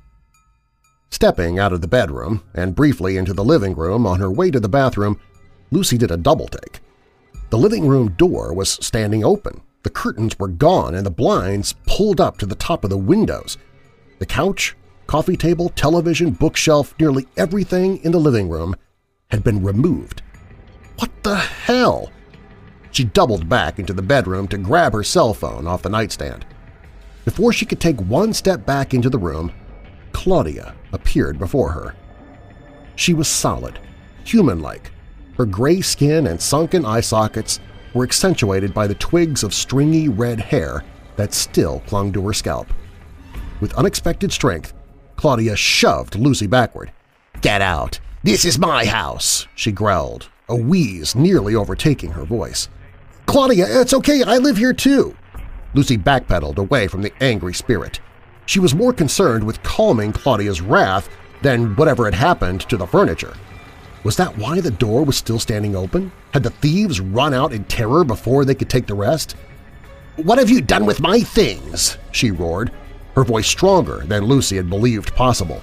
[1.15, 4.59] Stepping out of the bedroom and briefly into the living room on her way to
[4.59, 5.17] the bathroom,
[5.71, 6.81] Lucy did a double-take.
[7.51, 12.19] The living room door was standing open, the curtains were gone and the blinds pulled
[12.19, 13.57] up to the top of the windows.
[14.19, 14.75] The couch,
[15.07, 18.75] coffee table, television, bookshelf, nearly everything in the living room
[19.31, 20.21] had been removed.
[20.97, 22.11] What the hell?
[22.91, 26.45] She doubled back into the bedroom to grab her cell phone off the nightstand.
[27.23, 29.53] Before she could take one step back into the room,
[30.15, 31.93] Claudia appeared before her.
[32.95, 33.79] She was solid,
[34.23, 34.89] human-like.
[35.37, 37.59] Her gray skin and sunken eye sockets
[37.93, 40.85] were accentuated by the twigs of stringy red hair
[41.17, 42.67] that still clung to her scalp.
[43.59, 44.73] With unexpected strength,
[45.17, 46.93] Claudia shoved Lucy backward.
[47.41, 47.99] "'Get out!
[48.23, 52.69] This is my house!' she growled, a wheeze nearly overtaking her voice.
[53.25, 55.17] "'Claudia, it's okay, I live here too!'
[55.73, 57.99] Lucy backpedaled away from the angry spirit.
[58.45, 61.09] She was more concerned with calming Claudia's wrath
[61.41, 63.33] than whatever had happened to the furniture.
[64.03, 66.11] Was that why the door was still standing open?
[66.31, 69.35] Had the thieves run out in terror before they could take the rest?
[70.17, 72.71] "'What have you done with my things?' she roared,
[73.15, 75.61] her voice stronger than Lucy had believed possible.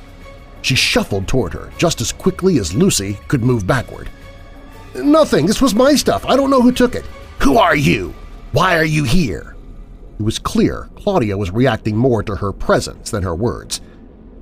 [0.61, 4.11] She shuffled toward her just as quickly as Lucy could move backward.
[4.95, 5.47] "'Nothing.
[5.47, 6.25] This was my stuff.
[6.27, 7.05] I don't know who took it.
[7.41, 8.13] Who are you?
[8.51, 9.52] Why are you here?'
[10.23, 13.81] It was clear Claudia was reacting more to her presence than her words.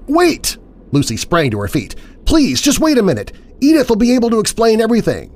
[0.06, 0.58] "'Wait!'
[0.92, 1.94] Lucy sprang to her feet.
[2.26, 3.32] "'Please, just wait a minute.
[3.62, 5.34] Edith will be able to explain everything.'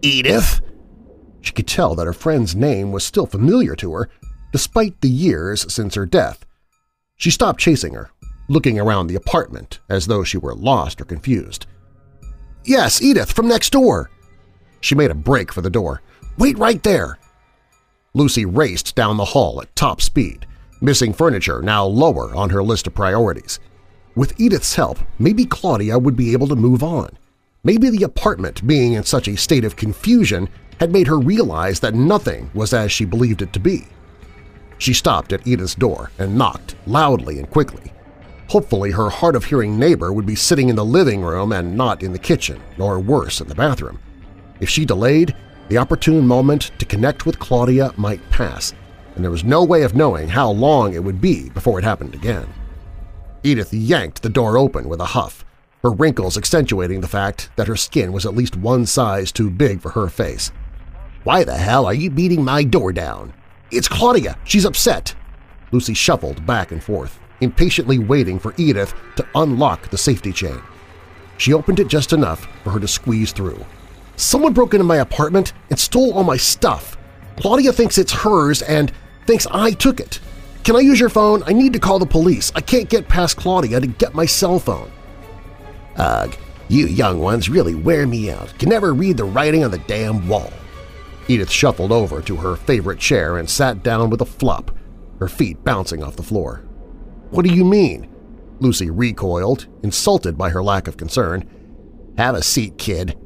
[0.00, 0.60] "'Edith?'
[1.40, 4.08] She could tell that her friend's name was still familiar to her,
[4.52, 6.46] despite the years since her death.
[7.16, 8.12] She stopped chasing her,
[8.48, 11.66] looking around the apartment as though she were lost or confused.
[12.64, 14.08] "'Yes, Edith, from next door!'
[14.80, 16.00] She made a break for the door.
[16.38, 17.18] "'Wait right there!'
[18.16, 20.46] Lucy raced down the hall at top speed,
[20.80, 23.58] missing furniture now lower on her list of priorities.
[24.14, 27.18] With Edith's help, maybe Claudia would be able to move on.
[27.64, 31.94] Maybe the apartment being in such a state of confusion had made her realize that
[31.94, 33.88] nothing was as she believed it to be.
[34.78, 37.92] She stopped at Edith's door and knocked loudly and quickly.
[38.48, 42.18] Hopefully her hard-of-hearing neighbor would be sitting in the living room and not in the
[42.20, 43.98] kitchen, or worse, in the bathroom.
[44.60, 45.34] If she delayed,
[45.68, 48.74] the opportune moment to connect with Claudia might pass,
[49.14, 52.14] and there was no way of knowing how long it would be before it happened
[52.14, 52.46] again.
[53.42, 55.44] Edith yanked the door open with a huff,
[55.82, 59.80] her wrinkles accentuating the fact that her skin was at least one size too big
[59.80, 60.50] for her face.
[61.24, 63.32] "'Why the hell are you beating my door down?'
[63.70, 64.38] "'It's Claudia!
[64.44, 65.14] She's upset!'
[65.72, 70.60] Lucy shuffled back and forth, impatiently waiting for Edith to unlock the safety chain.
[71.36, 73.64] She opened it just enough for her to squeeze through.
[74.16, 76.96] Someone broke into my apartment and stole all my stuff.
[77.36, 78.92] Claudia thinks it's hers and
[79.26, 80.20] thinks I took it.
[80.62, 81.42] Can I use your phone?
[81.46, 82.52] I need to call the police.
[82.54, 84.90] I can't get past Claudia to get my cell phone.
[85.96, 86.34] Ugh,
[86.68, 88.56] you young ones really wear me out.
[88.58, 90.52] Can never read the writing on the damn wall.
[91.28, 94.70] Edith shuffled over to her favorite chair and sat down with a flop,
[95.18, 96.64] her feet bouncing off the floor.
[97.30, 98.08] What do you mean?
[98.60, 101.48] Lucy recoiled, insulted by her lack of concern.
[102.16, 103.18] Have a seat, kid.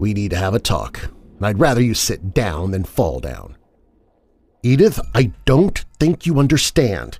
[0.00, 1.10] We need to have a talk,
[1.42, 3.58] I'd rather you sit down than fall down.
[4.62, 7.18] Edith, I don't think you understand.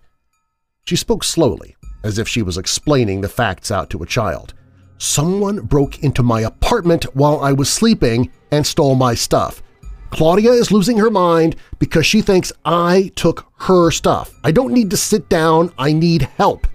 [0.86, 4.54] She spoke slowly, as if she was explaining the facts out to a child.
[4.96, 9.62] Someone broke into my apartment while I was sleeping and stole my stuff.
[10.08, 14.32] Claudia is losing her mind because she thinks I took her stuff.
[14.42, 15.70] I don't need to sit down.
[15.76, 16.66] I need help.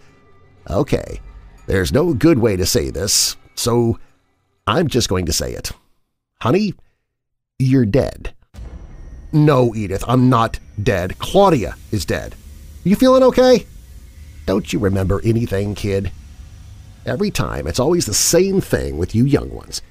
[0.70, 1.20] Okay,
[1.66, 4.00] there's no good way to say this, so
[4.68, 5.72] I'm just going to say it.
[6.42, 6.74] Honey,
[7.58, 8.34] you're dead.
[9.32, 11.18] No, Edith, I'm not dead.
[11.18, 12.36] Claudia is dead.
[12.84, 13.66] You feeling okay?
[14.46, 16.12] Don't you remember anything, kid?
[17.06, 19.82] Every time, it's always the same thing with you young ones.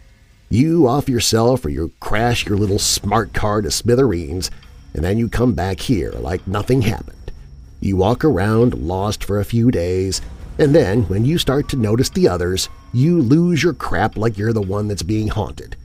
[0.49, 4.51] You off yourself or you crash your little smart car to smithereens,
[4.93, 7.33] and then you come back here like nothing happened.
[7.81, 10.21] You walk around lost for a few days,
[10.59, 14.53] and then when you start to notice the others, you lose your crap like you're
[14.53, 15.77] the one that's being haunted.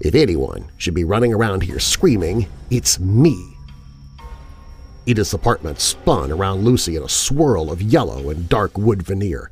[0.00, 3.56] If anyone should be running around here screaming, it's me.
[5.04, 9.50] Edith's apartment spun around Lucy in a swirl of yellow and dark wood veneer.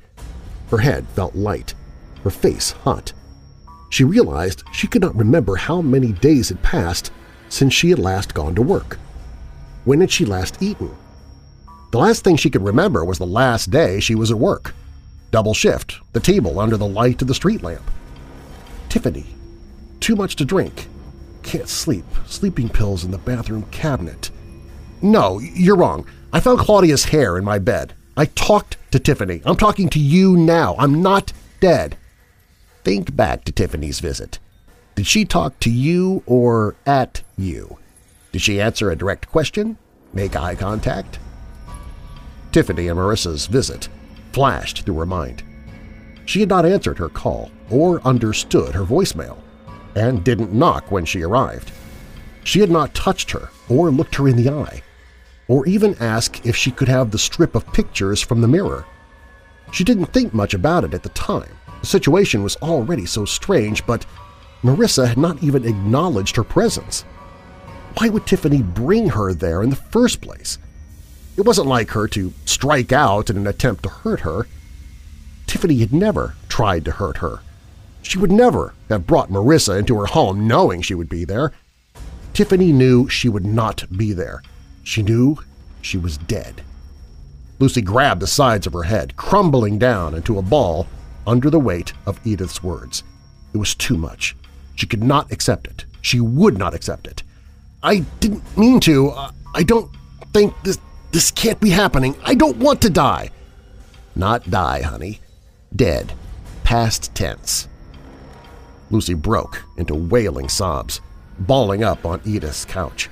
[0.71, 1.75] Her head felt light,
[2.25, 3.13] her face hot.
[3.91, 7.11] She realized she could not remember how many days had passed
[7.51, 8.99] since she had last gone to work.
[9.85, 10.91] When had she last eaten?
[11.93, 14.75] The last thing she could remember was the last day she was at work.
[15.31, 17.91] Double shift, the table under the light of the street lamp.
[18.89, 19.38] Tiffany.
[20.01, 20.89] Too much to drink.
[21.43, 22.05] Can't sleep.
[22.27, 24.31] Sleeping pills in the bathroom cabinet.
[25.01, 26.07] No, you're wrong.
[26.33, 27.95] I found Claudia's hair in my bed.
[28.17, 29.41] I talked to Tiffany.
[29.45, 30.75] I'm talking to you now.
[30.79, 31.97] I'm not dead.
[32.85, 34.39] Think back to Tiffany's visit.
[34.95, 37.79] Did she talk to you or at you?
[38.33, 39.79] Did she answer a direct question?
[40.13, 41.19] Make eye contact?
[42.51, 43.89] Tiffany and Marissa's visit
[44.33, 45.43] flashed through her mind.
[46.27, 49.39] She had not answered her call or understood her voicemail,
[49.99, 51.73] and didn't knock when she arrived.
[52.45, 54.83] She had not touched her or looked her in the eye,
[55.49, 58.87] or even asked if she could have the strip of pictures from the mirror.
[59.73, 61.51] She didn't think much about it at the time.
[61.81, 64.07] The situation was already so strange, but
[64.63, 67.03] Marissa had not even acknowledged her presence.
[67.99, 70.59] Why would Tiffany bring her there in the first place?
[71.37, 74.47] It wasn't like her to strike out in an attempt to hurt her.
[75.47, 77.41] Tiffany had never tried to hurt her.
[78.09, 81.53] She would never have brought Marissa into her home knowing she would be there.
[82.33, 84.43] Tiffany knew she would not be there.
[84.83, 85.37] She knew
[85.83, 86.63] she was dead.
[87.59, 90.87] Lucy grabbed the sides of her head, crumbling down into a ball
[91.27, 93.03] under the weight of Edith's words.
[93.53, 94.35] It was too much.
[94.75, 95.85] She could not accept it.
[96.01, 97.23] She would not accept it.
[97.83, 99.13] I didn't mean to.
[99.55, 99.95] I don't
[100.33, 100.79] think this,
[101.13, 102.17] this can't be happening.
[102.25, 103.33] I don't want to die.
[104.17, 105.21] Not die, honey.
[105.77, 106.15] Dead.
[106.65, 107.68] Past tense.
[108.91, 111.01] Lucy broke into wailing sobs,
[111.41, 113.09] bawling up on Edith's couch.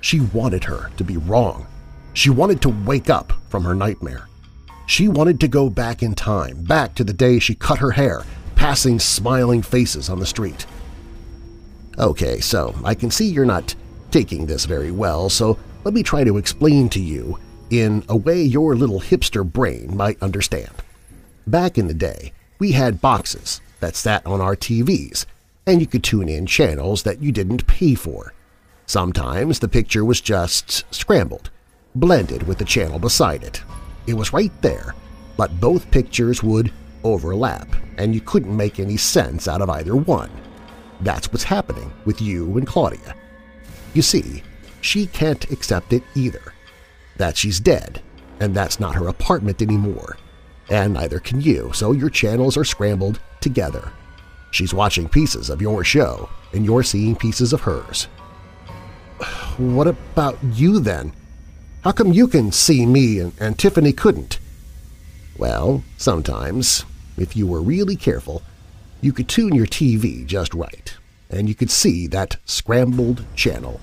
[0.00, 1.66] She wanted her to be wrong.
[2.14, 4.28] She wanted to wake up from her nightmare.
[4.86, 8.24] She wanted to go back in time, back to the day she cut her hair,
[8.56, 10.66] passing smiling faces on the street.
[11.98, 13.74] Okay, so I can see you're not
[14.10, 17.38] taking this very well, so let me try to explain to you
[17.70, 20.72] in a way your little hipster brain might understand.
[21.46, 25.26] Back in the day, we had boxes that sat on our TVs,
[25.66, 28.32] and you could tune in channels that you didn't pay for.
[28.86, 31.50] Sometimes the picture was just scrambled,
[31.94, 33.62] blended with the channel beside it.
[34.06, 34.94] It was right there,
[35.36, 36.72] but both pictures would
[37.04, 37.68] overlap,
[37.98, 40.30] and you couldn't make any sense out of either one.
[41.00, 43.14] That's what's happening with you and Claudia.
[43.94, 44.42] You see,
[44.80, 46.54] she can't accept it either.
[47.16, 48.02] that she's dead,
[48.40, 50.16] and that's not her apartment anymore.
[50.70, 53.92] And neither can you, so your channels are scrambled together.
[54.50, 58.04] She's watching pieces of your show, and you're seeing pieces of hers.
[59.56, 61.12] What about you then?
[61.84, 64.38] How come you can see me and, and Tiffany couldn't?
[65.36, 66.84] Well, sometimes,
[67.16, 68.42] if you were really careful,
[69.00, 70.96] you could tune your TV just right,
[71.28, 73.80] and you could see that scrambled channel.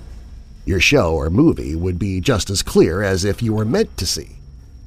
[0.65, 4.06] Your show or movie would be just as clear as if you were meant to
[4.06, 4.38] see.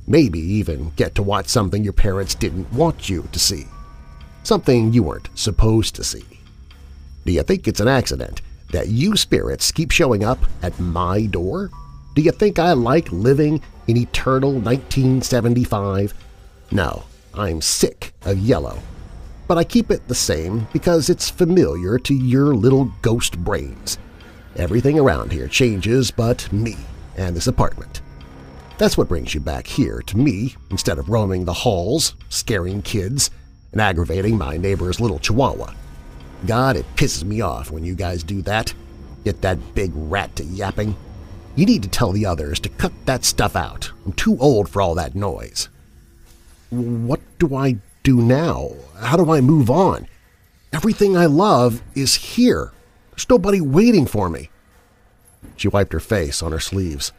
[0.06, 3.66] Maybe even get to watch something your parents didn't want you to see.
[4.44, 6.24] Something you weren't supposed to see.
[7.24, 8.42] Do you think it's an accident
[8.72, 11.70] that you spirits keep showing up at my door?
[12.14, 16.14] Do you think I like living in eternal 1975?
[16.72, 17.04] No,
[17.34, 18.78] I'm sick of yellow.
[19.46, 23.98] But I keep it the same because it's familiar to your little ghost brains.
[24.56, 26.76] Everything around here changes but me
[27.16, 28.00] and this apartment.
[28.78, 33.30] That's what brings you back here to me instead of roaming the halls, scaring kids,
[33.72, 35.74] and aggravating my neighbor's little chihuahua.
[36.46, 38.74] God, it pisses me off when you guys do that.
[39.24, 40.96] Get that big rat to yapping.
[41.54, 43.92] You need to tell the others to cut that stuff out.
[44.04, 45.68] I'm too old for all that noise.
[46.70, 48.70] What do I do now?
[48.98, 50.08] How do I move on?
[50.72, 52.72] Everything I love is here.
[53.10, 54.48] There's nobody waiting for me.
[55.56, 57.12] She wiped her face on her sleeves,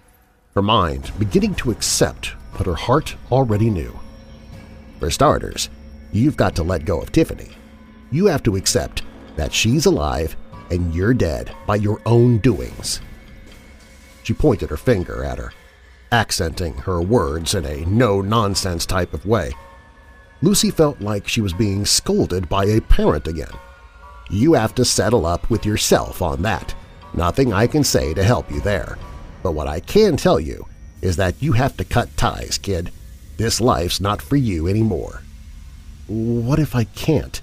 [0.55, 3.99] her mind beginning to accept what her heart already knew.
[4.99, 5.69] For starters,
[6.13, 7.51] you've got to let go of Tiffany.
[8.11, 9.01] You have to accept
[9.35, 10.37] that she's alive
[10.69, 13.01] and you're dead by your own doings.
[14.23, 15.51] She pointed her finger at her,
[16.11, 19.51] accenting her words in a no-nonsense type of way.
[20.41, 23.51] Lucy felt like she was being scolded by a parent again.
[24.29, 26.73] You have to settle up with yourself on that.
[27.13, 28.97] Nothing I can say to help you there.
[29.41, 30.67] But what I can tell you
[31.01, 32.91] is that you have to cut ties, kid.
[33.37, 35.22] This life's not for you anymore.
[36.07, 37.41] What if I can't?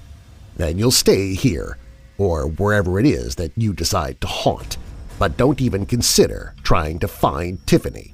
[0.57, 1.79] Then you'll stay here,
[2.19, 4.77] or wherever it is that you decide to haunt,
[5.19, 8.13] but don't even consider trying to find Tiffany.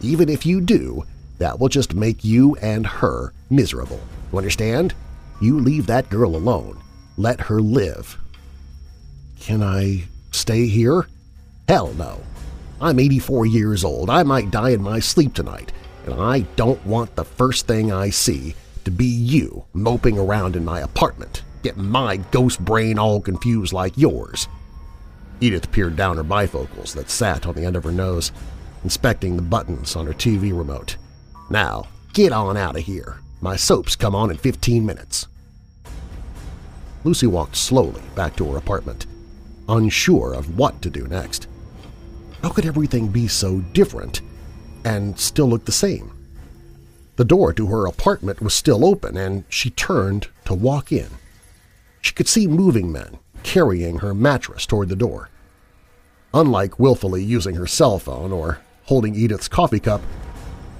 [0.00, 1.04] Even if you do,
[1.38, 4.00] that will just make you and her miserable.
[4.32, 4.94] You understand?
[5.40, 6.82] You leave that girl alone.
[7.16, 8.18] Let her live.
[9.38, 11.06] Can I stay here?
[11.68, 12.20] Hell no.
[12.80, 14.10] I'm 84 years old.
[14.10, 15.72] I might die in my sleep tonight,
[16.04, 18.56] and I don't want the first thing I see
[18.86, 23.98] to be you moping around in my apartment, getting my ghost brain all confused like
[23.98, 24.46] yours.
[25.40, 28.30] Edith peered down her bifocals that sat on the end of her nose,
[28.84, 30.96] inspecting the buttons on her TV remote.
[31.50, 33.16] Now, get on out of here.
[33.40, 35.26] My soaps come on in 15 minutes.
[37.02, 39.06] Lucy walked slowly back to her apartment,
[39.68, 41.48] unsure of what to do next.
[42.40, 44.20] How could everything be so different
[44.84, 46.15] and still look the same?
[47.16, 51.08] The door to her apartment was still open, and she turned to walk in.
[52.02, 55.30] She could see moving men carrying her mattress toward the door.
[56.34, 60.02] Unlike willfully using her cell phone or holding Edith's coffee cup,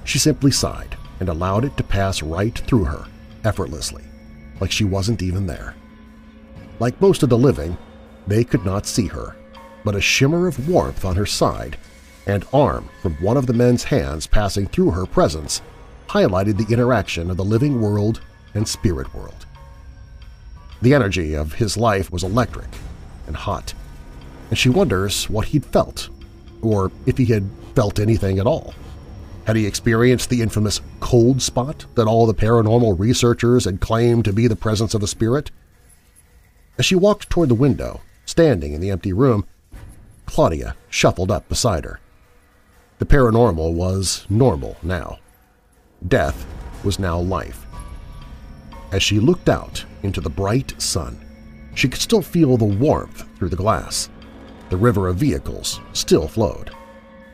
[0.03, 3.05] she simply sighed and allowed it to pass right through her,
[3.43, 4.03] effortlessly,
[4.59, 5.75] like she wasn't even there.
[6.79, 7.77] Like most of the living,
[8.27, 9.35] they could not see her,
[9.83, 11.77] but a shimmer of warmth on her side
[12.27, 15.61] and arm from one of the men's hands passing through her presence
[16.07, 18.21] highlighted the interaction of the living world
[18.53, 19.45] and spirit world.
[20.81, 22.69] The energy of his life was electric
[23.25, 23.73] and hot,
[24.49, 26.09] and she wonders what he'd felt,
[26.61, 28.73] or if he had felt anything at all.
[29.45, 34.33] Had he experienced the infamous cold spot that all the paranormal researchers had claimed to
[34.33, 35.51] be the presence of a spirit?
[36.77, 39.45] As she walked toward the window, standing in the empty room,
[40.25, 41.99] Claudia shuffled up beside her.
[42.99, 45.19] The paranormal was normal now.
[46.05, 46.45] Death
[46.83, 47.65] was now life.
[48.91, 51.19] As she looked out into the bright sun,
[51.75, 54.09] she could still feel the warmth through the glass.
[54.69, 56.71] The river of vehicles still flowed.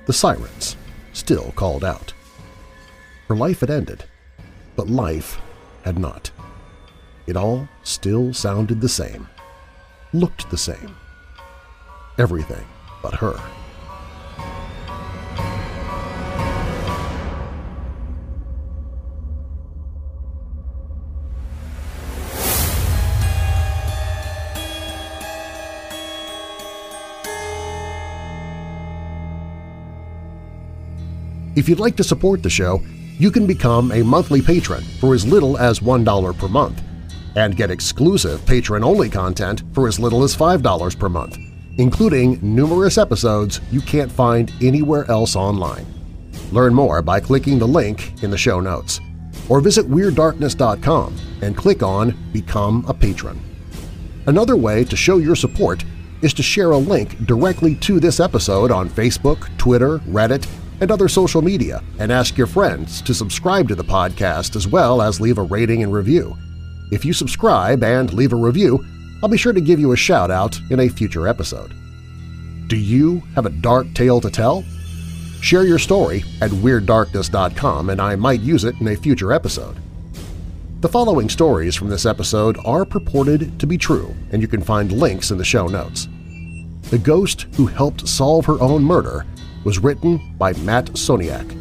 [0.06, 0.76] The sirens
[1.14, 2.14] still called out.
[3.28, 4.06] Her life had ended,
[4.76, 5.40] but life
[5.84, 6.32] had not.
[7.28, 9.30] It all still sounded the same,
[10.14, 10.96] looked the same.
[12.18, 12.66] Everything
[13.02, 13.40] but her.
[31.56, 32.82] If you'd like to support the show,
[33.20, 36.82] you can become a monthly patron for as little as $1 per month
[37.36, 41.38] and get exclusive patron-only content for as little as $5 per month,
[41.78, 45.86] including numerous episodes you can't find anywhere else online.
[46.52, 49.00] Learn more by clicking the link in the show notes.
[49.48, 53.40] Or visit WeirdDarkness.com and click on Become a Patron.
[54.26, 55.84] Another way to show your support
[56.24, 60.48] is to share a link directly to this episode on Facebook, Twitter, Reddit,
[60.84, 65.02] and other social media, and ask your friends to subscribe to the podcast as well
[65.02, 66.38] as leave a rating and review.
[66.92, 68.86] If you subscribe and leave a review,
[69.24, 71.74] I'll be sure to give you a shout-out in a future episode.
[72.68, 74.66] Do you have a dark tale to tell?
[75.42, 79.78] Share your story at WeirdDarkness.com and I might use it in a future episode.
[80.82, 84.92] The following stories from this episode are purported to be true, and you can find
[84.92, 86.10] links in the show notes.
[86.90, 89.26] The Ghost Who Helped Solve Her Own Murder
[89.64, 91.60] was written by Matt Soniak.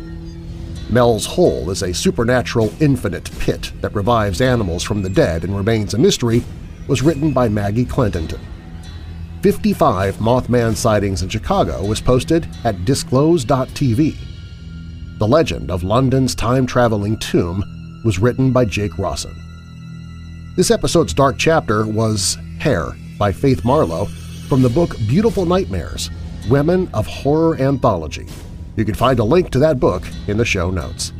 [0.91, 5.95] Mel's Hole is a supernatural infinite pit that revives animals from the dead and remains
[5.95, 6.45] a mystery
[6.87, 8.41] was written by Maggie Clintonton.
[9.43, 14.16] 55 Mothman sightings in Chicago was posted at disclose.tv.
[15.19, 17.65] The Legend of London's Time-Traveling Tomb
[18.05, 19.35] was written by Jake Rawson.
[20.57, 22.89] This episode's dark chapter was Hair
[23.19, 24.07] by Faith Marlow
[24.49, 26.11] from the book Beautiful Nightmares–
[26.48, 28.27] Women of Horror Anthology.
[28.77, 31.12] You can find a link to that book in the show notes.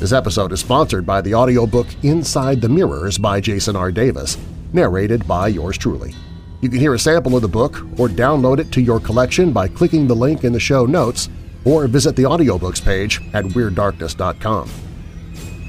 [0.00, 3.92] This episode is sponsored by the audiobook Inside the Mirrors by Jason R.
[3.92, 4.36] Davis,
[4.72, 6.14] narrated by yours truly.
[6.60, 9.68] You can hear a sample of the book or download it to your collection by
[9.68, 11.28] clicking the link in the show notes
[11.64, 14.70] or visit the audiobooks page at WeirdDarkness.com.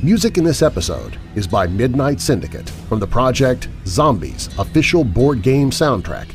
[0.04, 5.70] Music in this episode is by Midnight Syndicate from the project Zombies official board game
[5.70, 6.35] soundtrack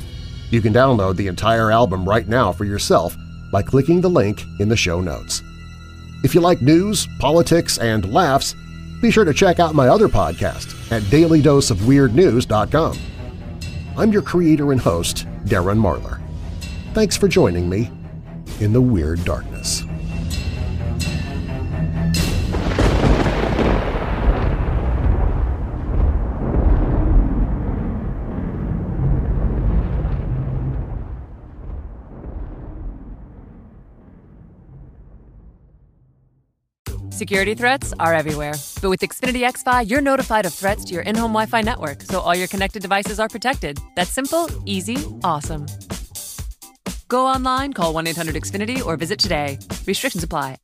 [0.50, 3.16] you can download the entire album right now for yourself
[3.50, 5.42] by clicking the link in the show notes.
[6.22, 8.54] If you like news, politics, and laughs,
[9.00, 12.98] be sure to check out my other podcast at dailydoseofweirdnews.com.
[13.96, 16.20] I'm your creator and host, Darren Marlar.
[16.94, 17.90] Thanks for joining me
[18.60, 19.84] in the Weird Darkness.
[37.20, 38.54] Security threats are everywhere.
[38.80, 42.34] But with Xfinity XFi, you're notified of threats to your in-home Wi-Fi network, so all
[42.34, 43.78] your connected devices are protected.
[43.94, 45.66] That's simple, easy, awesome.
[47.08, 49.58] Go online, call 1-800-XFINITY, or visit today.
[49.86, 50.56] Restrictions apply.